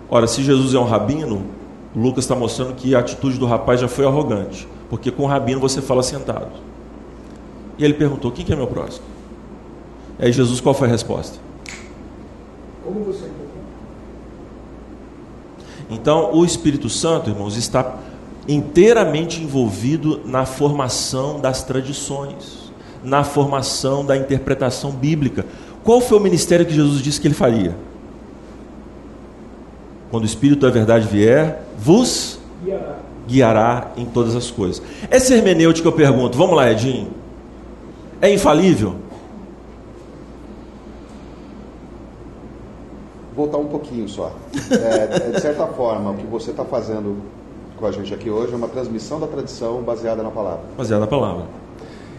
Ora, 0.10 0.26
se 0.26 0.42
Jesus 0.42 0.74
é 0.74 0.80
um 0.80 0.84
rabino, 0.84 1.46
Lucas 1.96 2.24
está 2.24 2.36
mostrando 2.36 2.74
que 2.74 2.96
a 2.96 3.00
atitude 3.00 3.38
do 3.38 3.46
rapaz 3.46 3.80
já 3.80 3.88
foi 3.88 4.06
arrogante, 4.06 4.68
porque 4.90 5.12
com 5.12 5.24
o 5.24 5.28
rabino 5.28 5.60
você 5.60 5.80
fala 5.80 6.02
sentado. 6.02 6.50
E 7.78 7.86
ele 7.86 7.94
perguntou: 7.94 8.32
Quem 8.32 8.44
que 8.44 8.52
é 8.52 8.56
meu 8.56 8.68
próximo? 8.68 9.06
E 10.18 10.26
aí 10.26 10.32
Jesus, 10.32 10.60
qual 10.60 10.74
foi 10.74 10.88
a 10.88 10.92
resposta? 10.92 11.38
Como 12.84 13.04
você 13.04 13.30
Então, 15.88 16.34
o 16.34 16.44
Espírito 16.44 16.90
Santo, 16.90 17.30
irmãos, 17.30 17.56
está 17.56 18.00
inteiramente 18.48 19.42
envolvido 19.42 20.22
na 20.26 20.46
formação 20.46 21.40
das 21.40 21.64
tradições, 21.64 22.72
na 23.04 23.24
formação 23.24 24.06
da 24.06 24.18
interpretação 24.18 24.92
bíblica. 24.92 25.46
Qual 25.84 26.02
foi 26.02 26.18
o 26.18 26.22
ministério 26.22 26.66
que 26.66 26.74
Jesus 26.74 27.02
disse 27.02 27.20
que 27.20 27.28
ele 27.28 27.36
faria? 27.36 27.76
Quando 30.10 30.24
o 30.24 30.28
Espírito 30.28 30.62
da 30.62 30.70
Verdade 30.70 31.08
vier, 31.08 31.64
vos 31.78 32.40
guiará, 32.64 32.96
guiará 33.28 33.92
em 33.98 34.06
todas 34.06 34.36
as 34.36 34.52
coisas. 34.52 34.82
Essa 35.10 35.34
hermenêutica 35.36 35.88
eu 35.88 35.92
pergunto, 35.92 36.38
vamos 36.38 36.56
lá, 36.56 36.72
Edinho, 36.72 37.12
é 38.22 38.32
infalível? 38.32 38.96
Voltar 43.36 43.58
um 43.58 43.66
pouquinho 43.66 44.08
só. 44.08 44.36
É, 44.72 45.32
de 45.32 45.42
certa 45.42 45.66
forma, 45.68 46.12
o 46.12 46.16
que 46.16 46.26
você 46.28 46.52
está 46.52 46.64
fazendo 46.64 47.18
com 47.84 47.88
a 47.88 47.92
gente 47.92 48.14
aqui 48.14 48.30
hoje 48.30 48.54
é 48.54 48.56
uma 48.56 48.70
transmissão 48.70 49.20
da 49.20 49.28
tradição 49.28 49.82
baseada 49.82 50.24
na 50.24 50.32
palavra. 50.32 50.62
Baseada 50.78 51.02
na 51.02 51.08
palavra. 51.08 51.42
Para 51.42 51.48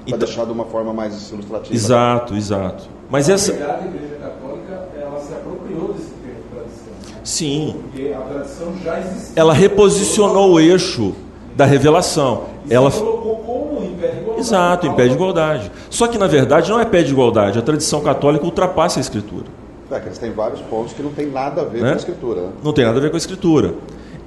então, 0.09 0.19
deixar 0.19 0.45
de 0.45 0.53
uma 0.53 0.67
forma 0.67 0.93
mais 0.93 1.31
ilustrativa. 1.31 1.75
Exato, 1.75 2.35
exato. 2.35 2.85
Mas 3.09 3.31
essa. 3.31 3.53
Na 3.53 3.59
verdade, 3.59 3.85
a 3.85 3.87
Igreja 3.87 4.17
Católica 4.17 4.89
ela 5.01 5.21
se 5.21 5.33
apropriou 5.33 5.95
desse 5.95 6.11
termo 6.11 6.43
tradição. 6.53 6.93
Sim. 7.25 7.77
Porque 7.81 8.13
a 8.13 8.21
tradição 8.21 8.75
já 8.85 9.01
existia. 9.01 9.33
Ela 9.37 9.55
reposicionou 9.55 10.53
o 10.53 10.61
eixo 10.61 11.15
da 11.57 11.65
revelação. 11.65 12.45
E 12.69 12.75
ela 12.75 12.91
colocou 12.91 13.37
como 13.37 13.83
em 13.83 13.95
pé 13.95 14.09
de 14.09 14.19
igualdade. 14.19 14.41
Exato, 14.41 14.87
em 14.87 14.93
pé 14.93 15.07
de 15.07 15.15
igualdade. 15.15 15.73
Só 15.89 16.07
que 16.07 16.19
na 16.19 16.27
verdade 16.27 16.71
não 16.71 16.79
é 16.79 16.85
pé 16.85 17.03
de 17.03 17.13
igualdade. 17.13 17.59
A 17.59 17.63
tradição 17.63 18.03
católica 18.03 18.45
ultrapassa 18.45 19.01
a 19.01 19.03
escritura. 19.03 19.47
É 19.91 19.99
que 19.99 20.09
eles 20.09 20.19
têm 20.19 20.33
vários 20.33 20.61
pontos 20.61 20.93
que 20.93 21.03
não 21.03 21.13
tem 21.13 21.27
nada 21.31 21.63
a 21.63 21.65
ver 21.65 21.81
né? 21.81 21.89
com 21.89 21.95
a 21.95 21.99
escritura. 21.99 22.41
Né? 22.43 22.49
Não 22.63 22.73
tem 22.75 22.85
nada 22.85 22.99
a 22.99 23.01
ver 23.01 23.09
com 23.09 23.17
a 23.17 23.19
escritura. 23.19 23.75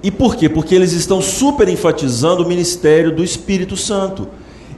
E 0.01 0.11
por 0.11 0.35
quê? 0.35 0.47
Porque 0.47 0.75
eles 0.75 0.91
estão 0.91 1.21
super 1.21 1.67
enfatizando 1.67 2.43
o 2.43 2.47
ministério 2.47 3.15
do 3.15 3.23
Espírito 3.23 3.75
Santo 3.75 4.27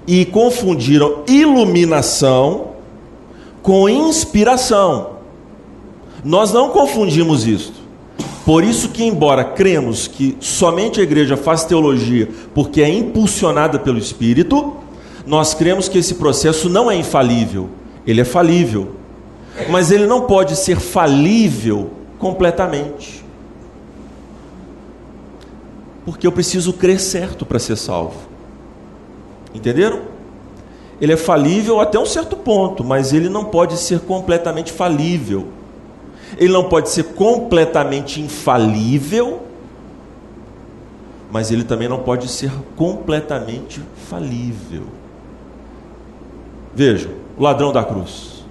e 0.07 0.25
confundiram 0.25 1.23
iluminação 1.27 2.69
com 3.61 3.89
inspiração. 3.89 5.17
Nós 6.23 6.51
não 6.51 6.69
confundimos 6.69 7.45
isso. 7.45 7.73
Por 8.45 8.63
isso 8.63 8.89
que 8.89 9.03
embora 9.03 9.43
cremos 9.43 10.07
que 10.07 10.35
somente 10.39 10.99
a 10.99 11.03
igreja 11.03 11.37
faz 11.37 11.65
teologia 11.65 12.29
porque 12.53 12.81
é 12.81 12.89
impulsionada 12.89 13.77
pelo 13.77 13.99
Espírito, 13.99 14.75
nós 15.27 15.53
cremos 15.53 15.87
que 15.87 15.99
esse 15.99 16.15
processo 16.15 16.67
não 16.67 16.89
é 16.89 16.95
infalível, 16.95 17.69
ele 18.07 18.21
é 18.21 18.25
falível. 18.25 18.93
Mas 19.69 19.91
ele 19.91 20.07
não 20.07 20.21
pode 20.21 20.55
ser 20.55 20.79
falível 20.79 21.91
completamente. 22.17 23.23
Porque 26.09 26.25
eu 26.25 26.31
preciso 26.31 26.73
crer 26.73 26.99
certo 26.99 27.45
para 27.45 27.59
ser 27.59 27.75
salvo. 27.75 28.17
Entenderam? 29.53 30.01
Ele 30.99 31.13
é 31.13 31.15
falível 31.15 31.79
até 31.79 31.99
um 31.99 32.05
certo 32.05 32.35
ponto, 32.35 32.83
mas 32.83 33.13
ele 33.13 33.29
não 33.29 33.45
pode 33.45 33.77
ser 33.77 33.99
completamente 33.99 34.71
falível. 34.71 35.49
Ele 36.35 36.51
não 36.51 36.67
pode 36.67 36.89
ser 36.89 37.03
completamente 37.13 38.19
infalível, 38.19 39.43
mas 41.31 41.51
ele 41.51 41.63
também 41.63 41.87
não 41.87 41.99
pode 41.99 42.27
ser 42.27 42.51
completamente 42.75 43.79
falível. 44.09 44.85
Veja, 46.73 47.11
o 47.37 47.43
ladrão 47.43 47.71
da 47.71 47.83
cruz. 47.83 48.43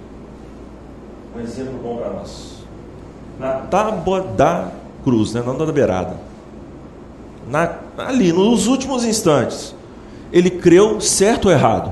Um 1.35 1.41
exemplo 1.41 1.77
bom 1.83 1.97
para 1.97 2.09
nós. 2.11 2.63
Na 3.37 3.51
tábua 3.51 4.21
da 4.21 4.71
cruz, 5.03 5.33
né? 5.33 5.43
não 5.45 5.57
da 5.57 5.73
beirada. 5.73 6.28
Na, 7.49 7.79
ali, 7.97 8.31
nos 8.31 8.67
últimos 8.67 9.03
instantes. 9.03 9.75
Ele 10.31 10.49
creu 10.49 11.01
certo 11.01 11.45
ou 11.45 11.51
errado? 11.51 11.91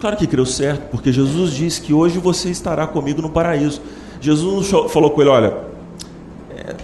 Claro 0.00 0.16
que 0.16 0.26
creu 0.26 0.46
certo, 0.46 0.88
porque 0.90 1.12
Jesus 1.12 1.52
disse 1.52 1.80
que 1.80 1.92
hoje 1.92 2.18
você 2.18 2.50
estará 2.50 2.86
comigo 2.86 3.20
no 3.20 3.30
paraíso. 3.30 3.82
Jesus 4.20 4.70
falou 4.90 5.10
com 5.10 5.20
ele: 5.20 5.30
olha, 5.30 5.56
é, 6.56 6.74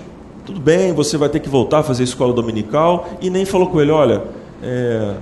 tudo 0.45 0.61
bem, 0.61 0.93
você 0.93 1.17
vai 1.17 1.29
ter 1.29 1.41
que 1.41 1.49
voltar 1.49 1.79
a 1.79 1.83
fazer 1.83 2.03
escola 2.03 2.33
dominical, 2.33 3.09
e 3.21 3.31
nem 3.31 3.45
falou 3.45 3.69
com 3.69 3.81
ele: 3.81 3.91
olha, 3.91 4.23
é, 4.63 5.15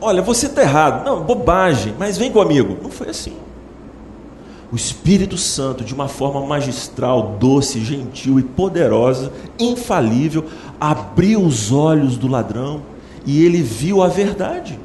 olha, 0.00 0.22
você 0.22 0.46
está 0.46 0.62
errado. 0.62 1.04
Não, 1.04 1.22
bobagem, 1.22 1.94
mas 1.98 2.16
vem 2.16 2.32
comigo. 2.32 2.78
Não 2.82 2.90
foi 2.90 3.10
assim. 3.10 3.34
O 4.72 4.76
Espírito 4.76 5.36
Santo, 5.36 5.82
de 5.82 5.92
uma 5.92 6.06
forma 6.06 6.46
magistral, 6.46 7.36
doce, 7.40 7.84
gentil 7.84 8.38
e 8.38 8.42
poderosa, 8.42 9.32
infalível, 9.58 10.44
abriu 10.80 11.42
os 11.42 11.72
olhos 11.72 12.16
do 12.16 12.28
ladrão 12.28 12.82
e 13.26 13.44
ele 13.44 13.62
viu 13.62 14.00
a 14.02 14.06
verdade. 14.06 14.78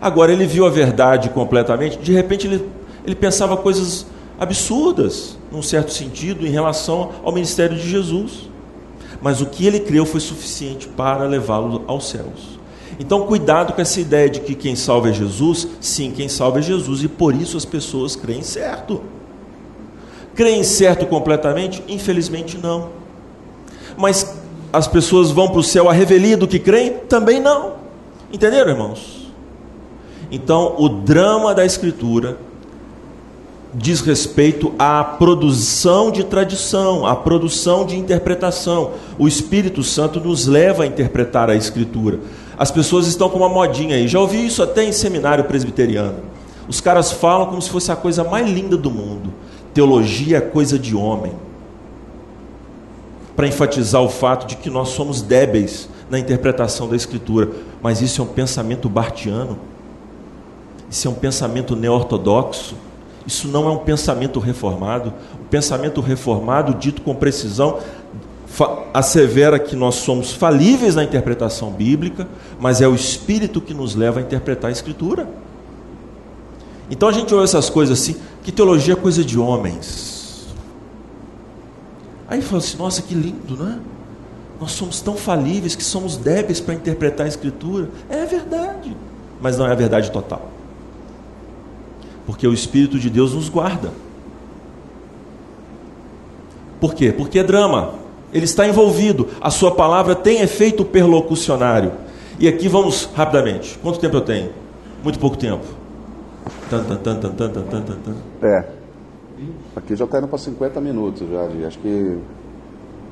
Agora, 0.00 0.32
ele 0.32 0.44
viu 0.44 0.66
a 0.66 0.70
verdade 0.70 1.30
completamente, 1.30 1.98
de 1.98 2.12
repente 2.12 2.48
ele, 2.48 2.68
ele 3.06 3.14
pensava 3.14 3.56
coisas 3.56 4.04
absurdas, 4.40 5.38
num 5.52 5.62
certo 5.62 5.92
sentido, 5.92 6.44
em 6.44 6.50
relação 6.50 7.12
ao 7.22 7.30
ministério 7.30 7.76
de 7.76 7.88
Jesus. 7.88 8.50
Mas 9.20 9.40
o 9.40 9.46
que 9.46 9.64
ele 9.64 9.78
creu 9.78 10.04
foi 10.04 10.18
suficiente 10.18 10.88
para 10.88 11.24
levá-lo 11.24 11.84
aos 11.86 12.08
céus. 12.08 12.58
Então, 13.02 13.26
cuidado 13.26 13.72
com 13.72 13.82
essa 13.82 14.00
ideia 14.00 14.30
de 14.30 14.38
que 14.38 14.54
quem 14.54 14.76
salva 14.76 15.10
é 15.10 15.12
Jesus. 15.12 15.66
Sim, 15.80 16.12
quem 16.12 16.28
salva 16.28 16.60
é 16.60 16.62
Jesus, 16.62 17.02
e 17.02 17.08
por 17.08 17.34
isso 17.34 17.56
as 17.56 17.64
pessoas 17.64 18.14
creem 18.14 18.42
certo. 18.42 19.02
Creem 20.36 20.62
certo 20.62 21.04
completamente? 21.06 21.82
Infelizmente, 21.88 22.56
não. 22.56 22.90
Mas 23.96 24.36
as 24.72 24.86
pessoas 24.86 25.32
vão 25.32 25.48
para 25.48 25.58
o 25.58 25.64
céu 25.64 25.90
a 25.90 25.92
revelia 25.92 26.36
do 26.36 26.46
que 26.46 26.60
creem? 26.60 26.92
Também 27.08 27.40
não. 27.40 27.72
Entenderam, 28.32 28.70
irmãos? 28.70 29.32
Então, 30.30 30.76
o 30.78 30.88
drama 30.88 31.52
da 31.56 31.66
Escritura 31.66 32.38
diz 33.74 34.00
respeito 34.00 34.74
à 34.78 35.02
produção 35.02 36.10
de 36.10 36.24
tradição, 36.24 37.06
à 37.06 37.16
produção 37.16 37.86
de 37.86 37.96
interpretação. 37.96 38.92
O 39.18 39.26
Espírito 39.26 39.82
Santo 39.82 40.20
nos 40.20 40.46
leva 40.46 40.82
a 40.82 40.86
interpretar 40.86 41.48
a 41.48 41.54
Escritura. 41.54 42.20
As 42.58 42.70
pessoas 42.70 43.06
estão 43.06 43.30
com 43.30 43.38
uma 43.38 43.48
modinha 43.48 43.96
aí. 43.96 44.06
Já 44.06 44.20
ouvi 44.20 44.44
isso 44.44 44.62
até 44.62 44.84
em 44.84 44.92
seminário 44.92 45.44
presbiteriano. 45.44 46.18
Os 46.68 46.80
caras 46.80 47.10
falam 47.10 47.46
como 47.46 47.62
se 47.62 47.70
fosse 47.70 47.90
a 47.90 47.96
coisa 47.96 48.22
mais 48.22 48.48
linda 48.48 48.76
do 48.76 48.90
mundo. 48.90 49.32
Teologia 49.72 50.36
é 50.36 50.40
coisa 50.40 50.78
de 50.78 50.94
homem. 50.94 51.32
Para 53.34 53.46
enfatizar 53.46 54.02
o 54.02 54.08
fato 54.08 54.46
de 54.46 54.56
que 54.56 54.68
nós 54.68 54.90
somos 54.90 55.22
débeis 55.22 55.88
na 56.10 56.18
interpretação 56.18 56.88
da 56.88 56.94
Escritura. 56.94 57.50
Mas 57.82 58.02
isso 58.02 58.20
é 58.20 58.24
um 58.24 58.28
pensamento 58.28 58.88
bartiano. 58.88 59.58
Isso 60.90 61.08
é 61.08 61.10
um 61.10 61.14
pensamento 61.14 61.74
neo-ortodoxo. 61.74 62.76
Isso 63.26 63.48
não 63.48 63.68
é 63.68 63.70
um 63.70 63.78
pensamento 63.78 64.40
reformado. 64.40 65.12
O 65.34 65.44
pensamento 65.44 66.00
reformado, 66.00 66.74
dito 66.74 67.02
com 67.02 67.14
precisão, 67.14 67.78
assevera 68.92 69.58
que 69.58 69.74
nós 69.74 69.96
somos 69.96 70.32
falíveis 70.32 70.94
na 70.94 71.04
interpretação 71.04 71.70
bíblica, 71.70 72.28
mas 72.60 72.80
é 72.80 72.88
o 72.88 72.94
Espírito 72.94 73.60
que 73.60 73.72
nos 73.72 73.94
leva 73.94 74.20
a 74.20 74.22
interpretar 74.22 74.68
a 74.68 74.72
Escritura. 74.72 75.28
Então 76.90 77.08
a 77.08 77.12
gente 77.12 77.32
ouve 77.32 77.44
essas 77.44 77.70
coisas 77.70 77.98
assim, 77.98 78.16
que 78.42 78.52
teologia 78.52 78.94
é 78.94 78.96
coisa 78.96 79.24
de 79.24 79.38
homens. 79.38 80.46
Aí 82.28 82.42
fala 82.42 82.58
assim, 82.58 82.76
nossa, 82.76 83.02
que 83.02 83.14
lindo, 83.14 83.56
não 83.56 83.68
é? 83.68 83.78
Nós 84.60 84.72
somos 84.72 85.00
tão 85.00 85.16
falíveis 85.16 85.74
que 85.74 85.82
somos 85.82 86.16
débeis 86.16 86.60
para 86.60 86.74
interpretar 86.74 87.26
a 87.26 87.28
Escritura. 87.28 87.88
É 88.08 88.24
verdade, 88.26 88.94
mas 89.40 89.56
não 89.56 89.66
é 89.66 89.72
a 89.72 89.74
verdade 89.74 90.10
total 90.10 90.61
porque 92.32 92.48
o 92.48 92.54
Espírito 92.54 92.98
de 92.98 93.10
Deus 93.10 93.34
nos 93.34 93.50
guarda. 93.50 93.90
Por 96.80 96.94
quê? 96.94 97.12
Porque 97.12 97.38
é 97.38 97.44
drama. 97.44 97.92
Ele 98.32 98.46
está 98.46 98.66
envolvido. 98.66 99.28
A 99.38 99.50
sua 99.50 99.72
palavra 99.72 100.14
tem 100.14 100.40
efeito 100.40 100.82
perlocucionário. 100.82 101.92
E 102.40 102.48
aqui 102.48 102.68
vamos 102.68 103.04
rapidamente. 103.14 103.78
Quanto 103.82 104.00
tempo 104.00 104.16
eu 104.16 104.22
tenho? 104.22 104.50
Muito 105.04 105.18
pouco 105.18 105.36
tempo. 105.36 105.62
Tan, 106.70 106.82
tan, 106.84 106.96
tan, 106.96 107.16
tan, 107.16 107.32
tan, 107.34 107.50
tan, 107.50 107.82
tan, 107.82 108.14
É. 108.40 108.64
Aqui 109.76 109.94
já 109.94 110.06
está 110.06 110.16
indo 110.16 110.26
para 110.26 110.38
50 110.38 110.80
minutos 110.80 111.28
já. 111.28 111.66
Acho 111.66 111.78
que. 111.80 112.18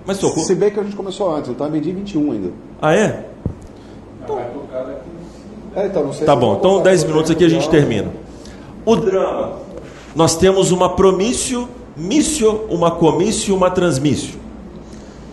Mas 0.07 0.17
tocou. 0.17 0.43
Se 0.45 0.55
bem 0.55 0.71
que 0.71 0.81
a 0.81 0.83
gente 0.83 0.97
começou 0.97 1.31
antes, 1.37 1.51
então 1.51 1.67
é 1.67 1.71
meio 1.71 1.85
21 1.85 2.33
ainda. 2.33 2.53
Ah, 2.81 2.97
é? 2.97 3.29
Então, 4.25 4.39
é, 5.77 5.87
então, 5.87 6.05
não 6.05 6.13
sei 6.15 6.25
tá 6.25 6.35
bom, 6.35 6.57
então 6.57 6.83
10 6.83 7.05
minutos 7.05 7.31
aqui 7.31 7.45
a 7.45 7.51
gente 7.51 7.69
termina. 7.69 8.11
O 8.85 8.97
drama. 8.97 9.53
Nós 10.15 10.37
temos 10.37 10.71
uma 10.71 10.89
promício, 10.89 11.69
missio, 11.97 12.65
uma 12.69 12.91
comício, 12.91 13.55
uma 13.55 13.71
transmissio. 13.71 14.39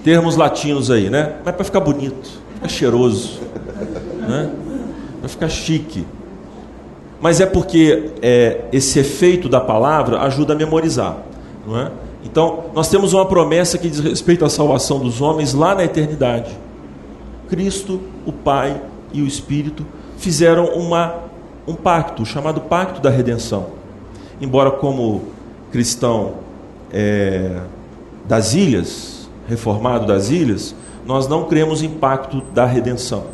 Termos 0.03 0.35
latinos 0.35 0.91
aí, 0.91 1.09
né? 1.09 1.35
Mas 1.43 1.55
para 1.55 1.65
ficar 1.65 1.79
bonito, 1.79 2.29
ficar 2.55 2.69
cheiroso, 2.69 3.39
né? 4.27 4.51
Para 5.19 5.29
ficar 5.29 5.49
chique. 5.49 6.05
Mas 7.19 7.41
é 7.41 7.45
porque 7.45 8.11
é, 8.21 8.65
esse 8.71 8.99
efeito 8.99 9.49
da 9.49 9.59
palavra 9.59 10.21
ajuda 10.21 10.53
a 10.53 10.55
memorizar, 10.55 11.17
não 11.65 11.79
é? 11.79 11.91
Então, 12.23 12.65
nós 12.73 12.89
temos 12.89 13.13
uma 13.13 13.25
promessa 13.25 13.77
que 13.77 13.89
diz 13.89 13.99
respeito 13.99 14.43
à 14.43 14.49
salvação 14.49 14.99
dos 14.99 15.21
homens 15.21 15.53
lá 15.53 15.73
na 15.73 15.83
eternidade. 15.83 16.51
Cristo, 17.49 18.01
o 18.25 18.31
Pai 18.31 18.79
e 19.13 19.21
o 19.21 19.27
Espírito 19.27 19.85
fizeram 20.17 20.65
uma 20.75 21.26
um 21.67 21.75
pacto, 21.75 22.25
chamado 22.25 22.61
Pacto 22.61 23.01
da 23.01 23.09
Redenção. 23.09 23.67
Embora, 24.39 24.71
como 24.71 25.23
cristão 25.71 26.35
é, 26.91 27.59
das 28.25 28.53
ilhas, 28.53 29.29
reformado 29.47 30.05
das 30.05 30.29
ilhas, 30.29 30.73
nós 31.05 31.27
não 31.27 31.45
cremos 31.45 31.81
em 31.81 31.89
pacto 31.89 32.41
da 32.53 32.65
redenção. 32.65 33.25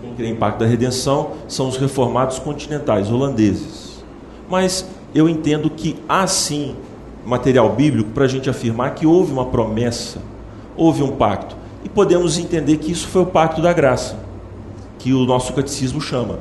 Quem 0.00 0.14
crê 0.14 0.28
em 0.28 0.36
pacto 0.36 0.58
da 0.58 0.66
redenção 0.66 1.30
são 1.48 1.68
os 1.68 1.76
reformados 1.76 2.38
continentais, 2.38 3.10
holandeses. 3.10 4.04
Mas 4.50 4.86
eu 5.14 5.28
entendo 5.28 5.70
que 5.70 5.96
há 6.08 6.26
sim 6.26 6.74
material 7.24 7.70
bíblico 7.70 8.10
para 8.10 8.24
a 8.24 8.28
gente 8.28 8.50
afirmar 8.50 8.94
que 8.94 9.06
houve 9.06 9.32
uma 9.32 9.46
promessa, 9.46 10.18
houve 10.76 11.02
um 11.02 11.12
pacto. 11.12 11.56
E 11.84 11.88
podemos 11.88 12.38
entender 12.38 12.78
que 12.78 12.90
isso 12.90 13.06
foi 13.08 13.22
o 13.22 13.26
pacto 13.26 13.62
da 13.62 13.72
graça, 13.72 14.18
que 14.98 15.12
o 15.12 15.24
nosso 15.24 15.52
catecismo 15.52 16.00
chama. 16.00 16.38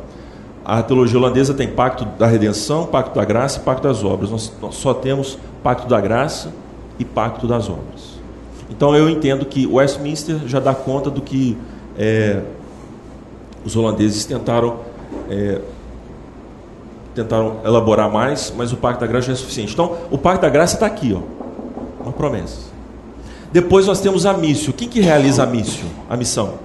A 0.65 0.81
teologia 0.81 1.19
holandesa 1.19 1.53
tem 1.53 1.67
pacto 1.67 2.05
da 2.17 2.25
redenção, 2.25 2.85
pacto 2.85 3.15
da 3.15 3.25
graça 3.25 3.59
e 3.59 3.63
pacto 3.63 3.83
das 3.83 4.03
obras. 4.03 4.31
Nós, 4.31 4.53
nós, 4.61 4.75
só 4.75 4.93
temos 4.93 5.37
pacto 5.61 5.87
da 5.87 5.99
graça 5.99 6.53
e 6.97 7.03
pacto 7.03 7.47
das 7.47 7.69
obras. 7.69 8.13
Então 8.69 8.95
eu 8.95 9.09
entendo 9.09 9.45
que 9.45 9.67
Westminster 9.67 10.39
já 10.47 10.59
dá 10.59 10.73
conta 10.73 11.09
do 11.09 11.21
que 11.21 11.57
é, 11.97 12.41
os 13.65 13.75
holandeses 13.75 14.25
tentaram 14.25 14.79
é, 15.29 15.59
tentaram 17.13 17.57
elaborar 17.63 18.11
mais, 18.11 18.51
mas 18.55 18.71
o 18.71 18.77
pacto 18.77 19.01
da 19.01 19.07
graça 19.07 19.27
já 19.27 19.33
é 19.33 19.35
suficiente. 19.35 19.73
Então 19.73 19.97
o 20.09 20.17
pacto 20.17 20.41
da 20.41 20.49
graça 20.49 20.75
está 20.75 20.85
aqui, 20.85 21.13
ó, 21.13 21.21
uma 22.01 22.13
promessa. 22.13 22.71
Depois 23.51 23.85
nós 23.85 24.01
temos 24.01 24.25
a 24.25 24.33
missão. 24.33 24.73
Quem 24.73 24.87
que 24.87 24.99
realiza 24.99 25.43
a 25.43 25.45
missão? 25.45 25.89
A 26.09 26.17
missão? 26.17 26.55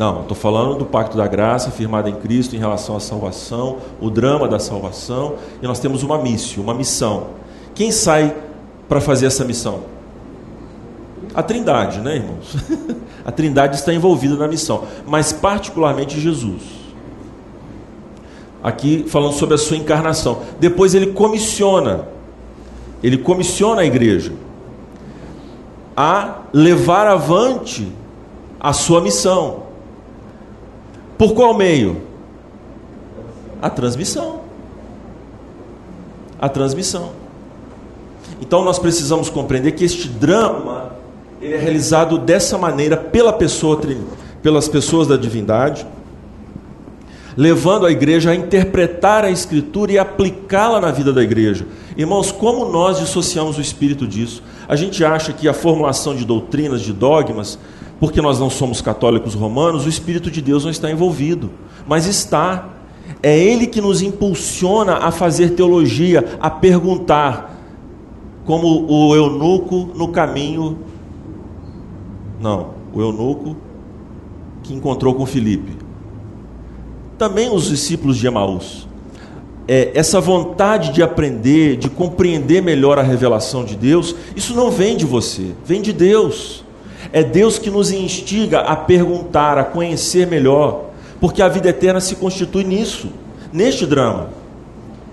Não, 0.00 0.22
estou 0.22 0.34
falando 0.34 0.78
do 0.78 0.86
pacto 0.86 1.14
da 1.14 1.26
graça 1.26 1.70
firmado 1.70 2.08
em 2.08 2.14
Cristo 2.14 2.56
em 2.56 2.58
relação 2.58 2.96
à 2.96 3.00
salvação, 3.00 3.76
o 4.00 4.08
drama 4.08 4.48
da 4.48 4.58
salvação, 4.58 5.34
e 5.60 5.66
nós 5.66 5.78
temos 5.78 6.02
uma 6.02 6.16
missão, 6.16 6.62
uma 6.62 6.72
missão. 6.72 7.26
Quem 7.74 7.92
sai 7.92 8.34
para 8.88 8.98
fazer 8.98 9.26
essa 9.26 9.44
missão? 9.44 9.82
A 11.34 11.42
Trindade, 11.42 12.00
né, 12.00 12.16
irmãos? 12.16 12.56
A 13.26 13.30
Trindade 13.30 13.76
está 13.76 13.92
envolvida 13.92 14.36
na 14.36 14.48
missão, 14.48 14.84
mas 15.06 15.34
particularmente 15.34 16.18
Jesus. 16.18 16.62
Aqui 18.62 19.04
falando 19.06 19.34
sobre 19.34 19.54
a 19.54 19.58
sua 19.58 19.76
encarnação. 19.76 20.40
Depois 20.58 20.94
ele 20.94 21.08
comissiona, 21.08 22.08
ele 23.02 23.18
comissiona 23.18 23.82
a 23.82 23.84
igreja 23.84 24.32
a 25.94 26.38
levar 26.54 27.06
avante 27.06 27.92
a 28.58 28.72
sua 28.72 29.02
missão. 29.02 29.68
Por 31.20 31.34
qual 31.34 31.52
meio? 31.52 32.00
A 33.60 33.68
transmissão. 33.68 34.40
A 36.40 36.48
transmissão. 36.48 37.10
Então 38.40 38.64
nós 38.64 38.78
precisamos 38.78 39.28
compreender 39.28 39.72
que 39.72 39.84
este 39.84 40.08
drama 40.08 40.92
ele 41.38 41.52
é 41.52 41.58
realizado 41.58 42.16
dessa 42.16 42.56
maneira 42.56 42.96
pela 42.96 43.34
pessoa, 43.34 43.78
pelas 44.42 44.66
pessoas 44.66 45.06
da 45.06 45.18
divindade, 45.18 45.86
levando 47.36 47.84
a 47.84 47.90
igreja 47.90 48.30
a 48.30 48.34
interpretar 48.34 49.22
a 49.22 49.30
escritura 49.30 49.92
e 49.92 49.98
aplicá-la 49.98 50.80
na 50.80 50.90
vida 50.90 51.12
da 51.12 51.22
igreja. 51.22 51.66
Irmãos, 51.98 52.32
como 52.32 52.64
nós 52.72 52.98
dissociamos 52.98 53.58
o 53.58 53.60
espírito 53.60 54.06
disso? 54.06 54.42
A 54.66 54.74
gente 54.74 55.04
acha 55.04 55.34
que 55.34 55.46
a 55.46 55.52
formulação 55.52 56.16
de 56.16 56.24
doutrinas, 56.24 56.80
de 56.80 56.94
dogmas, 56.94 57.58
porque 58.00 58.22
nós 58.22 58.40
não 58.40 58.48
somos 58.48 58.80
católicos 58.80 59.34
romanos, 59.34 59.84
o 59.84 59.88
espírito 59.88 60.30
de 60.30 60.40
Deus 60.40 60.64
não 60.64 60.70
está 60.70 60.90
envolvido, 60.90 61.50
mas 61.86 62.06
está. 62.06 62.70
É 63.22 63.38
ele 63.38 63.66
que 63.66 63.80
nos 63.80 64.00
impulsiona 64.00 64.94
a 64.94 65.10
fazer 65.10 65.50
teologia, 65.50 66.38
a 66.40 66.48
perguntar, 66.48 67.58
como 68.46 68.90
o 68.90 69.14
eunuco 69.14 69.90
no 69.94 70.08
caminho. 70.08 70.78
Não, 72.40 72.70
o 72.94 73.00
eunuco 73.02 73.54
que 74.62 74.72
encontrou 74.72 75.14
com 75.14 75.26
Filipe. 75.26 75.76
Também 77.18 77.54
os 77.54 77.68
discípulos 77.68 78.16
de 78.16 78.26
Emaús. 78.26 78.88
É, 79.68 79.92
essa 79.94 80.20
vontade 80.20 80.90
de 80.90 81.02
aprender, 81.02 81.76
de 81.76 81.90
compreender 81.90 82.62
melhor 82.62 82.98
a 82.98 83.02
revelação 83.02 83.62
de 83.62 83.76
Deus, 83.76 84.16
isso 84.34 84.54
não 84.54 84.70
vem 84.70 84.96
de 84.96 85.04
você, 85.04 85.54
vem 85.64 85.82
de 85.82 85.92
Deus. 85.92 86.64
É 87.12 87.22
Deus 87.22 87.58
que 87.58 87.70
nos 87.70 87.90
instiga 87.90 88.60
a 88.60 88.76
perguntar, 88.76 89.58
a 89.58 89.64
conhecer 89.64 90.26
melhor, 90.26 90.86
porque 91.20 91.42
a 91.42 91.48
vida 91.48 91.68
eterna 91.68 92.00
se 92.00 92.16
constitui 92.16 92.64
nisso, 92.64 93.08
neste 93.52 93.86
drama. 93.86 94.28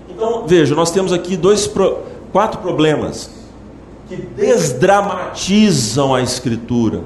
Então, 0.08 0.46
veja, 0.46 0.74
nós 0.74 0.90
temos 0.90 1.12
aqui 1.12 1.36
dois, 1.36 1.70
quatro 2.32 2.60
problemas 2.60 3.30
que 4.08 4.16
desdramatizam 4.16 6.14
a 6.14 6.22
Escritura. 6.22 7.02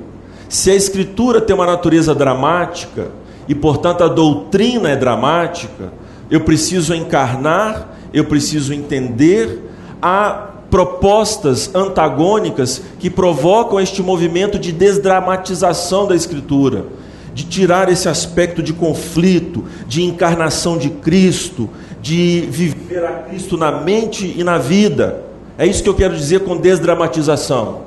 Se 0.48 0.70
a 0.70 0.74
Escritura 0.74 1.40
tem 1.40 1.54
uma 1.54 1.66
natureza 1.66 2.14
dramática 2.14 3.10
e, 3.48 3.54
portanto, 3.54 4.04
a 4.04 4.08
doutrina 4.08 4.90
é 4.90 4.96
dramática, 4.96 5.92
eu 6.30 6.40
preciso 6.42 6.94
encarnar, 6.94 7.88
eu 8.14 8.24
preciso 8.24 8.72
entender. 8.72 9.70
Há 10.00 10.51
propostas 10.72 11.70
antagônicas 11.74 12.80
que 12.98 13.10
provocam 13.10 13.78
este 13.78 14.02
movimento 14.02 14.58
de 14.58 14.72
desdramatização 14.72 16.06
da 16.06 16.16
Escritura, 16.16 16.86
de 17.34 17.44
tirar 17.44 17.90
esse 17.90 18.08
aspecto 18.08 18.62
de 18.62 18.72
conflito, 18.72 19.66
de 19.86 20.02
encarnação 20.02 20.78
de 20.78 20.88
Cristo, 20.88 21.68
de 22.00 22.48
viver 22.48 23.04
a 23.04 23.12
Cristo 23.18 23.58
na 23.58 23.70
mente 23.70 24.34
e 24.34 24.42
na 24.42 24.56
vida. 24.56 25.22
É 25.58 25.66
isso 25.66 25.82
que 25.82 25.90
eu 25.90 25.94
quero 25.94 26.16
dizer 26.16 26.40
com 26.40 26.56
desdramatização. 26.56 27.82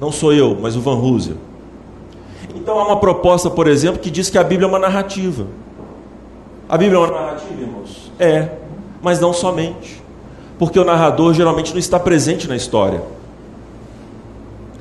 Não 0.00 0.10
sou 0.10 0.32
eu, 0.32 0.58
mas 0.60 0.74
o 0.74 0.80
Van 0.80 0.96
Husel. 0.96 1.36
Então 2.56 2.76
há 2.80 2.86
uma 2.88 2.98
proposta, 2.98 3.48
por 3.48 3.68
exemplo, 3.68 4.00
que 4.00 4.10
diz 4.10 4.28
que 4.28 4.36
a 4.36 4.42
Bíblia 4.42 4.66
é 4.66 4.68
uma 4.68 4.80
narrativa. 4.80 5.46
A 6.68 6.76
Bíblia 6.76 6.98
é 6.98 7.02
uma 7.06 7.20
narrativa, 7.20 7.60
irmãos? 7.60 8.10
É, 8.18 8.48
mas 9.00 9.20
não 9.20 9.32
somente. 9.32 10.05
Porque 10.58 10.78
o 10.78 10.84
narrador 10.84 11.34
geralmente 11.34 11.72
não 11.72 11.78
está 11.78 11.98
presente 11.98 12.48
na 12.48 12.56
história. 12.56 13.02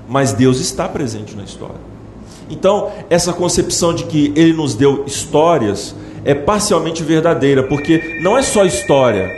Mas 0.08 0.32
Deus 0.32 0.60
está 0.60 0.88
presente 0.88 1.36
na 1.36 1.44
história. 1.44 1.96
Então, 2.50 2.92
essa 3.10 3.34
concepção 3.34 3.94
de 3.94 4.06
que 4.06 4.32
ele 4.36 4.54
nos 4.54 4.76
deu 4.76 5.04
histórias 5.06 5.96
é 6.24 6.34
parcialmente 6.34 7.04
verdadeira, 7.04 7.64
porque 7.64 8.20
não 8.22 8.38
é 8.38 8.42
só 8.42 8.66
história, 8.66 9.32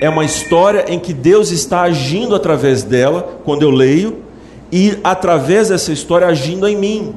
é 0.00 0.08
uma 0.08 0.24
história 0.24 0.84
em 0.88 0.98
que 0.98 1.12
Deus 1.12 1.50
está 1.50 1.82
agindo 1.82 2.34
através 2.34 2.82
dela, 2.82 3.40
quando 3.44 3.62
eu 3.62 3.70
leio, 3.70 4.18
e 4.70 4.98
através 5.04 5.68
dessa 5.68 5.92
história 5.92 6.26
agindo 6.26 6.66
em 6.66 6.76
mim. 6.76 7.14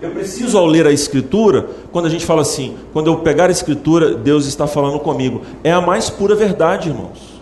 Eu 0.00 0.10
preciso, 0.10 0.56
ao 0.56 0.66
ler 0.66 0.86
a 0.86 0.92
Escritura, 0.92 1.68
quando 1.90 2.06
a 2.06 2.08
gente 2.08 2.24
fala 2.24 2.42
assim, 2.42 2.76
quando 2.92 3.08
eu 3.08 3.16
pegar 3.16 3.48
a 3.48 3.50
Escritura, 3.50 4.14
Deus 4.14 4.46
está 4.46 4.66
falando 4.66 5.00
comigo. 5.00 5.42
É 5.64 5.72
a 5.72 5.80
mais 5.80 6.08
pura 6.08 6.34
verdade, 6.34 6.88
irmãos. 6.88 7.38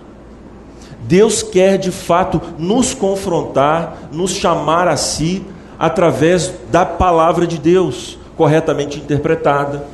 Deus 1.02 1.42
quer 1.42 1.76
de 1.76 1.90
fato 1.90 2.40
nos 2.58 2.94
confrontar, 2.94 4.08
nos 4.10 4.30
chamar 4.32 4.88
a 4.88 4.96
si, 4.96 5.44
através 5.78 6.52
da 6.70 6.86
palavra 6.86 7.46
de 7.46 7.58
Deus, 7.58 8.18
corretamente 8.36 8.98
interpretada, 8.98 9.86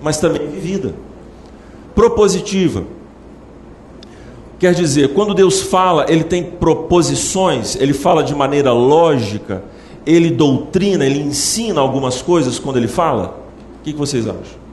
mas 0.00 0.18
também 0.18 0.46
vivida. 0.46 0.94
Propositiva. 1.94 2.84
Quer 4.58 4.74
dizer, 4.74 5.12
quando 5.12 5.34
Deus 5.34 5.60
fala, 5.60 6.06
ele 6.08 6.24
tem 6.24 6.44
proposições, 6.44 7.74
ele 7.76 7.92
fala 7.92 8.22
de 8.22 8.34
maneira 8.34 8.72
lógica, 8.72 9.64
ele 10.06 10.30
doutrina, 10.30 11.04
ele 11.04 11.20
ensina 11.20 11.80
algumas 11.80 12.22
coisas 12.22 12.58
quando 12.58 12.76
ele 12.76 12.88
fala? 12.88 13.38
O 13.80 13.82
que 13.82 13.92
vocês 13.92 14.26
acham? 14.26 14.64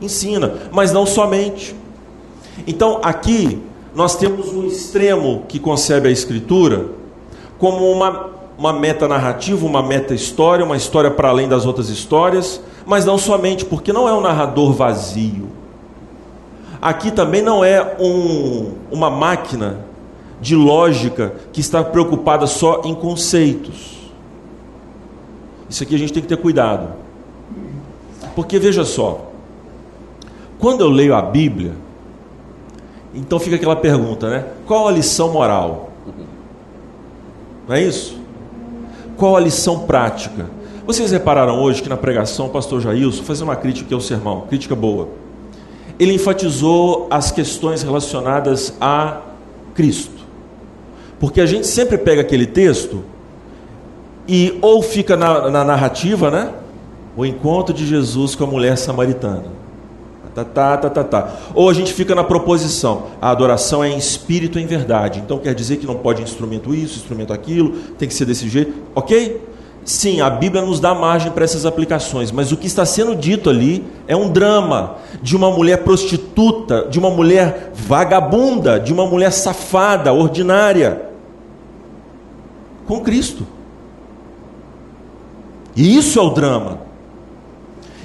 Ensina, 0.00 0.54
mas 0.72 0.92
não 0.92 1.06
somente. 1.06 1.74
Então, 2.66 3.00
aqui, 3.02 3.60
nós 3.94 4.16
temos 4.16 4.48
um 4.52 4.66
extremo 4.66 5.44
que 5.48 5.58
concebe 5.58 6.08
a 6.08 6.10
Escritura 6.10 6.86
como 7.58 7.90
uma, 7.90 8.30
uma 8.58 8.72
meta 8.72 9.06
narrativa, 9.06 9.64
uma 9.64 9.82
meta 9.82 10.14
história, 10.14 10.64
uma 10.64 10.76
história 10.76 11.10
para 11.10 11.28
além 11.28 11.48
das 11.48 11.64
outras 11.64 11.88
histórias, 11.88 12.60
mas 12.84 13.04
não 13.04 13.16
somente, 13.16 13.64
porque 13.64 13.92
não 13.92 14.08
é 14.08 14.12
um 14.12 14.20
narrador 14.20 14.72
vazio 14.72 15.62
Aqui 16.82 17.12
também 17.12 17.42
não 17.42 17.64
é 17.64 17.94
um, 18.00 18.72
uma 18.90 19.08
máquina 19.08 19.84
de 20.40 20.56
lógica 20.56 21.32
que 21.52 21.60
está 21.60 21.84
preocupada 21.84 22.44
só 22.48 22.82
em 22.84 22.92
conceitos. 22.92 24.01
Isso 25.72 25.82
aqui 25.82 25.94
a 25.94 25.98
gente 25.98 26.12
tem 26.12 26.22
que 26.22 26.28
ter 26.28 26.36
cuidado. 26.36 26.90
Porque 28.36 28.58
veja 28.58 28.84
só, 28.84 29.32
quando 30.58 30.82
eu 30.82 30.90
leio 30.90 31.14
a 31.14 31.22
Bíblia, 31.22 31.72
então 33.14 33.40
fica 33.40 33.56
aquela 33.56 33.74
pergunta, 33.74 34.28
né? 34.28 34.44
Qual 34.66 34.86
a 34.86 34.92
lição 34.92 35.32
moral? 35.32 35.90
Não 37.66 37.74
é 37.74 37.82
isso? 37.82 38.20
Qual 39.16 39.34
a 39.34 39.40
lição 39.40 39.86
prática? 39.86 40.50
Vocês 40.86 41.10
repararam 41.10 41.58
hoje 41.62 41.82
que 41.82 41.88
na 41.88 41.96
pregação 41.96 42.46
o 42.46 42.50
pastor 42.50 42.82
Jailson 42.82 43.22
fazendo 43.22 43.44
uma 43.44 43.56
crítica 43.56 43.94
ao 43.94 44.00
sermão, 44.02 44.42
crítica 44.42 44.76
boa 44.76 45.08
ele 45.98 46.14
enfatizou 46.14 47.06
as 47.10 47.30
questões 47.30 47.82
relacionadas 47.82 48.74
a 48.80 49.20
Cristo. 49.74 50.20
Porque 51.20 51.40
a 51.40 51.46
gente 51.46 51.66
sempre 51.66 51.96
pega 51.96 52.20
aquele 52.22 52.46
texto 52.46 53.04
e 54.26 54.58
ou 54.60 54.82
fica 54.82 55.16
na, 55.16 55.50
na 55.50 55.64
narrativa, 55.64 56.30
né? 56.30 56.50
O 57.16 57.26
encontro 57.26 57.74
de 57.74 57.86
Jesus 57.86 58.34
com 58.34 58.44
a 58.44 58.46
mulher 58.46 58.78
samaritana. 58.78 59.62
Tá, 60.34 60.44
tá, 60.44 60.76
tá, 60.78 60.90
tá, 60.90 61.04
tá. 61.04 61.32
Ou 61.54 61.68
a 61.68 61.74
gente 61.74 61.92
fica 61.92 62.14
na 62.14 62.24
proposição, 62.24 63.08
a 63.20 63.30
adoração 63.30 63.84
é 63.84 63.90
em 63.90 63.98
espírito 63.98 64.58
em 64.58 64.64
verdade. 64.64 65.20
Então 65.20 65.38
quer 65.38 65.54
dizer 65.54 65.76
que 65.76 65.86
não 65.86 65.96
pode 65.96 66.22
instrumento 66.22 66.74
isso, 66.74 66.98
instrumento 66.98 67.32
aquilo, 67.34 67.72
tem 67.98 68.08
que 68.08 68.14
ser 68.14 68.24
desse 68.24 68.48
jeito, 68.48 68.72
ok? 68.94 69.42
Sim, 69.84 70.20
a 70.20 70.30
Bíblia 70.30 70.62
nos 70.62 70.78
dá 70.78 70.94
margem 70.94 71.32
para 71.32 71.44
essas 71.44 71.66
aplicações, 71.66 72.30
mas 72.30 72.52
o 72.52 72.56
que 72.56 72.66
está 72.66 72.86
sendo 72.86 73.16
dito 73.16 73.50
ali 73.50 73.84
é 74.06 74.16
um 74.16 74.30
drama 74.30 74.96
de 75.20 75.36
uma 75.36 75.50
mulher 75.50 75.78
prostituta, 75.78 76.86
de 76.88 76.98
uma 76.98 77.10
mulher 77.10 77.72
vagabunda, 77.74 78.78
de 78.78 78.92
uma 78.92 79.04
mulher 79.04 79.32
safada, 79.32 80.12
ordinária, 80.12 81.02
com 82.86 83.00
Cristo. 83.00 83.44
E 85.74 85.96
isso 85.96 86.18
é 86.18 86.22
o 86.22 86.30
drama. 86.30 86.80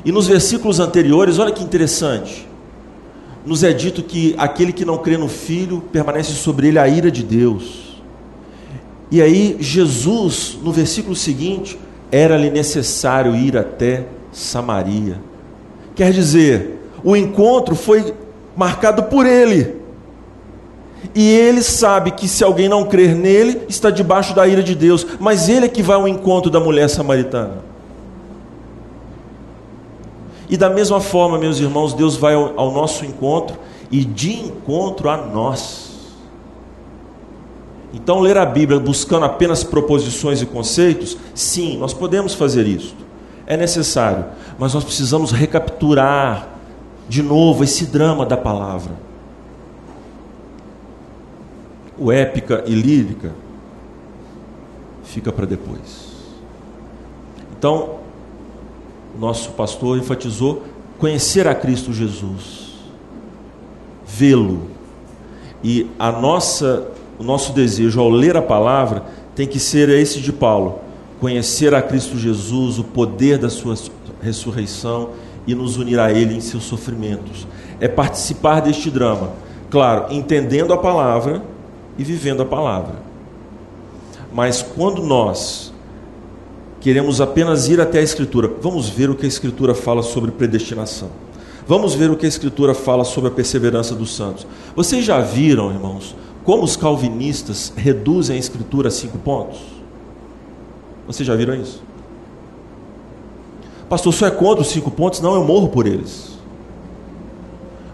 E 0.06 0.12
nos 0.12 0.28
versículos 0.28 0.80
anteriores, 0.80 1.38
olha 1.38 1.52
que 1.52 1.64
interessante, 1.64 2.48
nos 3.46 3.64
é 3.64 3.74
dito 3.74 4.04
que 4.04 4.36
aquele 4.38 4.72
que 4.72 4.86
não 4.86 4.98
crê 4.98 5.18
no 5.18 5.28
Filho 5.28 5.82
permanece 5.92 6.34
sobre 6.34 6.68
ele 6.68 6.80
a 6.80 6.88
ira 6.88 7.10
de 7.10 7.24
Deus. 7.24 8.02
E 9.10 9.22
aí, 9.22 9.58
Jesus, 9.60 10.58
no 10.62 10.72
versículo 10.72 11.16
seguinte, 11.16 11.80
era-lhe 12.12 12.50
necessário 12.50 13.36
ir 13.36 13.58
até 13.58 14.06
Samaria. 14.32 15.20
Quer 15.96 16.12
dizer, 16.12 16.80
o 17.04 17.16
encontro 17.16 17.76
foi 17.76 18.14
marcado 18.56 19.04
por 19.04 19.26
ele. 19.26 19.76
E 21.14 21.30
ele 21.30 21.62
sabe 21.62 22.12
que 22.12 22.28
se 22.28 22.44
alguém 22.44 22.70
não 22.70 22.86
crer 22.86 23.16
nele, 23.16 23.62
está 23.68 23.90
debaixo 23.90 24.36
da 24.36 24.48
ira 24.48 24.64
de 24.64 24.76
Deus. 24.76 25.06
Mas 25.20 25.50
ele 25.50 25.66
é 25.66 25.70
que 25.70 25.82
vai 25.82 25.96
ao 25.96 26.08
encontro 26.08 26.52
da 26.52 26.60
mulher 26.60 26.90
samaritana. 26.90 27.66
E 30.50 30.56
da 30.56 30.70
mesma 30.70 31.00
forma, 31.02 31.38
meus 31.38 31.60
irmãos, 31.60 31.94
Deus 31.94 32.16
vai 32.16 32.34
ao, 32.34 32.54
ao 32.58 32.72
nosso 32.72 33.06
encontro 33.06 33.58
e 33.92 34.04
de 34.04 34.34
encontro 34.34 35.10
a 35.10 35.18
nós. 35.18 35.88
Então, 37.94 38.20
ler 38.20 38.38
a 38.38 38.46
Bíblia 38.46 38.80
buscando 38.80 39.26
apenas 39.26 39.64
proposições 39.64 40.42
e 40.42 40.46
conceitos, 40.46 41.18
sim, 41.34 41.78
nós 41.78 41.94
podemos 41.94 42.34
fazer 42.34 42.66
isso. 42.68 42.96
É 43.46 43.56
necessário, 43.56 44.26
mas 44.60 44.74
nós 44.74 44.84
precisamos 44.84 45.32
recapturar 45.32 46.50
de 47.08 47.24
novo 47.24 47.64
esse 47.64 47.86
drama 47.86 48.26
da 48.26 48.36
palavra. 48.36 49.07
O 52.00 52.12
épica 52.12 52.64
e 52.68 52.74
lírica 52.74 53.34
fica 55.04 55.32
para 55.32 55.46
depois. 55.46 56.16
Então, 57.58 57.98
nosso 59.20 59.52
pastor 59.52 59.98
enfatizou 59.98 60.64
conhecer 61.00 61.48
a 61.48 61.56
Cristo 61.56 61.92
Jesus, 61.92 62.76
vê-lo. 64.06 64.68
E 65.64 65.90
a 65.98 66.12
nossa 66.12 66.88
o 67.20 67.24
nosso 67.24 67.52
desejo 67.52 68.00
ao 68.00 68.10
ler 68.10 68.38
a 68.38 68.42
palavra 68.42 69.04
tem 69.36 69.48
que 69.48 69.60
ser 69.60 69.90
esse 69.90 70.20
de 70.20 70.32
Paulo: 70.32 70.80
conhecer 71.20 71.74
a 71.74 71.82
Cristo 71.82 72.18
Jesus, 72.18 72.78
o 72.78 72.84
poder 72.84 73.38
da 73.38 73.50
sua 73.50 73.76
ressurreição 74.22 75.10
e 75.48 75.56
nos 75.56 75.78
unir 75.78 76.00
a 76.00 76.12
Ele 76.12 76.36
em 76.36 76.42
seus 76.42 76.64
sofrimentos. 76.64 77.48
É 77.80 77.88
participar 77.88 78.62
deste 78.62 78.90
drama, 78.90 79.32
claro, 79.70 80.14
entendendo 80.14 80.74
a 80.74 80.78
palavra 80.78 81.42
e 81.98 82.04
vivendo 82.04 82.42
a 82.42 82.46
palavra. 82.46 82.96
Mas 84.34 84.62
quando 84.62 85.02
nós 85.04 85.74
queremos 86.80 87.20
apenas 87.20 87.68
ir 87.68 87.82
até 87.82 88.00
a 88.00 88.04
Escritura, 88.04 88.52
vamos 88.62 88.90
ver 88.90 89.10
o 89.10 89.16
que 89.16 89.26
a 89.26 89.28
Escritura 89.28 89.74
fala 89.74 90.04
sobre 90.04 90.32
predestinação. 90.32 91.10
Vamos 91.68 91.94
ver 91.94 92.10
o 92.10 92.16
que 92.16 92.26
a 92.26 92.30
Escritura 92.30 92.74
fala 92.74 93.04
sobre 93.04 93.30
a 93.30 93.34
perseverança 93.34 93.94
dos 93.94 94.16
santos. 94.16 94.48
Vocês 94.76 95.04
já 95.04 95.20
viram, 95.20 95.72
irmãos, 95.72 96.16
como 96.46 96.64
os 96.64 96.78
calvinistas 96.78 97.74
reduzem 97.76 98.38
a 98.38 98.40
Escritura 98.40 98.88
a 98.88 98.92
cinco 98.92 99.18
pontos? 99.18 99.60
Vocês 101.06 101.28
já 101.28 101.36
viram 101.36 101.56
isso? 101.56 101.84
Pastor, 103.90 104.14
só 104.14 104.28
é 104.28 104.32
contra 104.32 104.62
os 104.62 104.70
cinco 104.70 104.92
pontos? 104.92 105.20
Não, 105.20 105.34
eu 105.36 105.44
morro 105.44 105.70
por 105.70 105.88
eles. 105.88 106.37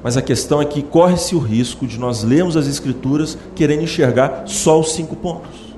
Mas 0.04 0.18
a 0.18 0.22
questão 0.22 0.62
é 0.62 0.66
que 0.66 0.84
corre-se 0.84 1.34
o 1.34 1.40
risco 1.40 1.88
de 1.88 1.98
nós 1.98 2.24
lermos 2.24 2.58
as 2.58 2.68
Escrituras 2.68 3.38
querendo 3.56 3.84
enxergar 3.84 4.44
só 4.46 4.78
os 4.80 4.92
cinco 4.94 5.16
pontos. 5.16 5.74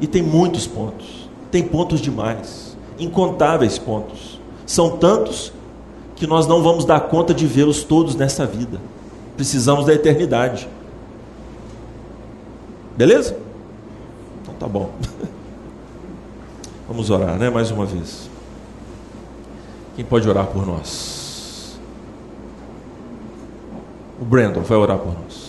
E 0.00 0.06
tem 0.06 0.22
muitos 0.22 0.66
pontos. 0.66 1.28
Tem 1.50 1.64
pontos 1.64 2.00
demais. 2.00 2.76
Incontáveis 3.00 3.76
pontos. 3.76 4.38
São 4.64 4.96
tantos 4.96 5.52
que 6.14 6.26
nós 6.26 6.46
não 6.46 6.62
vamos 6.62 6.84
dar 6.84 7.00
conta 7.00 7.34
de 7.34 7.46
vê-los 7.46 7.82
todos 7.82 8.14
nessa 8.14 8.46
vida. 8.46 8.80
Precisamos 9.36 9.86
da 9.86 9.94
eternidade. 9.94 10.68
Beleza? 12.96 13.36
Então 14.42 14.54
tá 14.54 14.68
bom. 14.68 14.90
Vamos 16.88 17.10
orar, 17.10 17.36
né? 17.36 17.50
Mais 17.50 17.70
uma 17.70 17.84
vez. 17.84 18.28
Quem 19.94 20.04
pode 20.04 20.28
orar 20.28 20.46
por 20.46 20.66
nós? 20.66 21.17
O 24.20 24.24
Brandon 24.24 24.62
vai 24.62 24.76
orar 24.78 24.98
por 24.98 25.14
nós. 25.14 25.48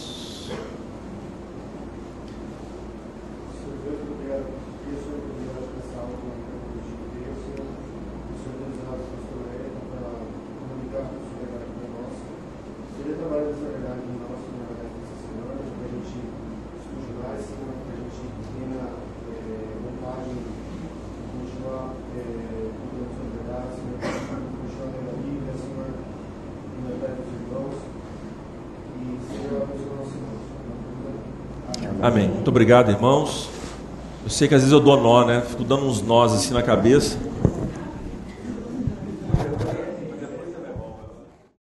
Amém. 32.02 32.30
Muito 32.30 32.49
obrigado, 32.60 32.92
irmãos. 32.92 33.50
Eu 34.22 34.30
sei 34.30 34.46
que 34.50 34.54
às 34.54 34.60
vezes 34.60 34.74
eu 34.74 34.82
dou 34.82 35.02
nó, 35.02 35.24
né? 35.24 35.42
Fico 35.48 35.64
dando 35.64 35.86
uns 35.86 36.02
nós 36.02 36.34
assim 36.34 36.54
na 36.54 36.62
cabeça. 36.62 37.18